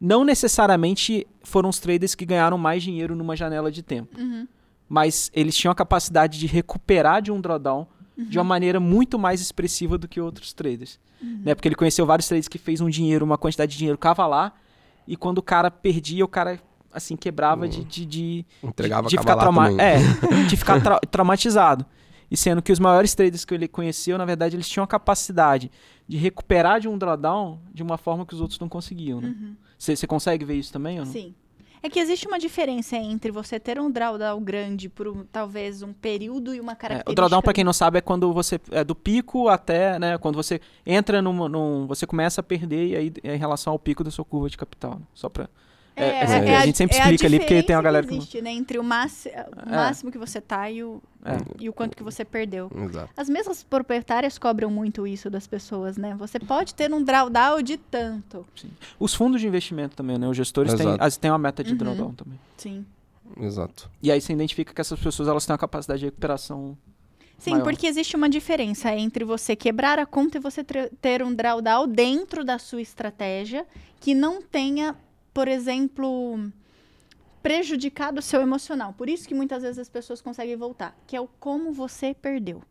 [0.00, 4.18] não necessariamente foram os traders que ganharam mais dinheiro numa janela de tempo.
[4.18, 4.48] Uhum.
[4.88, 7.86] Mas eles tinham a capacidade de recuperar de um drawdown
[8.28, 10.98] de uma maneira muito mais expressiva do que outros traders.
[11.22, 11.42] Uhum.
[11.44, 11.54] Né?
[11.54, 14.54] Porque ele conheceu vários traders que fez um dinheiro, uma quantidade de dinheiro cavalar,
[15.06, 16.60] e quando o cara perdia, o cara
[16.92, 19.70] assim, quebrava de, de, de, Entregava de, de ficar trauma.
[19.80, 19.98] É,
[20.48, 21.86] de ficar tra traumatizado.
[22.30, 25.70] E sendo que os maiores traders que ele conheceu, na verdade, eles tinham a capacidade
[26.06, 29.20] de recuperar de um drawdown de uma forma que os outros não conseguiam.
[29.20, 29.34] Né?
[29.76, 30.08] Você uhum.
[30.08, 31.12] consegue ver isso também ou não?
[31.12, 31.34] Sim.
[31.82, 35.94] É que existe uma diferença entre você ter um drawdown grande por um, talvez um
[35.94, 37.10] período e uma característica.
[37.10, 40.18] É, o drawdown, para quem não sabe, é quando você é do pico até, né,
[40.18, 43.78] quando você entra num, num você começa a perder e aí é em relação ao
[43.78, 45.06] pico da sua curva de capital, né?
[45.14, 45.48] só para
[46.00, 48.14] é, é, é, a, a, gente sempre explica ali, porque tem uma galera que.
[48.14, 48.50] existe, né?
[48.50, 49.76] Entre o, máximo, o é.
[49.76, 51.02] máximo que você tá e o,
[51.58, 52.70] e o quanto que você perdeu.
[52.88, 53.10] Exato.
[53.16, 56.14] As mesmas proprietárias cobram muito isso das pessoas, né?
[56.18, 58.46] Você pode ter um drawdown de tanto.
[58.56, 58.70] Sim.
[58.98, 60.28] Os fundos de investimento também, né?
[60.28, 61.78] Os gestores têm, as, têm uma meta de uhum.
[61.78, 62.38] drawdown também.
[62.56, 62.84] Sim.
[63.38, 63.90] Exato.
[64.02, 66.76] E aí você identifica que essas pessoas elas têm uma capacidade de recuperação.
[67.38, 67.64] Sim, maior.
[67.64, 70.62] porque existe uma diferença entre você quebrar a conta e você
[71.00, 73.66] ter um drawdown dentro da sua estratégia
[73.98, 74.94] que não tenha,
[75.32, 76.50] por exemplo,
[77.42, 78.92] prejudicado o seu emocional.
[78.92, 82.62] Por isso que muitas vezes as pessoas conseguem voltar, que é o como você perdeu.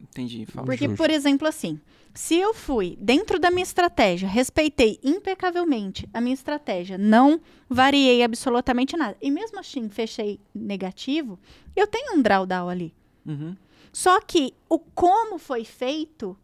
[0.00, 0.66] Entendi, fala.
[0.66, 0.96] Porque, Justo.
[0.96, 1.80] por exemplo, assim,
[2.14, 8.96] se eu fui dentro da minha estratégia, respeitei impecavelmente a minha estratégia, não variei absolutamente
[8.96, 11.38] nada, e mesmo assim fechei negativo,
[11.74, 12.94] eu tenho um drawdown ali.
[13.24, 13.56] Uhum.
[13.92, 16.36] Só que o como foi feito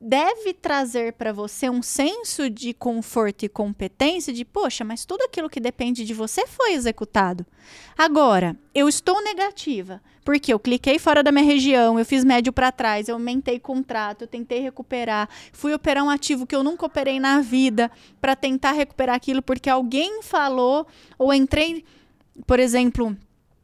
[0.00, 5.50] deve trazer para você um senso de conforto e competência de, poxa, mas tudo aquilo
[5.50, 7.44] que depende de você foi executado.
[7.96, 12.70] Agora, eu estou negativa, porque eu cliquei fora da minha região, eu fiz médio para
[12.70, 17.18] trás, eu aumentei contrato, eu tentei recuperar, fui operar um ativo que eu nunca operei
[17.18, 20.86] na vida para tentar recuperar aquilo porque alguém falou
[21.18, 21.84] ou entrei,
[22.46, 23.16] por exemplo,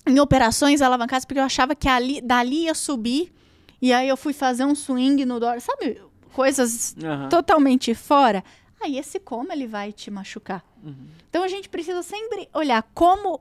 [0.05, 3.33] em operações alavancadas porque eu achava que ali, dali ia subir
[3.81, 6.01] e aí eu fui fazer um swing no dólar, sabe?
[6.35, 7.29] Coisas Aham.
[7.29, 8.43] totalmente fora.
[8.83, 10.65] Aí esse como ele vai te machucar.
[10.83, 11.07] Uhum.
[11.31, 13.41] Então a gente precisa sempre olhar como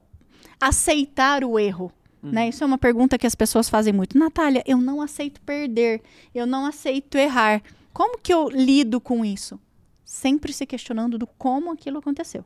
[0.59, 1.91] aceitar o erro.
[2.21, 2.47] Né?
[2.47, 4.17] Isso é uma pergunta que as pessoas fazem muito.
[4.17, 6.01] Natália, eu não aceito perder,
[6.33, 7.61] eu não aceito errar.
[7.91, 9.59] Como que eu lido com isso?
[10.05, 12.45] Sempre se questionando do como aquilo aconteceu.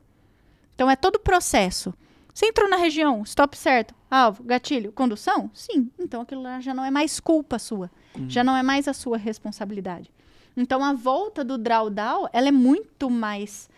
[0.74, 1.94] Então é todo o processo.
[2.34, 5.48] Você entrou na região, stop certo, alvo, gatilho, condução?
[5.54, 5.90] Sim.
[5.96, 7.88] Então aquilo lá já não é mais culpa sua.
[8.26, 10.10] Já não é mais a sua responsabilidade.
[10.56, 13.68] Então a volta do drawdown, ela é muito mais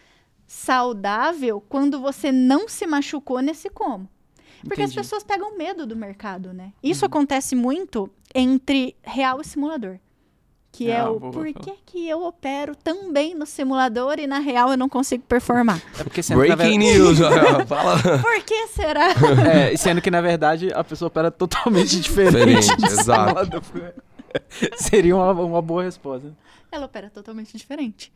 [0.47, 4.09] saudável quando você não se machucou nesse como.
[4.62, 4.97] Porque as Entendi.
[4.97, 6.72] pessoas pegam medo do mercado, né?
[6.82, 9.97] Isso acontece muito entre real e simulador.
[10.72, 14.26] Que é Ah, o boa, por que, que eu opero tão bem no simulador e
[14.28, 15.82] na real eu não consigo performar?
[15.98, 17.18] É porque sendo que, na Breaking ver- news.
[17.66, 17.98] Fala.
[18.20, 19.09] por que será?
[19.52, 22.68] É, sendo que na verdade a pessoa opera totalmente diferente.
[22.76, 23.62] Diferente, exato.
[24.77, 26.35] Seria uma, uma boa resposta.
[26.70, 28.12] Ela opera totalmente diferente.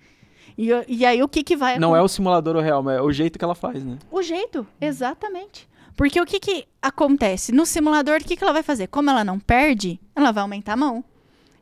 [0.57, 3.13] E, e aí o que, que vai Não é o simulador real, mas é o
[3.13, 3.99] jeito que ela faz, né?
[4.11, 5.69] O jeito, exatamente.
[5.97, 7.53] Porque o que, que acontece?
[7.53, 8.89] No simulador, o que, que ela vai fazer?
[8.89, 11.05] Como ela não perde, ela vai aumentar a mão.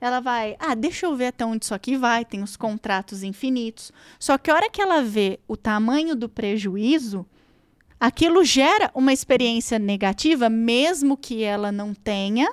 [0.00, 3.92] Ela vai, ah, deixa eu ver até onde isso aqui vai, tem os contratos infinitos.
[4.18, 7.24] Só que a hora que ela vê o tamanho do prejuízo,
[8.00, 12.52] aquilo gera uma experiência negativa, mesmo que ela não tenha,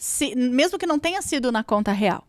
[0.00, 2.24] se- mesmo que não tenha sido na conta real.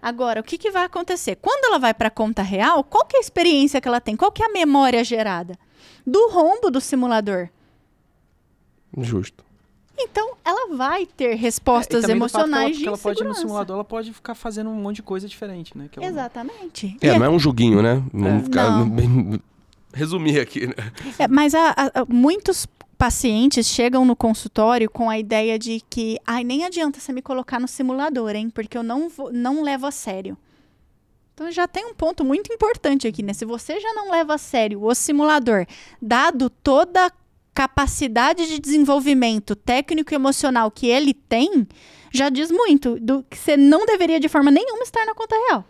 [0.00, 1.36] Agora, o que, que vai acontecer?
[1.36, 4.14] Quando ela vai para a conta real, qual que é a experiência que ela tem?
[4.16, 5.58] Qual que é a memória gerada?
[6.06, 7.48] Do rombo do simulador.
[8.98, 9.42] Justo.
[9.98, 13.34] Então, ela vai ter É, e respostas ela- emocionais que de ela, pode ir no
[13.34, 15.88] simulador, ela pode ficar fazendo um monte de coisa diferente, né?
[15.90, 16.96] Que ela- Exatamente.
[17.00, 18.02] É, E não é um joguinho, né?
[18.12, 18.44] Vamos É.
[18.44, 18.88] ficar Não.
[18.90, 19.40] bem-
[19.92, 20.74] resumir aqui, né?
[21.18, 21.74] É, mas a-
[22.08, 27.22] muitos pacientes chegam no consultório com a ideia de que, ai, nem adianta você me
[27.22, 28.50] colocar no simulador, hein?
[28.50, 30.36] Porque eu não, vou, não levo a sério.
[31.34, 33.32] Então já tem um ponto muito importante aqui, né?
[33.32, 35.66] Se você já não leva a sério o simulador,
[36.00, 37.12] dado toda a
[37.52, 41.66] capacidade de desenvolvimento técnico e emocional que ele tem,
[42.12, 45.64] já diz muito do que você não deveria de forma nenhuma estar na conta real.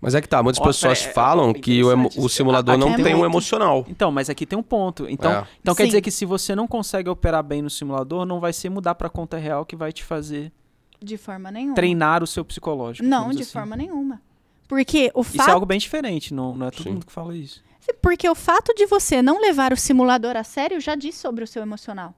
[0.00, 2.20] Mas é que tá, muitas Ó, pessoas pera, é, falam é que o, emo- o
[2.20, 2.28] isso.
[2.30, 3.32] simulador Aqui não tem tem um muito.
[3.32, 3.84] emocional.
[3.88, 5.08] Então, mas aqui tem um ponto.
[5.08, 5.46] Então, É.
[5.60, 5.88] então quer Sim.
[5.88, 9.08] dizer que se você não consegue operar bem no simulador, não vai ser mudar pra
[9.08, 10.52] conta real que vai te fazer
[11.00, 11.74] De forma nenhuma.
[11.74, 13.06] treinar o seu psicológico.
[13.06, 13.52] Não, de assim.
[13.52, 14.20] forma nenhuma.
[14.66, 16.90] Porque o Isso fato é algo bem diferente, não, não é todo Sim.
[16.92, 17.62] mundo que fala isso.
[18.02, 21.46] Porque o fato de você não levar o simulador a sério já diz sobre o
[21.46, 22.14] seu emocional.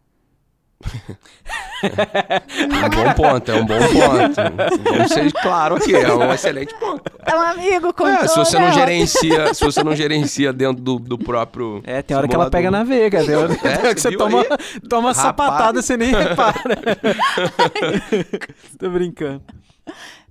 [1.83, 4.91] É um bom ponto, é um bom ponto.
[4.93, 7.03] Vamos ser claro aqui, é um excelente ponto.
[7.25, 10.83] É um amigo com É, se você não toda- gerencia, se você não gerencia dentro
[10.83, 11.81] do, do próprio.
[11.85, 14.09] É, tem hora que ela pega na veiga, tem hora, tem hora que você você
[14.11, 14.49] viu toma, aí?
[14.89, 15.17] toma Rapaz.
[15.17, 16.61] sapatada e você nem repara.
[18.79, 19.43] Tô brincando.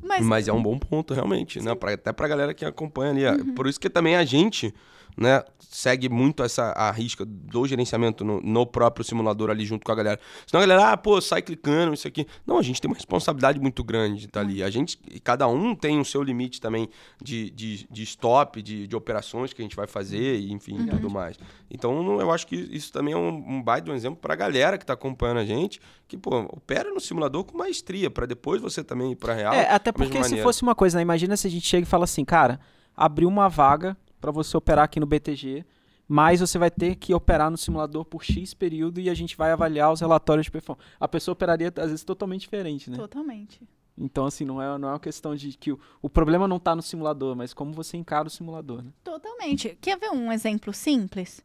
[0.01, 1.75] Mas, Mas é um bom ponto, realmente, né?
[1.75, 3.25] Pra, até pra galera que acompanha ali.
[3.25, 3.51] Uhum.
[3.51, 4.73] É Por isso que também a gente,
[5.17, 9.91] né, segue muito essa a risca do gerenciamento no, no próprio simulador ali junto com
[9.91, 10.19] a galera.
[10.47, 12.25] Senão a galera, ah, pô, sai clicando, isso aqui.
[12.45, 14.63] Não, a gente tem uma responsabilidade muito grande de estar ali.
[14.63, 16.89] A gente, cada um tem o seu limite também
[17.21, 20.87] de, de, de stop, de, de operações que a gente vai fazer, e, enfim, Uhum.
[20.87, 21.37] tudo mais.
[21.69, 24.85] Então, eu acho que isso também é um, um baita um exemplo pra galera que
[24.85, 29.11] tá acompanhando a gente, que, pô, opera no simulador com maestria, pra depois você também
[29.11, 29.53] ir pra real.
[29.53, 31.01] É, até porque se fosse uma coisa, né?
[31.01, 32.59] Imagina se a gente chega e fala assim, cara,
[32.95, 35.65] abriu uma vaga pra você operar aqui no BTG,
[36.07, 39.51] mas você vai ter que operar no simulador por X período e a gente vai
[39.51, 40.87] avaliar os relatórios de performance.
[40.99, 42.97] A pessoa operaria, às vezes, totalmente diferente, né?
[42.97, 43.61] Totalmente.
[43.97, 46.75] Então, assim, não é, não é uma questão de que o, o problema não tá
[46.75, 48.91] no simulador, mas como você encara o simulador, né?
[49.03, 49.77] Totalmente.
[49.81, 51.43] Quer ver um exemplo simples?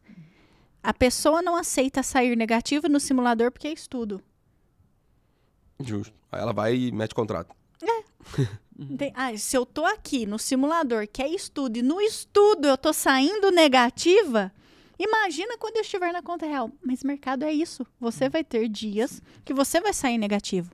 [0.85, 4.21] a pessoa não aceita sair negativo no simulador porque é estudo.
[5.79, 6.13] Justo.
[6.31, 7.55] Aí ela vai e mete contrato.
[8.77, 12.77] Enten- Ah, se eu tô aqui no simulador que é estudo e no estudo eu
[12.77, 14.51] tô saindo negativa,
[14.99, 16.69] imagina quando eu estiver na conta real.
[16.83, 17.85] Mas mercado é isso.
[17.99, 20.71] Você vai ter dias que você vai sair negativo.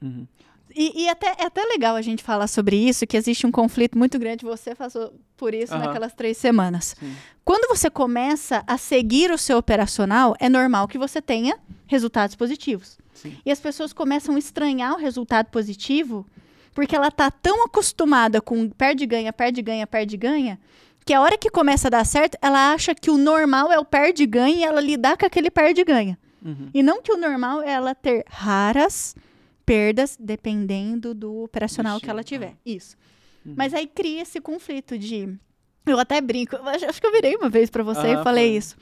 [0.00, 0.26] Uhum.
[0.74, 3.98] E, e até, é até legal a gente falar sobre isso, que existe um conflito
[3.98, 4.42] muito grande.
[4.46, 5.84] Você passou por isso Aham.
[5.84, 6.94] naquelas três semanas.
[6.98, 7.14] Sim.
[7.44, 12.96] Quando você começa a seguir o seu operacional, é normal que você tenha resultados positivos.
[13.12, 13.36] Sim.
[13.44, 16.26] E as pessoas começam a estranhar o resultado positivo,
[16.74, 20.58] porque ela tá tão acostumada com perde ganha, perde ganha, perde ganha,
[21.04, 23.84] que a hora que começa a dar certo, ela acha que o normal é o
[23.84, 26.18] perde ganha e ela lidar com aquele perde ganha.
[26.44, 26.70] Uhum.
[26.74, 29.14] E não que o normal é ela ter raras
[29.64, 32.56] perdas dependendo do operacional que ela tiver.
[32.64, 32.96] Isso.
[33.44, 33.54] Uhum.
[33.56, 35.36] Mas aí cria esse conflito de.
[35.86, 38.56] Eu até brinco, acho que eu virei uma vez pra você Ah, e falei foi.
[38.56, 38.76] isso.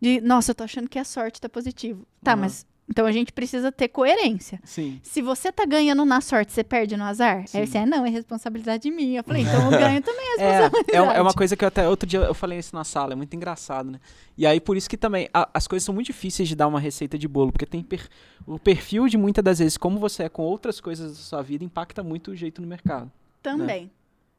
[0.00, 2.06] De, nossa, eu tô achando que a sorte tá positivo.
[2.22, 2.40] Tá, Aham.
[2.42, 2.66] mas.
[2.88, 4.60] Então a gente precisa ter coerência.
[4.64, 5.00] Sim.
[5.02, 7.46] Se você tá ganhando na sorte, você perde no azar?
[7.48, 7.58] Sim.
[7.58, 9.18] Aí você, ah, não, é responsabilidade minha.
[9.20, 10.96] Eu falei, então eu ganho também é É, responsabilidade.
[10.96, 13.12] é, uma- é uma coisa que eu até outro dia eu falei isso na sala,
[13.12, 13.98] é muito engraçado, né?
[14.38, 16.78] E aí por isso que também a- as coisas são muito difíceis de dar uma
[16.78, 18.08] receita de bolo, porque tem per-
[18.46, 21.64] o perfil de muitas das vezes como você é com outras coisas da sua vida
[21.64, 23.10] impacta muito o jeito no mercado.
[23.42, 23.90] Também.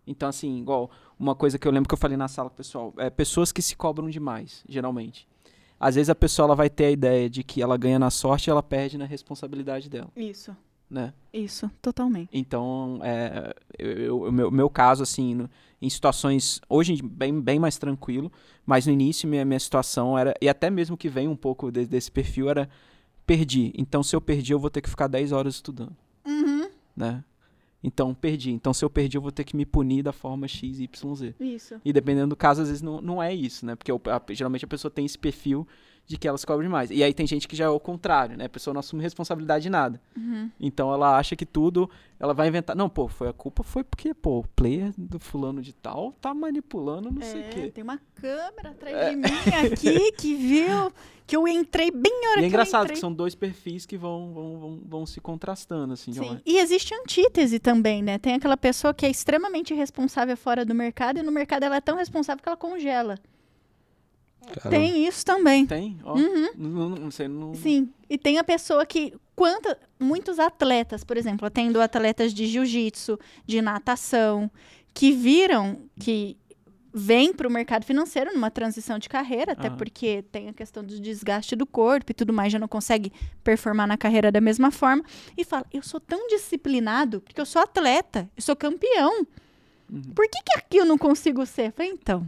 [0.08, 3.10] Então assim, igual uma coisa que eu lembro que eu falei na sala, pessoal, é
[3.10, 5.28] pessoas que se cobram demais, geralmente.
[5.80, 8.48] Às vezes a pessoa ela vai ter a ideia de que ela ganha na sorte
[8.48, 10.56] e ela perde na responsabilidade dela, Isso.
[10.90, 11.14] né?
[11.32, 12.30] Isso, totalmente.
[12.34, 15.50] Então, é, eu, eu- o meu, meu caso, assim, no-
[15.82, 18.32] em situações, hoje bem, bem mais tranquilo,
[18.66, 21.86] mas no início minha, minha situação era, e até mesmo que vem um pouco de-
[21.86, 22.68] desse perfil, era
[23.26, 23.72] perdi.
[23.78, 25.96] Então, se eu perdi, eu vou ter que ficar 10 horas estudando,
[26.26, 26.70] Uhum.
[26.96, 27.24] né?
[27.84, 28.52] Então, perdi.
[28.52, 31.36] Então, se eu perdi, eu vou ter que me punir da forma X, Y, Z.
[31.40, 31.76] Isso.
[31.86, 33.76] E dependendo do caso, às vezes não, não é isso, né?
[33.76, 35.68] Porque o- a- geralmente a pessoa tem esse perfil
[36.08, 36.90] de que ela se cobra demais.
[36.90, 38.46] E aí tem gente que já é o contrário, né?
[38.46, 40.00] A pessoa não assume responsabilidade de nada.
[40.16, 40.50] Uhum.
[40.58, 42.76] Então ela acha que tudo, ela vai inventar.
[42.78, 46.34] Não, pô, foi a culpa foi porque, pô, o player do fulano de tal tá
[46.34, 47.72] manipulando não sei o É, quê.
[47.72, 50.92] tem uma câmera atrás de mim aqui que viu
[51.26, 53.02] que eu entrei bem na hora E é que engraçado eu que entrei.
[53.02, 56.22] são dois perfis que vão, vão, vão, vão se contrastando, assim, Sim.
[56.22, 58.18] uma- E existe antítese também, né?
[58.18, 61.82] Tem aquela pessoa que é extremamente responsável fora do mercado e no mercado ela é
[61.82, 63.20] tão responsável que ela congela.
[64.46, 64.70] Caramba.
[64.70, 65.66] Tem isso também.
[65.66, 66.16] Tem, ó.
[66.16, 66.50] Uhum.
[66.56, 67.54] Não, não, sei, não.
[67.54, 67.90] Sim.
[68.10, 69.14] E tem a pessoa que.
[69.36, 74.50] Quanta, muitos atletas, por exemplo, eu tendo atletas de jiu-jitsu, de natação,
[74.96, 76.36] que viram que
[76.92, 79.78] vêm para o mercado financeiro numa transição de carreira, até Aham.
[79.78, 83.88] porque tem a questão do desgaste do corpo e tudo mais, já não consegue performar
[83.88, 85.04] na carreira da mesma forma,
[85.38, 89.28] e fala: Eu sou tão disciplinado, porque eu sou atleta, eu sou campeão.
[89.92, 90.02] Uhum.
[90.16, 91.68] Por que, que aqui eu não consigo ser?
[91.68, 92.28] Eu falei, então.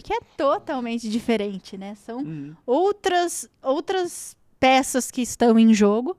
[0.00, 1.94] Porque é totalmente diferente, né?
[1.94, 2.54] São Uhum.
[2.66, 6.16] outras, outras peças que estão em jogo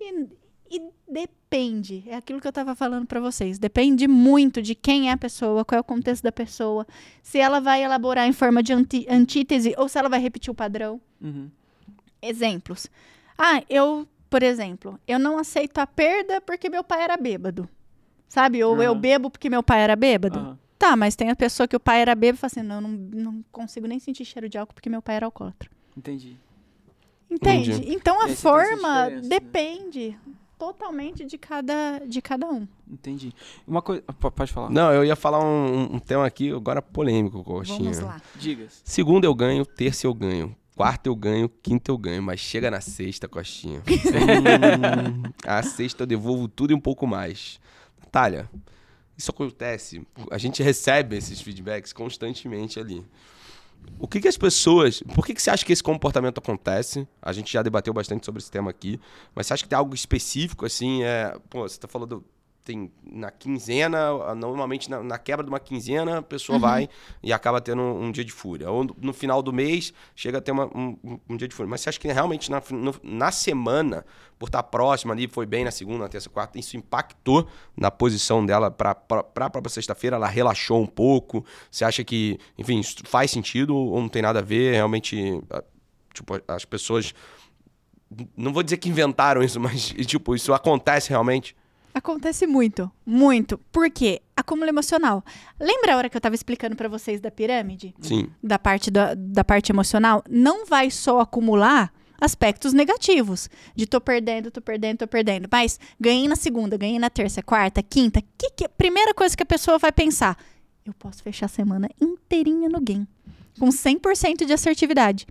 [0.00, 0.26] e,
[0.70, 2.04] e depende.
[2.06, 3.58] É aquilo que eu estava falando para vocês.
[3.58, 6.86] Depende muito de quem é a pessoa, qual é o contexto da pessoa,
[7.22, 10.54] se ela vai elaborar em forma de anti- antítese ou se ela vai repetir o
[10.54, 11.00] padrão.
[11.20, 11.48] Uhum.
[12.20, 12.88] Exemplos.
[13.38, 17.68] Ah, eu, por exemplo, eu não aceito a perda porque meu pai era bêbado.
[18.28, 18.64] Sabe?
[18.64, 19.00] Ou eu Aham.
[19.00, 20.38] bebo porque meu pai era bêbado.
[20.38, 20.58] Aham.
[20.78, 22.90] Tá, mas tem a pessoa que o pai era bêbado e fala assim: não, não,
[22.90, 25.70] não consigo nem sentir cheiro de álcool porque meu pai era alcoólatra.
[25.96, 26.36] Entendi.
[27.30, 27.72] Entende?
[27.72, 27.94] Entendi.
[27.94, 29.20] Então a forma né?
[29.22, 30.16] depende
[30.58, 32.66] totalmente de cada, de cada um.
[32.88, 33.32] Entendi.
[33.66, 34.02] Uma coisa.
[34.02, 34.70] Pode falar.
[34.70, 37.78] Não, eu ia falar um, um tema aqui agora polêmico, Coxinha.
[37.78, 38.22] Vamos lá.
[38.36, 38.80] Digas.
[38.84, 40.54] Segunda eu ganho, terça eu ganho.
[40.76, 43.80] Quarta eu ganho, quinta eu ganho, mas chega na sexta, Costinha.
[43.80, 47.60] Hum, a sexta eu devolvo tudo e um pouco mais.
[48.00, 48.50] Natália,
[49.16, 50.06] isso acontece.
[50.30, 53.04] A gente recebe esses feedbacks constantemente ali.
[53.98, 55.02] O que, que as pessoas.
[55.14, 57.06] Por que, que você acha que esse comportamento acontece?
[57.20, 58.98] A gente já debateu bastante sobre esse tema aqui.
[59.34, 61.02] Mas você acha que tem algo específico, assim?
[61.04, 62.24] É, pô, você tá falando.
[62.64, 66.88] Tem na quinzena, normalmente na, na quebra de uma quinzena, a pessoa vai
[67.22, 68.70] e acaba tendo um, um dia de fúria.
[68.70, 70.96] Ou no, final do mês, chega a ter uma- um,
[71.28, 71.68] um- dia de fúria.
[71.68, 74.06] Mas você acha que realmente na, no- na semana,
[74.38, 77.46] por estar próxima ali, foi bem na segunda, na terça, quarta, isso impactou
[77.76, 78.94] na posição dela para a
[79.50, 80.16] própria sexta-feira?
[80.16, 81.44] Ela relaxou um pouco?
[81.70, 84.72] Você acha que, enfim, isso faz sentido ou não tem nada a ver?
[84.72, 85.38] Realmente,
[86.14, 87.14] tipo, as pessoas.
[88.34, 91.54] Não vou dizer que inventaram isso, mas, tipo, isso acontece realmente?
[91.94, 93.56] Acontece muito, muito.
[93.70, 94.20] Por quê?
[94.36, 95.24] Acúmulo emocional.
[95.60, 97.94] Lembra a hora que eu estava explicando para vocês da pirâmide?
[98.00, 98.26] Sim.
[98.42, 100.24] Da parte, da, da parte emocional?
[100.28, 103.48] Não vai só acumular aspectos negativos.
[103.76, 105.48] De tô perdendo, tô perdendo, tô perdendo.
[105.50, 108.20] Mas ganhei na segunda, ganhei na terça, quarta, quinta.
[108.36, 110.36] Que que, primeira coisa que a pessoa vai pensar?
[110.84, 113.06] Eu posso fechar a semana inteirinha no game.
[113.58, 115.26] Com 100% de assertividade.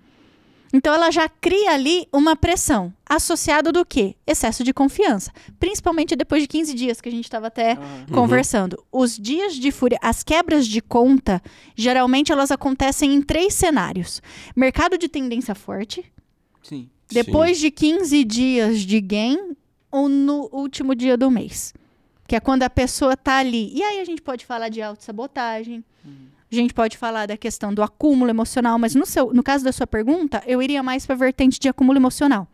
[0.75, 4.15] Então ela já cria ali uma pressão associada do quê?
[4.25, 8.05] Excesso de confiança, principalmente depois de 15 dias que a gente estava até Aham.
[8.11, 8.83] conversando.
[8.91, 11.39] Os dias de fúria, as quebras de conta,
[11.75, 14.19] geralmente elas acontecem em três cenários:
[14.55, 16.03] mercado de tendência forte,
[16.63, 16.89] Sim.
[17.07, 19.55] depois de 15 dias de gain
[19.91, 21.71] ou no último dia do mês.
[22.25, 23.71] Que é quando a pessoa tá ali.
[23.75, 25.83] E aí a gente pode falar de autossabotagem.
[26.53, 29.71] A gente pode falar da questão do acúmulo emocional, mas no, seu, no caso da
[29.71, 32.47] sua pergunta, eu iria mais para a vertente de acúmulo emocional.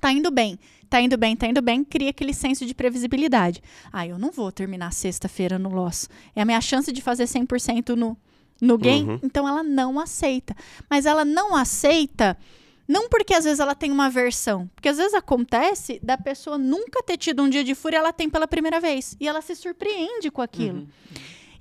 [0.00, 0.56] Tá indo bem,
[0.88, 3.60] tá indo bem, tá indo bem, cria aquele senso de previsibilidade.
[3.92, 6.08] Ah, eu não vou terminar sexta-feira no loss.
[6.36, 8.16] É a minha chance de fazer 100% no,
[8.60, 9.08] no gain.
[9.08, 9.20] Uhum.
[9.20, 10.54] Então ela não aceita.
[10.88, 12.38] Mas ela não aceita
[12.86, 17.02] não porque às vezes ela tem uma versão, porque às vezes acontece da pessoa nunca
[17.02, 20.30] ter tido um dia de fúria, ela tem pela primeira vez e ela se surpreende
[20.30, 20.80] com aquilo.
[20.80, 20.86] Uhum.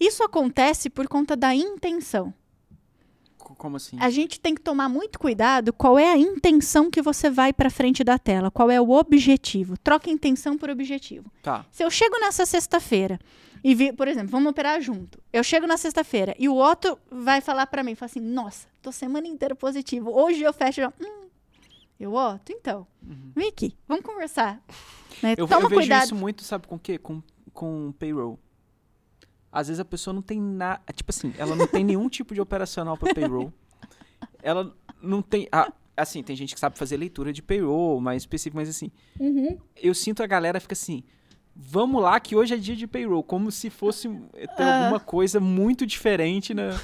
[0.06, 2.34] Isso acontece por conta da intenção.
[3.38, 3.98] Co- Como assim?
[4.00, 7.70] A gente tem que tomar muito cuidado qual é a intenção que você vai para
[7.70, 9.78] frente da tela, qual é o objetivo.
[9.78, 11.32] Troca intenção por objetivo.
[11.42, 11.66] Tá.
[11.72, 13.20] Se eu chego nessa sexta-feira
[13.64, 15.20] e vi, por exemplo, vamos operar junto.
[15.32, 18.92] Eu chego na sexta-feira e o outro vai falar pra mim, fala assim: "Nossa, tô
[18.92, 20.10] semana inteira positivo.
[20.12, 21.28] Hoje eu fecho, hum,
[22.00, 22.88] eu Otto, então.
[23.36, 24.62] Vem aqui, vamos conversar."
[25.22, 25.36] Né?
[25.38, 26.06] Eu, Toma eu vejo cuidado.
[26.06, 26.98] isso muito, sabe com o quê?
[26.98, 27.22] Com,
[27.54, 28.38] com payroll.
[29.54, 30.82] Às vezes a pessoa não tem nada.
[30.96, 33.54] Tipo assim, ela não tem nenhum tipo de operacional para payroll.
[34.42, 35.48] Ela não tem.
[35.52, 38.92] ah, assim, tem gente que sabe fazer leitura de payroll, mais específico, mas assim.
[39.20, 39.58] Uhum.
[39.76, 41.04] Eu sinto a galera fica assim.
[41.56, 43.22] Vamos lá, que hoje é dia de payroll.
[43.24, 44.10] Como se fosse
[44.58, 44.86] ter Ah.
[44.86, 46.80] alguma coisa muito diferente na.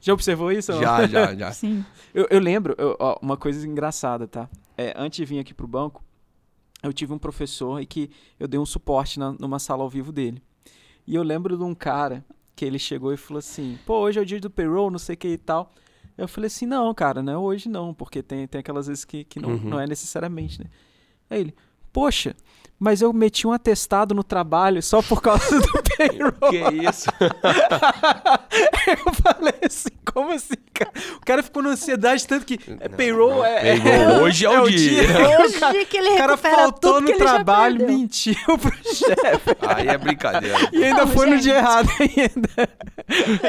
[0.00, 0.72] Já observou isso?
[0.74, 1.50] Já, já, já.
[1.52, 1.84] Sim.
[2.14, 4.48] Eu, eu lembro, eu- ó, uma coisa engraçada, tá?
[4.78, 6.04] É, antes de vir aqui pro banco,
[6.84, 10.12] eu tive um professor e que eu dei um suporte na- numa sala ao vivo
[10.12, 10.40] dele.
[11.06, 12.24] E eu lembro de um cara
[12.54, 15.14] que ele chegou e falou assim: pô, hoje é o dia do payroll, não sei
[15.14, 15.72] o que e tal.
[16.16, 19.24] Eu falei assim: não, cara, não é hoje não, porque tem, tem aquelas vezes que,
[19.24, 19.70] que não, Uhum.
[19.70, 20.66] não é necessariamente, né?
[21.30, 21.54] Aí ele:
[21.92, 22.36] poxa,
[22.82, 26.32] mas eu meti um atestado no trabalho só por causa do payroll.
[26.50, 27.08] Que isso?
[28.86, 30.90] Eu falei assim, como assim, cara?
[31.16, 34.60] O cara ficou na ansiedade tanto que é, Não, payroll não, é, payroll, hoje é
[34.60, 35.02] o dia.
[35.42, 39.56] Hoje que ele O cara faltou no trabalho, mentiu pro chefe.
[39.66, 40.56] Aí é brincadeira.
[40.72, 41.42] E ainda Não, foi no gente.
[41.44, 42.68] dia errado ainda.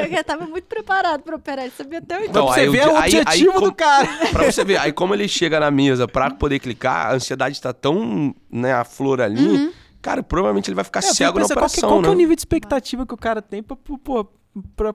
[0.06, 2.68] Eu já tava muito preparado pra operar, ele sabia até o Então, pra você aí
[2.68, 4.08] o ver dia- o aí- aí objetivo com- do cara.
[4.32, 7.72] Pra você ver, aí como ele chega na mesa pra poder clicar, a ansiedade tá
[7.72, 9.72] tão, né, a flor ali, Uhum.
[10.02, 12.06] cara, provavelmente ele vai ficar É, eu cego na penso, qual, que, operação, qual que
[12.06, 12.18] é o né?
[12.18, 14.24] nível de expectativa que o cara tem pra, pô,
[14.76, 14.94] pra,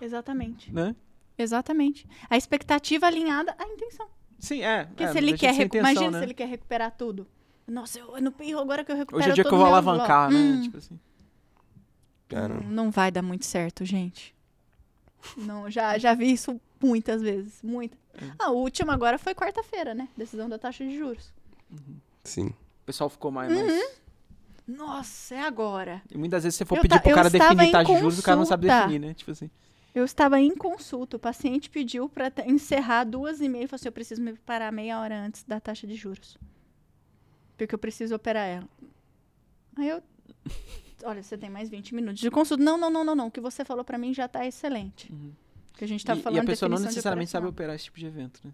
[0.00, 0.72] Exatamente.
[0.72, 0.94] né?
[1.38, 2.06] Exatamente.
[2.28, 4.06] A expectativa alinhada à intenção.
[4.38, 4.84] Sim, é.
[4.84, 6.18] Porque é, se não ele quer, intenção, imagina né?
[6.18, 7.26] se ele quer recuperar tudo.
[7.66, 10.30] Nossa, eu, no payroll agora que eu recupero Hoje é dia que eu vou alavancar,
[10.30, 10.36] né?
[10.36, 10.98] Hum, Tipo assim.
[12.28, 14.34] Cara, não, não vai dar muito certo, gente.
[15.36, 17.98] Não, já, já vi isso muitas vezes, muitas.
[18.14, 18.24] É.
[18.38, 20.08] A última agora foi quarta-feira, né?
[20.16, 21.32] Decisão da taxa de juros.
[22.24, 22.52] sim.
[22.82, 23.52] O pessoal ficou mais.
[23.52, 23.66] Uhum.
[23.66, 24.02] mais-
[24.66, 26.02] Nossa, é agora.
[26.10, 28.36] E muitas vezes você for Eu pedir pro cara definir taxa de juros, o cara
[28.36, 29.14] não sabe definir, né?
[29.14, 29.50] Tipo assim.
[29.94, 33.68] Eu estava em consulta, o paciente pediu para encerrar duas e meia.
[33.68, 36.38] Falou assim: eu preciso me preparar meia hora antes da taxa de juros.
[37.58, 38.68] Porque eu preciso operar ela.
[39.76, 40.02] Aí eu.
[41.04, 42.62] Olha, você tem mais 20 minutos de consulta.
[42.62, 43.26] Não, não, não, não, não.
[43.26, 45.12] O que você falou para mim já está excelente.
[45.12, 45.32] Uhum.
[45.76, 47.98] Que a gente estava E- falando e a pessoa não necessariamente sabe operar esse tipo
[47.98, 48.52] de evento, né?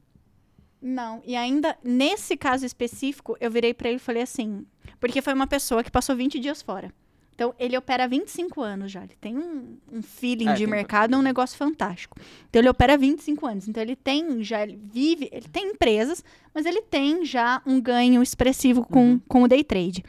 [0.81, 4.65] Não, e ainda nesse caso específico, eu virei pra ele e falei assim,
[5.01, 6.93] porque foi uma pessoa que passou 20 dias fora.
[7.35, 9.05] Então, ele opera há 25 anos já.
[9.05, 12.17] Ele tem um, um feeling É, de mercado, é um negócio fantástico.
[12.51, 13.69] Então, ele opera há 25 anos.
[13.69, 18.25] Então, ele tem já, ele vive, ele tem empresas, mas ele tem já um ganho
[18.25, 19.21] expressivo com, Uhum.
[19.29, 20.05] com o day trade.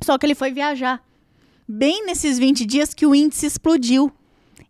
[0.00, 1.04] Só que ele foi viajar.
[1.66, 4.12] Bem nesses 20 dias que o índice explodiu.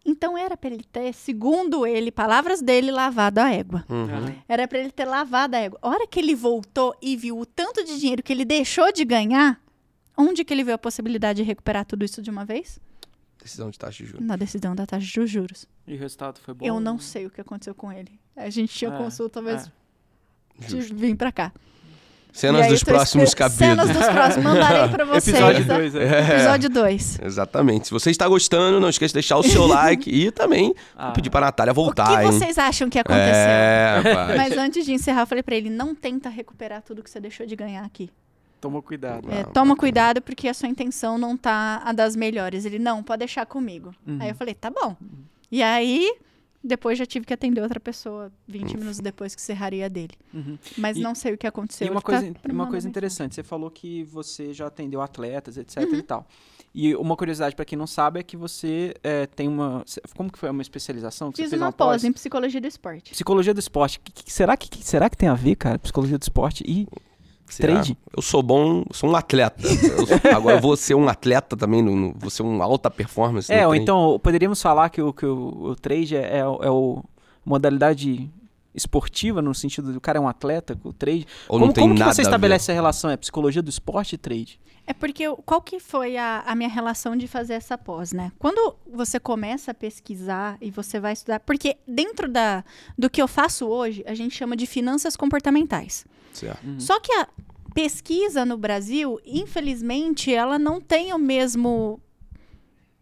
[0.04, 3.84] Então, era pra ele ter, segundo ele, palavras dele, lavado a égua.
[3.88, 4.34] Uhum.
[4.48, 5.78] Era pra ele ter lavado a égua.
[5.80, 9.04] A hora que ele voltou e viu o tanto de dinheiro que ele deixou de
[9.04, 9.60] ganhar,
[10.16, 12.80] onde que ele viu a possibilidade de recuperar tudo isso de uma vez?
[13.40, 14.26] Decisão de taxa de juros.
[14.26, 15.66] Na decisão da taxa de juros.
[15.86, 16.64] E o resultado foi bom.
[16.66, 18.18] Eu não sei o que aconteceu com ele.
[18.36, 19.70] A gente tinha É, consulta, talvez
[20.60, 20.64] é.
[20.66, 21.52] de vir pra cá.
[22.32, 23.86] Cenas E dos próximos esper- capítulos.
[23.86, 24.44] Cenas dos próximos.
[24.44, 25.28] Mandarei pra vocês.
[25.36, 25.76] Episódio tá?
[25.76, 26.02] 2, é.
[26.02, 27.18] É, Episódio 2.
[27.22, 27.86] exatamente.
[27.88, 31.10] Se você está gostando, não esqueça de deixar o seu like e também Ah.
[31.10, 32.32] pedir para a Natália O voltar, que hein?
[32.32, 33.24] vocês acham que aconteceu?
[33.34, 34.36] É, rapaz.
[34.36, 37.44] Mas antes de encerrar, eu falei pra ele, não tenta recuperar tudo que você deixou
[37.46, 38.10] de ganhar aqui.
[38.60, 39.28] Tomou cuidado.
[39.30, 42.64] É, toma cuidado porque a sua intenção não tá a das melhores.
[42.64, 43.92] Ele, não, pode deixar comigo.
[44.06, 44.18] Uhum.
[44.20, 44.96] Aí eu falei, tá bom.
[45.50, 46.14] E aí,
[46.62, 50.14] depois já tive que atender outra pessoa 20 minutos depois que serraria dele.
[50.32, 50.59] Uhum.
[50.78, 51.86] Mas E- não sei o que aconteceu.
[51.86, 55.56] E uma tá coisa, me uma coisa interessante, você falou que você já atendeu atletas,
[55.56, 55.94] etc Uhum.
[55.98, 56.26] e tal.
[56.74, 59.84] E uma curiosidade para quem não sabe é que você é, tem uma.
[60.16, 61.30] Como que foi uma especialização?
[61.30, 63.10] Que Fiz você fez uma pós em psicologia do esporte.
[63.10, 64.01] Psicologia do esporte.
[64.01, 65.78] Que, que, será, que, que, será que tem a ver, cara?
[65.78, 66.89] Psicologia do esporte e
[67.54, 67.74] Será?
[67.74, 67.96] trade?
[68.16, 69.66] Eu sou bom, sou um atleta.
[69.66, 72.90] Eu sou- agora eu vou ser um atleta também, no, no- vou ser um alta
[72.90, 73.52] performance.
[73.52, 73.82] É, ou trem.
[73.82, 77.02] então poderíamos falar que o, que o, o trade é, é, é o
[77.44, 78.30] modalidade
[78.74, 81.26] esportiva, no sentido do cara é um atleta, o trade.
[81.48, 82.28] Ou como não tem como que nada você a ver.
[82.30, 83.10] estabelece essa relação?
[83.10, 84.58] É psicologia do esporte e trade?
[84.86, 88.32] É porque eu- qual que foi a, a minha relação de fazer essa pós, né?
[88.38, 92.64] Quando você começa a pesquisar e você vai estudar, porque dentro da,
[92.98, 96.04] do que eu faço hoje, a gente chama de finanças comportamentais.
[96.32, 96.60] Certo.
[96.78, 97.28] Só que a
[97.74, 102.00] pesquisa no Brasil, infelizmente, ela não tem o mesmo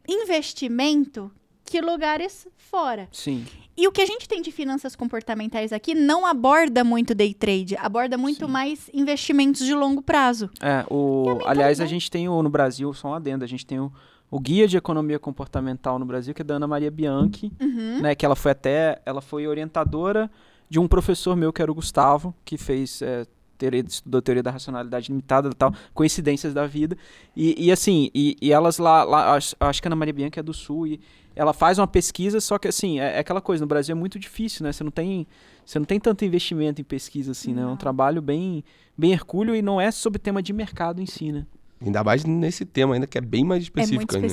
[0.09, 1.31] investimento
[1.65, 3.09] que lugares fora.
[3.13, 3.45] Sim.
[3.77, 7.77] E o que a gente tem de finanças comportamentais aqui não aborda muito day trade,
[7.77, 8.53] aborda muito Sim.
[8.53, 10.51] mais investimentos de longo prazo.
[10.61, 13.65] É, o, a aliás, a gente tem o, no Brasil, só um adendo, a gente
[13.65, 13.91] tem o,
[14.31, 18.01] o Guia de Economia Comportamental no Brasil, que é da Ana Maria Bianchi, Uhum.
[18.03, 20.31] né, que ela foi até, ela foi orientadora
[20.71, 23.27] de um professor meu, que era o Gustavo, que fez, é,
[23.59, 26.97] teoria, estudou teoria da racionalidade limitada e tal, coincidências da vida,
[27.37, 30.39] e, e assim, e, e elas lá, lá acho, acho que a Ana Maria Bianchi
[30.39, 31.01] é do Sul, e
[31.35, 34.19] ela faz uma pesquisa, só que assim, é, é aquela coisa, no Brasil é muito
[34.19, 35.27] difícil, né, você não tem,
[35.67, 37.77] você não tem tanto investimento em pesquisa assim, né, é um Não.
[37.77, 38.63] trabalho bem,
[38.97, 41.45] bem hercúleo e não é sobre tema de mercado em si, né.
[41.85, 43.97] Ainda mais nesse tema ainda, que é bem mais É específico.
[43.97, 44.29] muito ainda.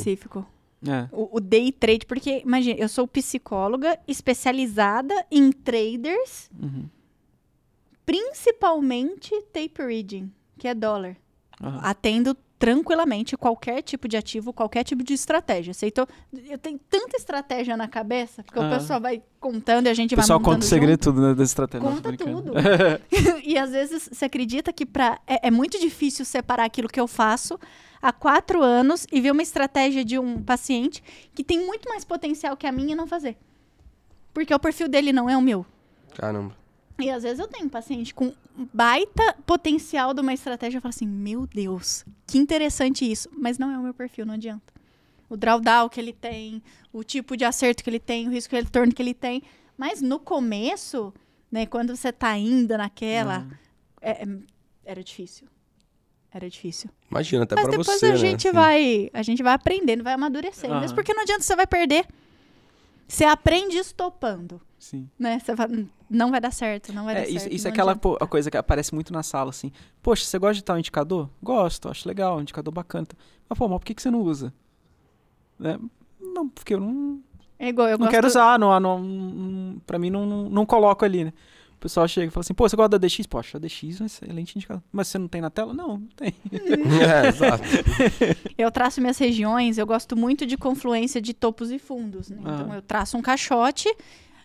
[0.85, 1.07] É.
[1.11, 6.85] O, o day trade, porque, imagina, eu sou psicóloga especializada em traders, Uhum.
[8.05, 11.15] principalmente tape reading, que é dólar.
[11.61, 11.79] Aham.
[11.83, 15.71] Atendo tranquilamente qualquer tipo de ativo, qualquer tipo de estratégia.
[15.71, 16.07] Aceitou?
[16.49, 18.77] Eu tenho tanta estratégia na cabeça, porque o Aham.
[18.79, 21.33] pessoal vai contando e a gente O pessoal vai conta montando o segredo tudo né,
[21.35, 21.93] das estratégias.
[21.93, 22.53] Conta tudo.
[23.43, 27.07] e às vezes você acredita que pra, é, é muito difícil separar aquilo que eu
[27.07, 27.59] faço
[28.01, 31.03] há quatro anos e ver uma estratégia de um paciente
[31.33, 33.37] que tem muito mais potencial que a minha e não fazer.
[34.33, 35.65] Porque o perfil dele não é o meu.
[36.15, 36.55] Caramba.
[36.99, 38.33] E às vezes eu tenho um paciente com
[38.73, 40.77] baita potencial de uma estratégia.
[40.77, 43.29] Eu falo assim, meu Deus, que interessante isso.
[43.37, 44.73] Mas não é o meu perfil, não adianta.
[45.29, 46.61] O drawdown que ele tem,
[46.91, 49.43] o tipo de acerto que ele tem, o risco de retorno que ele tem.
[49.77, 51.13] Mas no começo,
[51.51, 53.51] né, quando você tá ainda naquela, Uhum.
[54.01, 54.37] é- é-
[54.85, 55.47] era difícil.
[56.37, 56.89] Era difícil.
[57.09, 58.15] Imagina, até Mas pra depois você, a né?
[58.17, 60.79] gente vai, a gente vai aprendendo, vai amadurecendo.
[60.79, 62.05] Mesmo porque não adianta você vai perder.
[63.07, 65.09] Você aprende estopando, Sim.
[65.17, 65.39] né?
[65.39, 67.53] Você fala, "Hum, não vai dar certo, não vai É, dar isso, certo.
[67.53, 69.71] isso é aquela adianta." pô- a coisa que aparece muito na sala, assim.
[70.03, 71.29] Poxa, você gosta de tal indicador?
[71.41, 73.07] Gosto, acho legal, um indicador bacana.
[73.49, 74.53] Mas, pô, mas por que, que você não usa?
[75.57, 75.79] Né?
[76.21, 77.19] Não, porque eu não,
[77.57, 78.11] É igual, eu não gosto...
[78.11, 81.33] quero usar, não, não, não, pra mim não, não, não coloco ali, né?
[81.77, 83.27] O pessoal chega e fala assim, pô, você gosta da DX?
[83.27, 84.81] Poxa, a DX é um excelente indicador.
[84.91, 85.75] Mas você não tem na tela?
[85.75, 86.33] Não, não tem.
[86.51, 87.63] é, exato.
[88.57, 92.29] Eu traço minhas regiões, eu gosto muito de confluência de topos e fundos.
[92.29, 92.37] Né?
[92.41, 92.75] Então, Aham.
[92.75, 93.87] eu traço um caixote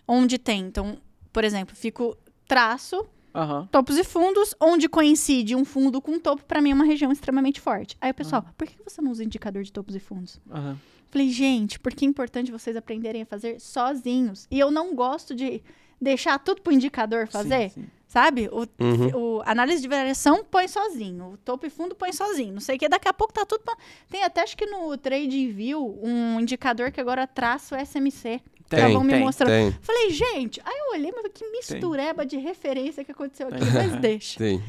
[0.07, 0.61] onde tem.
[0.61, 0.97] Então,
[1.31, 2.15] por exemplo, fico
[2.47, 3.03] traço
[3.33, 3.67] Aham.
[3.71, 7.11] topos e fundos, onde coincide um fundo com um topo, para mim é uma região
[7.11, 7.97] extremamente forte.
[7.99, 10.39] Aí o pessoal, por que você não usa indicador de topos e fundos?
[10.51, 10.77] Aham.
[11.09, 14.47] Falei, gente, porque é importante vocês aprenderem a fazer sozinhos.
[14.51, 15.61] E eu não gosto de
[16.03, 17.87] deixar tudo pro indicador fazer, Sim, sim.
[18.07, 18.49] sabe?
[18.51, 19.37] O, Uhum.
[19.37, 22.53] o análise de variação põe sozinho, o topo e fundo põe sozinho.
[22.53, 23.61] Não sei o que, daqui a pouco tá tudo.
[23.63, 23.77] pra-
[24.09, 28.41] Tem até acho que no Trade View um indicador que agora traça o SMC.
[28.69, 29.19] Tem, vão me tem.
[29.21, 29.49] mostrando.
[29.49, 33.95] Tem, Falei, gente, aí eu olhei, mas que mistureba de referência que aconteceu aqui, mas
[34.01, 34.37] deixa.
[34.39, 34.63] tem.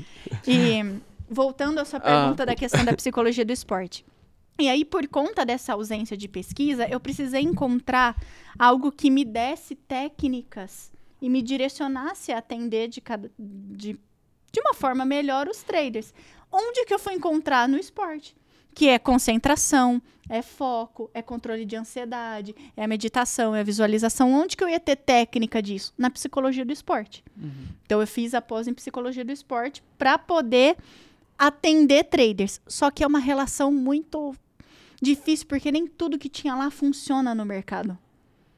[0.46, 2.02] E voltando à sua Ah.
[2.02, 4.04] pergunta da questão da psicologia do esporte.
[4.60, 8.14] E aí, por conta dessa ausência de pesquisa, eu precisei encontrar
[8.58, 10.92] algo que me desse técnicas
[11.24, 13.98] e me direcionasse a atender de, cada, de,
[14.52, 16.12] de uma forma melhor os traders.
[16.52, 18.36] Onde que eu fui encontrar no esporte?
[18.74, 24.34] Que é concentração, é foco, é controle de ansiedade, é a meditação, é a visualização.
[24.34, 25.94] Onde que eu ia ter técnica disso?
[25.96, 27.24] Na psicologia do esporte.
[27.86, 30.76] Então eu fiz a pós em psicologia do esporte para poder
[31.38, 32.60] atender traders.
[32.66, 34.34] Só que é uma relação muito
[35.00, 37.96] difícil porque nem tudo que tinha lá funciona no mercado.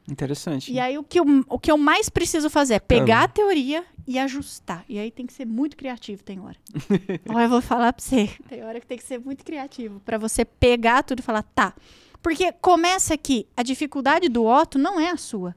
[0.09, 0.73] Interessante.
[0.73, 3.85] E aí o que eu, o que eu mais preciso fazer é pegar a teoria
[4.07, 4.85] e ajustar.
[4.89, 6.57] E aí tem que ser muito criativo, tem hora.
[7.28, 8.31] Olha, eu vou falar pra você.
[8.49, 11.74] Tem hora que tem que ser muito criativo para você pegar tudo e falar, tá.
[12.23, 15.55] Porque começa aqui, a dificuldade do Otto não é a sua.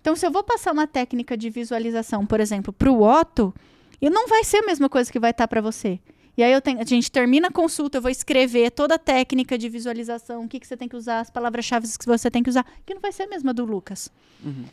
[0.00, 3.54] Então, se eu vou passar uma técnica de visualização, por exemplo, pro Otto,
[4.00, 5.98] e não vai ser a mesma coisa que vai estar para você.
[6.38, 9.58] E aí eu tenho, a gente termina a consulta, eu vou escrever toda a técnica
[9.58, 12.48] de visualização, o que, que você tem que usar, as palavras-chave que você tem que
[12.48, 14.08] usar, que não vai ser a mesma do Lucas.
[14.44, 14.64] Uhum.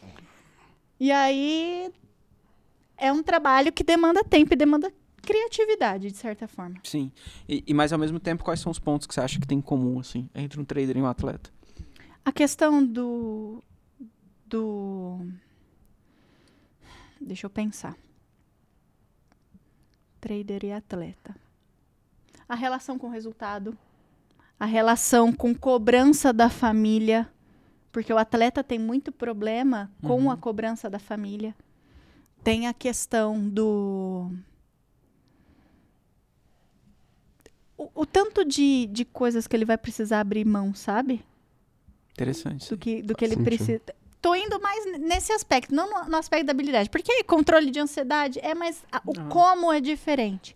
[1.00, 1.92] E aí
[2.96, 4.94] é um trabalho que demanda tempo e demanda
[5.24, 6.76] criatividade, de certa forma.
[6.84, 7.12] Sim.
[7.50, 9.58] E, e mas ao mesmo tempo, quais são os pontos que você acha que tem
[9.58, 11.50] em comum, assim, entre um trader e um atleta?
[12.24, 13.64] A questão do.
[14.46, 15.20] do.
[17.20, 17.98] Deixa eu pensar.
[20.22, 21.45] Trader e atleta.
[22.48, 23.78] A relação com o resultado.
[24.60, 27.30] A relação com cobrança da família.
[27.92, 30.32] Porque o atleta tem muito problema com Uhum.
[30.32, 31.56] a cobrança da família.
[32.44, 34.30] Tem a questão do.
[37.78, 41.24] O, o tanto de, de coisas que ele vai precisar abrir mão, sabe?
[42.14, 42.70] Interessante.
[42.70, 43.82] do que, do que ele precisa.
[44.22, 46.90] Tô indo mais nesse aspecto, não no, no aspecto da habilidade.
[46.90, 48.84] Porque controle de ansiedade é mais.
[48.92, 49.30] a- o Não.
[49.30, 50.56] como é diferente.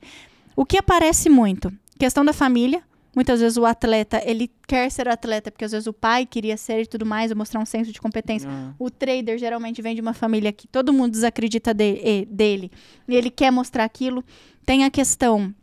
[0.60, 1.72] O que aparece muito?
[1.98, 2.84] Questão da família.
[3.15, 6.81] Muitas vezes o atleta, ele quer ser atleta porque às vezes o pai queria ser
[6.81, 8.49] e tudo mais, ou mostrar um senso de competência.
[8.52, 12.69] Ah, O trader geralmente vem de uma família que todo mundo desacredita de- dele.
[13.07, 14.22] E ele quer mostrar aquilo.
[14.65, 15.56] Tem a questão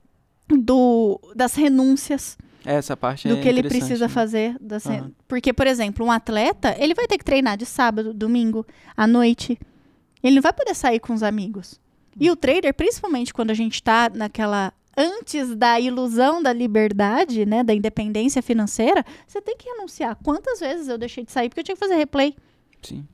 [0.49, 4.13] do, das renúncias essa parte do é que ele precisa né?
[4.13, 4.57] fazer.
[4.59, 4.85] das.
[5.29, 8.67] Porque, por exemplo, um atleta, ele vai ter que treinar de sábado, domingo,
[8.97, 9.59] à noite.
[10.23, 11.79] Ele não vai poder sair com os amigos.
[12.19, 17.63] E o trader, principalmente quando a gente tá naquela antes da ilusão da liberdade, né,
[17.63, 20.17] da independência financeira, você tem que renunciar.
[20.23, 22.35] Quantas vezes eu deixei de sair porque eu tinha que fazer replay?
[22.83, 23.07] Sim.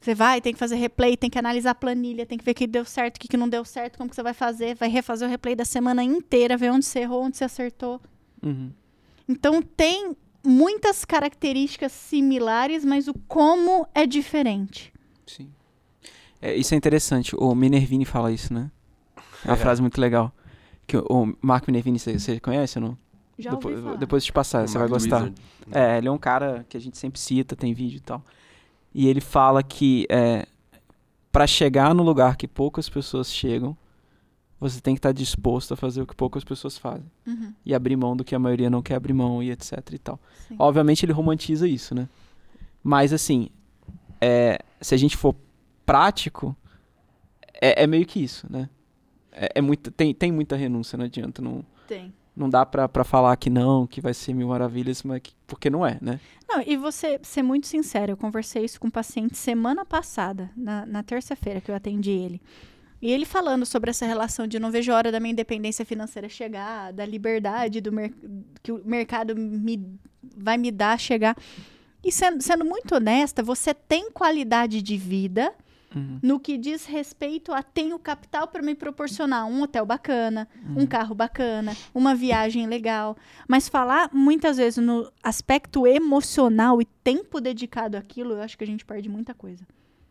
[0.00, 2.54] Você vai, tem que fazer replay, tem que analisar a planilha, tem que ver o
[2.54, 5.26] que deu certo, o que não deu certo, como que você vai fazer, vai refazer
[5.26, 8.00] o replay da semana inteira, ver onde você errou, onde você acertou.
[8.40, 8.70] Uhum.
[9.28, 14.92] Então tem muitas características similares, mas o como é diferente.
[15.26, 15.50] Sim.
[16.40, 17.34] É, isso é interessante.
[17.36, 18.70] O Minervini fala isso, né?
[19.46, 19.60] É uma É.
[19.60, 20.32] frase muito legal.
[20.86, 22.98] Que o, Marco Minervini, você, você conhece ou não?
[23.38, 23.96] Já depois, ouvi falar.
[23.98, 25.16] depois de te passar, você vai gostar.
[25.24, 25.34] Wizard.
[25.70, 28.22] É, ele é um cara que a gente sempre cita, tem vídeo e tal.
[28.94, 30.46] E ele fala que é,
[31.30, 33.76] para chegar no lugar que poucas pessoas chegam,
[34.58, 37.04] você tem que estar disposto a fazer o que poucas pessoas fazem.
[37.26, 39.98] Uhum, E abrir mão do que a maioria não quer abrir mão e etc e
[39.98, 40.18] tal.
[40.48, 40.56] sim.
[40.58, 42.08] Obviamente ele romantiza isso, né?
[42.82, 43.50] Mas assim,
[44.18, 45.34] é, se a gente for
[45.84, 46.56] prático,
[47.60, 48.70] é, é meio que isso, né?
[49.38, 51.42] É, é muito, tem, tem muita renúncia, não adianta.
[51.42, 52.12] Não, Tem.
[52.34, 55.68] não dá pra, pra falar que não, que vai ser mil maravilhas, mas que- porque
[55.70, 56.18] não é, né?
[56.48, 60.86] Não, e você ser muito sincero, eu conversei isso com um paciente semana passada, na,
[60.86, 62.40] na terça-feira que eu atendi ele.
[63.02, 66.28] E ele falando sobre essa relação de não vejo a hora da minha independência financeira
[66.30, 67.90] chegar, da liberdade do
[68.62, 69.86] que o mercado me,
[70.34, 71.36] vai me dar chegar.
[72.02, 75.52] E sendo, sendo muito honesta, você tem qualidade de vida
[75.96, 76.18] Uhum.
[76.22, 80.82] no que diz respeito a tenho capital para me proporcionar um hotel bacana, Uhum.
[80.82, 83.16] um carro bacana, uma viagem legal.
[83.48, 88.66] Mas falar muitas vezes no aspecto emocional e tempo dedicado àquilo, eu acho que a
[88.66, 89.66] gente perde muita coisa.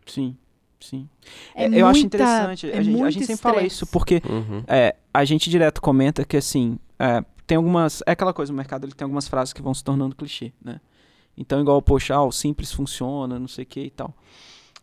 [0.06, 0.36] Sim,
[0.80, 1.08] sim.
[1.54, 2.70] É É, eu acho muita- interessante.
[2.72, 3.76] é a, gente, a gente sempre fala estresse.
[3.76, 4.64] isso porque Uhum.
[4.68, 8.02] é, a gente direto comenta que assim, é, tem algumas.
[8.08, 10.82] É aquela coisa, o mercado ele tem algumas frases que vão se tornando clichê, né?
[11.38, 14.16] Então, igual, poxa, ah, o simples funciona, não sei o que e tal.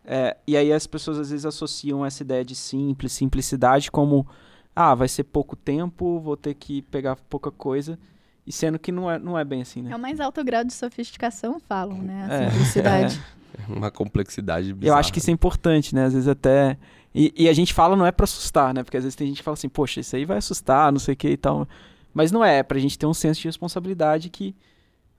[0.05, 4.27] É, e aí as pessoas às vezes associam essa ideia de simples, simplicidade, como
[4.75, 7.97] ah, vai ser pouco tempo, vou ter que pegar pouca coisa.
[8.45, 9.91] E sendo que não é, não é bem assim, né?
[9.91, 12.27] É o mais alto grau de sofisticação, falam, né?
[12.29, 13.21] A É, simplicidade.
[13.69, 14.95] Uma complexidade bizarra.
[14.97, 16.05] Eu acho que isso é importante, né?
[16.05, 16.77] Às vezes até.
[17.15, 18.83] E, e a gente fala não é pra assustar, né?
[18.83, 21.13] Porque às vezes tem gente que fala assim, poxa, isso aí vai assustar, não sei
[21.13, 21.67] o que e tal.
[22.13, 24.55] Mas não é, é pra gente ter um senso de responsabilidade que,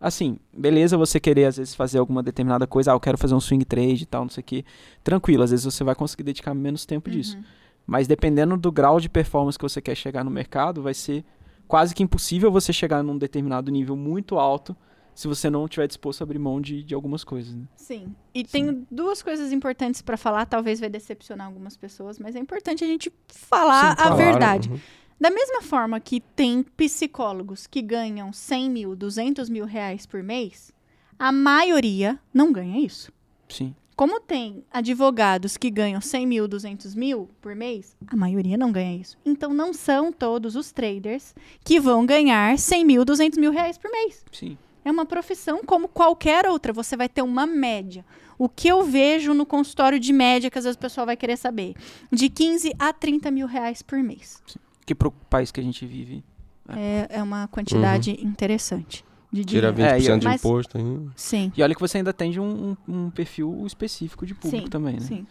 [0.01, 3.41] assim, beleza você querer às vezes fazer alguma determinada coisa, ah, eu quero fazer um
[3.41, 4.65] swing trade e tal, não sei o que.
[5.03, 7.37] Tranquilo, às vezes você vai conseguir dedicar menos tempo disso.
[7.37, 7.45] Uhum.
[7.87, 11.25] Mas dependendo do grau de performance que você quer chegar no mercado, vai ser
[11.66, 14.77] quase que impossível você chegar num determinado nível muito alto
[15.15, 17.65] se você não estiver disposto a abrir mão de, de algumas coisas, né?
[17.77, 18.15] Sim.
[18.35, 22.83] E tenho duas coisas importantes para falar, talvez vai decepcionar algumas pessoas, mas é importante
[22.83, 24.16] a gente falar Sim, a claro.
[24.16, 24.71] verdade.
[24.71, 24.81] Uhum.
[25.20, 30.73] Da mesma forma que tem psicólogos que ganham 100 mil, 200 mil reais por mês,
[31.19, 33.12] a maioria não ganha isso.
[33.49, 33.74] Sim.
[33.97, 38.97] Como tem advogados que ganham 100 mil, 200 mil por mês, a maioria não ganha
[38.97, 39.16] isso.
[39.24, 41.32] Então, não são todos os traders
[41.65, 44.24] que vão ganhar 100 mil, 200 mil reais por mês.
[44.32, 44.59] Sim.
[44.85, 46.73] É uma profissão como qualquer outra.
[46.73, 48.05] Você vai ter uma média.
[48.36, 51.36] O que eu vejo no consultório de média, que às vezes o pessoal vai querer
[51.36, 51.74] saber,
[52.11, 54.43] de 15 a 30 mil reais por mês.
[54.86, 56.23] Que pro país que a gente vive.
[56.69, 59.97] É, é uma quantidade interessante de Tira dinheiro.
[59.97, 61.11] 20% É, e- de mas- imposto ainda.
[61.16, 61.52] Sim.
[61.56, 64.94] E olha que você ainda atende um, um, um perfil específico de público Sim, também,
[64.94, 65.01] né?
[65.01, 65.27] Sim.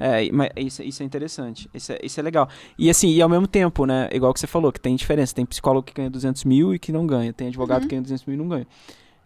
[0.00, 1.68] É, mas isso, isso é interessante.
[1.74, 2.48] Isso é, isso é legal.
[2.78, 4.08] E assim, e ao mesmo tempo, né?
[4.12, 5.34] Igual que você falou, que tem diferença.
[5.34, 7.32] Tem psicólogo que ganha 200 mil e que não ganha.
[7.32, 7.88] Tem advogado Uhum.
[7.88, 8.66] que ganha 200 mil e não ganha.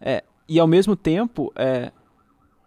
[0.01, 1.93] É, e ao mesmo tempo, é,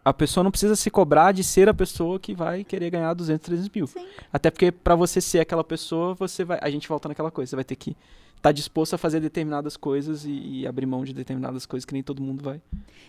[0.06, 3.44] a pessoa não precisa se cobrar de ser a pessoa que vai querer ganhar 200,
[3.44, 3.88] 300 mil.
[3.88, 4.06] Sim.
[4.32, 7.56] Até porque pra você ser aquela pessoa, você vai, a gente volta naquela coisa, você
[7.56, 7.98] vai ter que
[8.38, 12.03] estar disposto a fazer determinadas coisas e, e abrir mão de determinadas coisas que nem
[12.03, 12.61] todo mundo vai.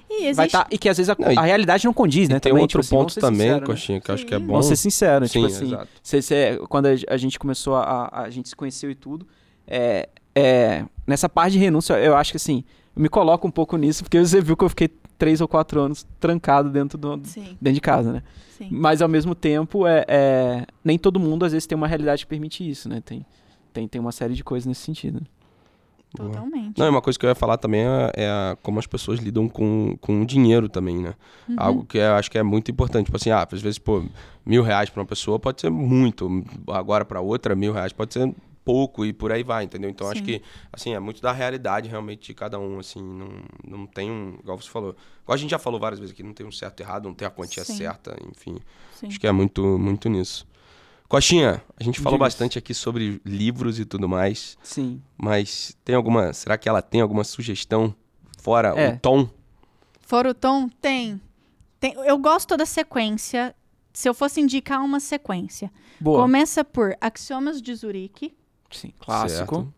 [0.09, 0.53] E vai existe.
[0.53, 2.41] tá, e que às vezes a, Não, e- a realidade não condiz, né?
[2.41, 3.61] Tem também, outro tipo assim, vamos ponto também, né?
[3.61, 4.53] Coxinha, que eu acho que é bom.
[4.53, 5.89] Vamos ser sinceros, tipo Sim, assim, exato.
[6.03, 9.27] cê- cê- quando a, a gente começou a, a, a gente se conheceu e tudo,
[9.67, 12.65] é, é, nessa parte de renúncia, eu acho que assim,
[12.97, 15.81] eu me coloco um pouco nisso, porque você viu que eu fiquei três ou quatro
[15.81, 18.23] anos trancado dentro, do, Sim, dentro de casa, né?
[18.57, 18.69] sim.
[18.71, 22.29] Mas ao mesmo tempo, é, é, nem todo mundo às vezes tem uma realidade que
[22.29, 23.01] permite isso, né?
[23.05, 23.25] Tem,
[23.73, 25.23] tem, tem uma série de coisas nesse sentido.
[26.15, 26.79] Totalmente.
[26.79, 29.19] Não, e uma coisa que eu ia falar também é, é a- como as pessoas
[29.21, 31.15] lidam com, com o dinheiro também, né?
[31.49, 31.57] Uhum.
[31.59, 33.07] Algo que eu acho que é muito importante.
[33.07, 34.03] Tipo assim, ah, às vezes, pô,
[34.45, 36.43] mil reais pra uma pessoa pode ser muito.
[36.69, 38.35] Agora pra outra, mil reais pode ser
[38.67, 39.89] pouco e por aí vai, entendeu?
[39.89, 40.25] Então acho Sim.
[40.27, 43.01] que, assim, é muito da realidade realmente de cada um, assim.
[43.01, 43.29] Não,
[43.65, 44.37] não tem um.
[44.43, 44.97] Igual você falou.
[45.23, 47.15] Igual a gente já falou várias vezes aqui, não tem um certo e errado, não
[47.15, 47.77] tem a quantia Sim.
[47.77, 48.59] certa, enfim.
[48.97, 49.07] Sim.
[49.07, 50.45] Acho que é muito, muito nisso.
[51.09, 54.59] Coxinha, a gente falou bastante aqui sobre livros e tudo mais.
[54.65, 55.01] Sim.
[55.17, 56.33] Mas tem alguma.
[56.33, 57.95] Será que ela tem alguma sugestão
[58.43, 58.95] fora É.
[58.95, 59.29] o tom?
[60.01, 61.21] Fora o tom, tem.
[61.79, 61.95] tem.
[62.05, 63.55] Eu gosto da sequência.
[63.93, 66.21] Se eu fosse indicar uma sequência, Boa.
[66.21, 68.35] começa por Axiomas de Zurique,
[68.71, 69.55] Sim, clássico.
[69.57, 69.75] Certo.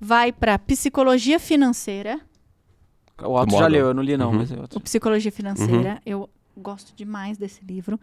[0.00, 2.20] vai para Psicologia Financeira.
[3.22, 4.38] O Otto já leu, eu não li não, Uhum.
[4.38, 4.80] mas é O outro.
[4.80, 7.98] Psicologia Financeira, eu gosto demais desse livro.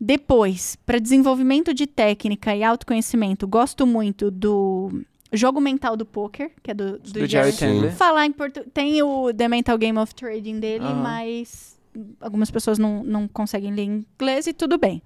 [0.00, 5.02] Depois, para desenvolvimento de técnica e autoconhecimento, gosto muito do
[5.32, 7.58] Jogo Mental do Poker, que é do, do, Do Jerry Sim.
[7.66, 7.92] Candler.
[7.96, 8.70] Falar em português.
[8.74, 11.02] Tem o The Mental Game of Trading dele, Aham.
[11.02, 11.78] mas
[12.20, 15.02] algumas pessoas não, não conseguem ler em inglês e tudo bem.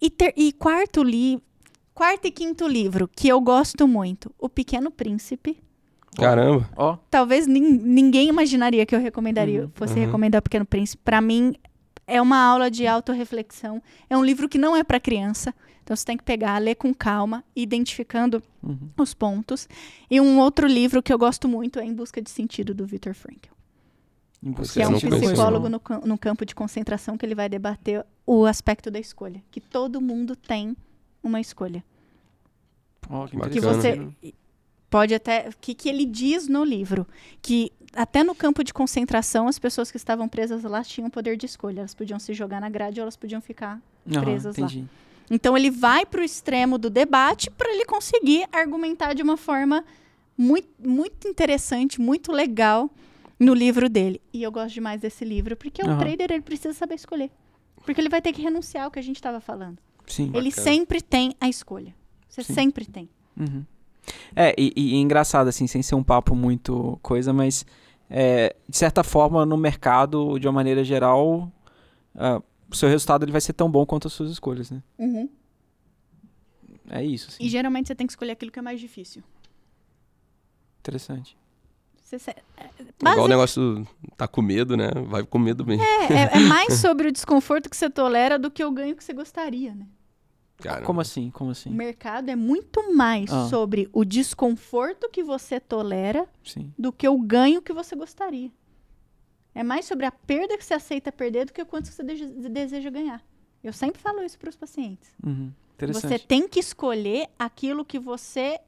[0.00, 1.42] E, ter- e quarto livro.
[1.94, 5.62] Quarto e quinto livro, que eu gosto muito, O Pequeno Príncipe.
[6.16, 6.68] Caramba.
[6.76, 10.06] Ó, Talvez nin- ninguém imaginaria que eu recomendaria, Uhum, fosse uhum.
[10.06, 11.02] recomendar O Pequeno Príncipe.
[11.04, 11.54] Pra mim,
[12.06, 13.80] é uma aula de autorreflexão.
[14.10, 15.54] É um livro que não é pra criança.
[15.82, 18.88] Então você tem que pegar, ler com calma, identificando uhum.
[18.98, 19.68] os pontos.
[20.10, 23.12] E um outro livro que eu gosto muito é Em Busca de Sentido, do Viktor
[23.14, 23.50] Frankl.
[24.42, 28.04] Em busca Que é um psicólogo no, no campo de concentração que ele vai debater
[28.26, 29.42] o aspecto da escolha.
[29.50, 30.74] Que todo mundo tem
[31.24, 31.84] uma escolha.
[33.08, 34.08] Ó, que Que você
[34.88, 35.50] pode até.
[35.60, 37.06] Que, que ele diz no livro
[37.42, 41.46] que até no campo de concentração as pessoas que estavam presas lá tinham poder de
[41.46, 41.80] escolha.
[41.80, 43.80] Elas podiam se jogar na grade ou elas podiam ficar.
[44.10, 44.66] Aham, presas lá.
[44.66, 44.86] entendi.
[45.30, 49.82] Então ele vai para o extremo do debate para ele conseguir argumentar de uma forma
[50.36, 52.90] muito, muito interessante, muito legal
[53.38, 54.20] no livro dele.
[54.32, 55.98] E eu gosto demais desse livro porque o Aham.
[55.98, 57.30] trader ele precisa saber escolher.
[57.84, 59.78] Porque ele vai ter que renunciar ao que a gente estava falando.
[60.06, 60.30] Sim.
[60.34, 60.64] Ele Bacana.
[60.64, 61.94] sempre tem a escolha.
[62.28, 62.54] Você Sim.
[62.54, 63.08] sempre tem.
[63.38, 63.64] Uhum.
[64.36, 67.64] É, e, e engraçado, assim, sem ser um papo muito coisa, mas
[68.10, 71.50] é, de certa forma, no mercado, de uma maneira geral,
[72.14, 74.82] ah, o seu resultado ele vai ser tão bom quanto as suas escolhas, né?
[76.90, 77.42] É isso, assim.
[77.42, 79.22] E geralmente você tem que escolher aquilo que é mais difícil.
[80.80, 81.36] Interessante.
[82.04, 82.36] Você se-
[83.00, 84.90] Igual o negócio do tá com medo, né?
[85.06, 85.82] Vai com medo mesmo.
[85.82, 89.02] é, é- é mais sobre o desconforto que você tolera do que o ganho que
[89.02, 89.86] você gostaria, né?
[90.58, 90.86] Caramba.
[90.86, 91.30] Como assim?
[91.30, 91.70] Como O assim?
[91.70, 93.48] mercado é muito mais Ah.
[93.48, 96.72] sobre o desconforto que você tolera Sim.
[96.78, 98.50] do que o ganho que você gostaria.
[99.54, 102.90] É mais sobre a perda que você aceita perder do que o quanto você deseja
[102.90, 103.22] ganhar.
[103.62, 105.08] Eu sempre falo isso para os pacientes.
[105.24, 105.50] Uhum.
[105.92, 108.60] Você tem que escolher aquilo que você o-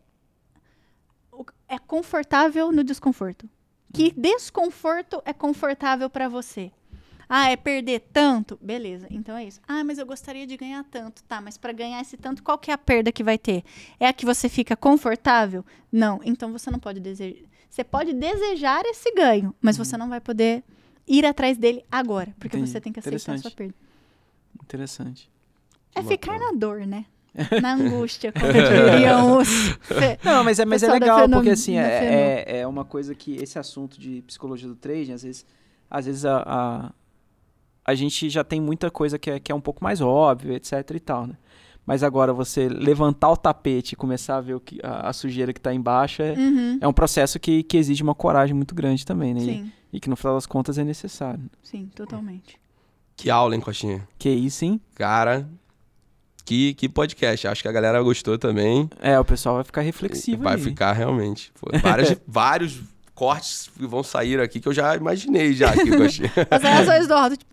[1.69, 3.49] é confortável no desconforto.
[3.93, 4.23] Que Uhum.
[4.23, 6.71] desconforto é confortável para você?
[7.29, 8.57] Ah, é perder tanto?
[8.63, 9.61] Beleza, então é isso.
[9.67, 11.25] Ah, mas eu gostaria de ganhar tanto.
[11.25, 13.65] Tá, mas para ganhar esse tanto, qual que é a perda que vai ter?
[13.99, 15.65] É a que você fica confortável?
[15.91, 17.41] Não, então você não pode desejar.
[17.69, 20.63] Você pode desejar esse ganho, mas você não vai poder
[21.07, 22.63] ir atrás dele agora, porque Uhum.
[22.63, 22.73] Entendi.
[22.73, 23.75] você tem que aceitar a sua perda.
[24.63, 25.31] Interessante.
[25.95, 27.07] É Que ficar na dor, né?
[27.63, 29.49] Na angústia, como diriam os.
[30.25, 33.37] Não, mas é, mas é legal, Fenom- porque assim, é, é, é uma coisa que
[33.37, 35.47] esse assunto de psicologia do trading, às vezes,
[35.91, 36.93] às vezes a, a,
[37.85, 40.73] a gente já tem muita coisa que é, que é um pouco mais óbvio, etc
[40.95, 41.35] e tal, né?
[41.85, 45.53] Mas agora você levantar o tapete e começar a ver o que, a, a sujeira
[45.53, 46.79] que tá embaixo é, Uhum.
[46.81, 49.41] é um processo que, que exige uma coragem muito grande também, né?
[49.41, 51.49] E- Sim, E, que no final das contas é necessário.
[51.63, 52.59] sim, totalmente.
[53.17, 54.07] Que aula, hein, Coxinha?
[54.19, 54.81] Que isso, hein?
[54.97, 55.49] Cara,
[56.47, 57.47] que, que podcast.
[57.49, 58.89] Acho que a galera gostou também.
[59.01, 60.63] É, o pessoal vai ficar reflexivo Vai aí.
[60.63, 61.53] ficar realmente.
[61.61, 62.81] Pô, várias- vários
[63.15, 66.33] cortes que vão sair aqui que eu já imaginei já aqui, Coxinha.
[66.51, 67.51] As reações do Aldo, tipo,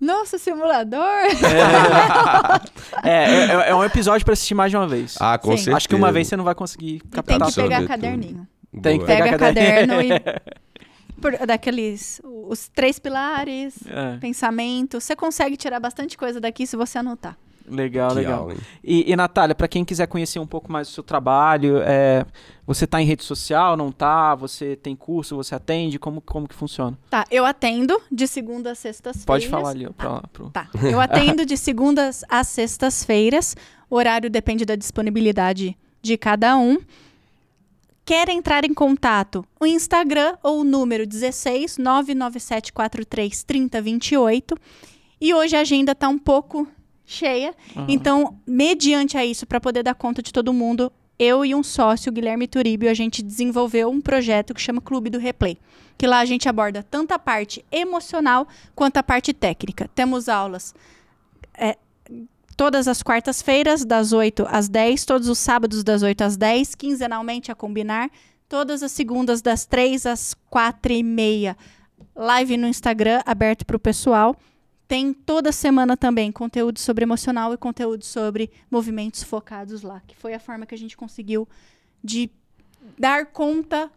[0.00, 1.00] nossa, simulador!
[3.02, 5.16] É, é, é- é um episódio pra assistir mais de uma vez.
[5.20, 5.56] Ah, com Sim.
[5.58, 5.76] certeza.
[5.76, 7.88] Acho que uma vez você não vai conseguir E tem captar que pegar tudo.
[7.88, 8.46] caderninho.
[8.82, 9.06] Tem que Boa.
[9.06, 9.94] pegar Pega caderno.
[9.94, 12.20] caderno e por- daqueles.
[12.24, 15.00] Os três pilares, É, pensamento.
[15.00, 17.36] Você consegue tirar bastante coisa daqui se você anotar.
[17.68, 18.40] Legal, Que legal.
[18.40, 18.54] aula?
[18.82, 22.24] E, e Natália, para quem quiser conhecer um pouco mais do seu trabalho, é,
[22.66, 24.34] você tá em rede social, não tá?
[24.34, 25.98] Você tem curso, você atende?
[25.98, 26.98] Como, como que funciona?
[27.10, 29.24] Tá, eu atendo de segunda a sextas-feiras.
[29.24, 30.50] Pode falar ali, ó, pra lá, pro...
[30.50, 30.68] Tá.
[30.82, 33.56] Eu atendo de segundas a sextas-feiras.
[33.88, 36.78] O horário depende da disponibilidade de cada um.
[38.04, 39.46] Quer entrar em contato?
[39.58, 44.56] O Instagram ou o número 16 99743 3028.
[45.18, 46.68] E hoje a agenda tá um pouco
[47.06, 47.54] cheia.
[47.76, 47.86] Aham.
[47.88, 52.12] Então, mediante a isso, para poder dar conta de todo mundo, eu e um sócio,
[52.12, 55.58] Guilherme Turíbio, a gente desenvolveu um projeto que chama Clube do Replay.
[55.96, 59.88] Que lá a gente aborda tanto a parte emocional quanto a parte técnica.
[59.94, 60.74] Temos aulas
[61.56, 61.76] é,
[62.56, 67.50] todas as quartas-feiras, das 8 às 10, todos os sábados, das 8 às 10, quinzenalmente
[67.50, 68.10] a combinar,
[68.48, 71.56] todas as segundas, das 3 às 4 e meia,
[72.14, 74.36] live no Instagram, aberto para o pessoal.
[74.86, 80.34] Tem toda semana também conteúdo sobre emocional e conteúdo sobre movimentos focados lá, que foi
[80.34, 81.48] a forma que a gente conseguiu
[82.02, 82.30] de
[82.98, 83.90] dar conta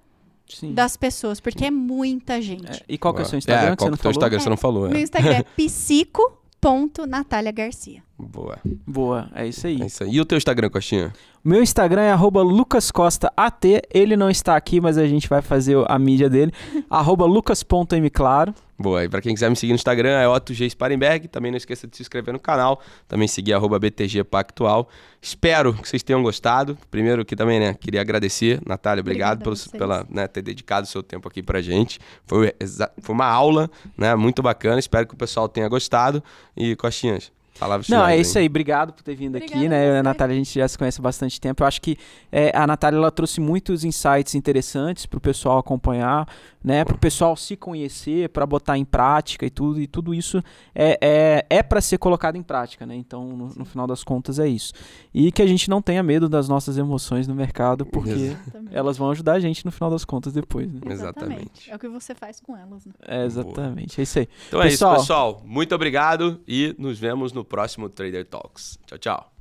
[0.48, 0.74] Sim.
[0.74, 2.82] das pessoas, porque é muita gente.
[2.82, 4.10] É, e qual que é o seu Instagram É, que qual você não que é
[4.10, 4.18] o falou?
[4.18, 4.40] Instagram?
[4.40, 5.02] Você não falou, Meu é.
[5.02, 8.02] Instagram é psico.natália Garcia.
[8.18, 8.58] Boa.
[8.86, 9.82] Boa, é isso aí.
[9.82, 10.12] É isso aí.
[10.12, 11.14] E o teu Instagram, Coxinha?
[11.44, 13.82] Meu Instagram é arroba lucascostaat.
[13.94, 16.52] Ele não está aqui, mas a gente vai fazer a mídia dele.
[16.90, 18.54] arroba lucas.mclaro.
[18.80, 20.70] Boa, e pra quem quiser me seguir no Instagram é Otto G.
[20.70, 21.28] Sparenberg.
[21.28, 22.80] Também não esqueça de se inscrever no canal.
[23.08, 24.88] Também seguir arroba BTG Pactual.
[25.20, 26.78] Espero que vocês tenham gostado.
[26.92, 28.62] Primeiro que também, né, queria agradecer.
[28.68, 32.00] Natália, obrigado pelo, pela, né, ter dedicado o seu tempo aqui pra gente.
[32.28, 32.54] Foi,
[33.02, 33.68] foi uma aula,
[33.98, 34.78] né, muito bacana.
[34.78, 36.24] Espero que o pessoal tenha gostado.
[36.56, 38.46] E, Coxinhas, palavras Não, é isso aí.
[38.46, 39.92] Obrigado por ter vindo aqui, Obrigada né?
[39.92, 41.64] a e a Natália, a gente já se conhece há bastante tempo.
[41.64, 41.98] Eu acho que
[42.32, 46.28] é, a Natália, ela trouxe muitos insights interessantes pro pessoal acompanhar,
[46.64, 46.84] né?
[46.84, 49.82] Pro pessoal se conhecer, para botar em prática e tudo.
[49.82, 50.44] E tudo isso
[50.76, 52.96] é, é, é para ser colocado em prática, né?
[52.96, 54.74] Então, no, no final das contas, é isso.
[55.14, 58.76] E que a gente não tenha medo das nossas emoções no mercado, porque Exatamente.
[58.76, 60.82] elas vão ajudar a gente no final das contas depois, né?
[60.86, 61.72] Exatamente.
[61.72, 62.94] É o que você faz com elas, né?
[63.08, 64.00] É, exatamente.
[64.00, 64.28] É isso aí.
[64.48, 64.94] Então é Pessoal.
[64.94, 65.42] isso, pessoal.
[65.46, 68.78] Muito obrigado e nos vemos no próximo Trader Talks.
[68.86, 69.37] Tchau, tchau.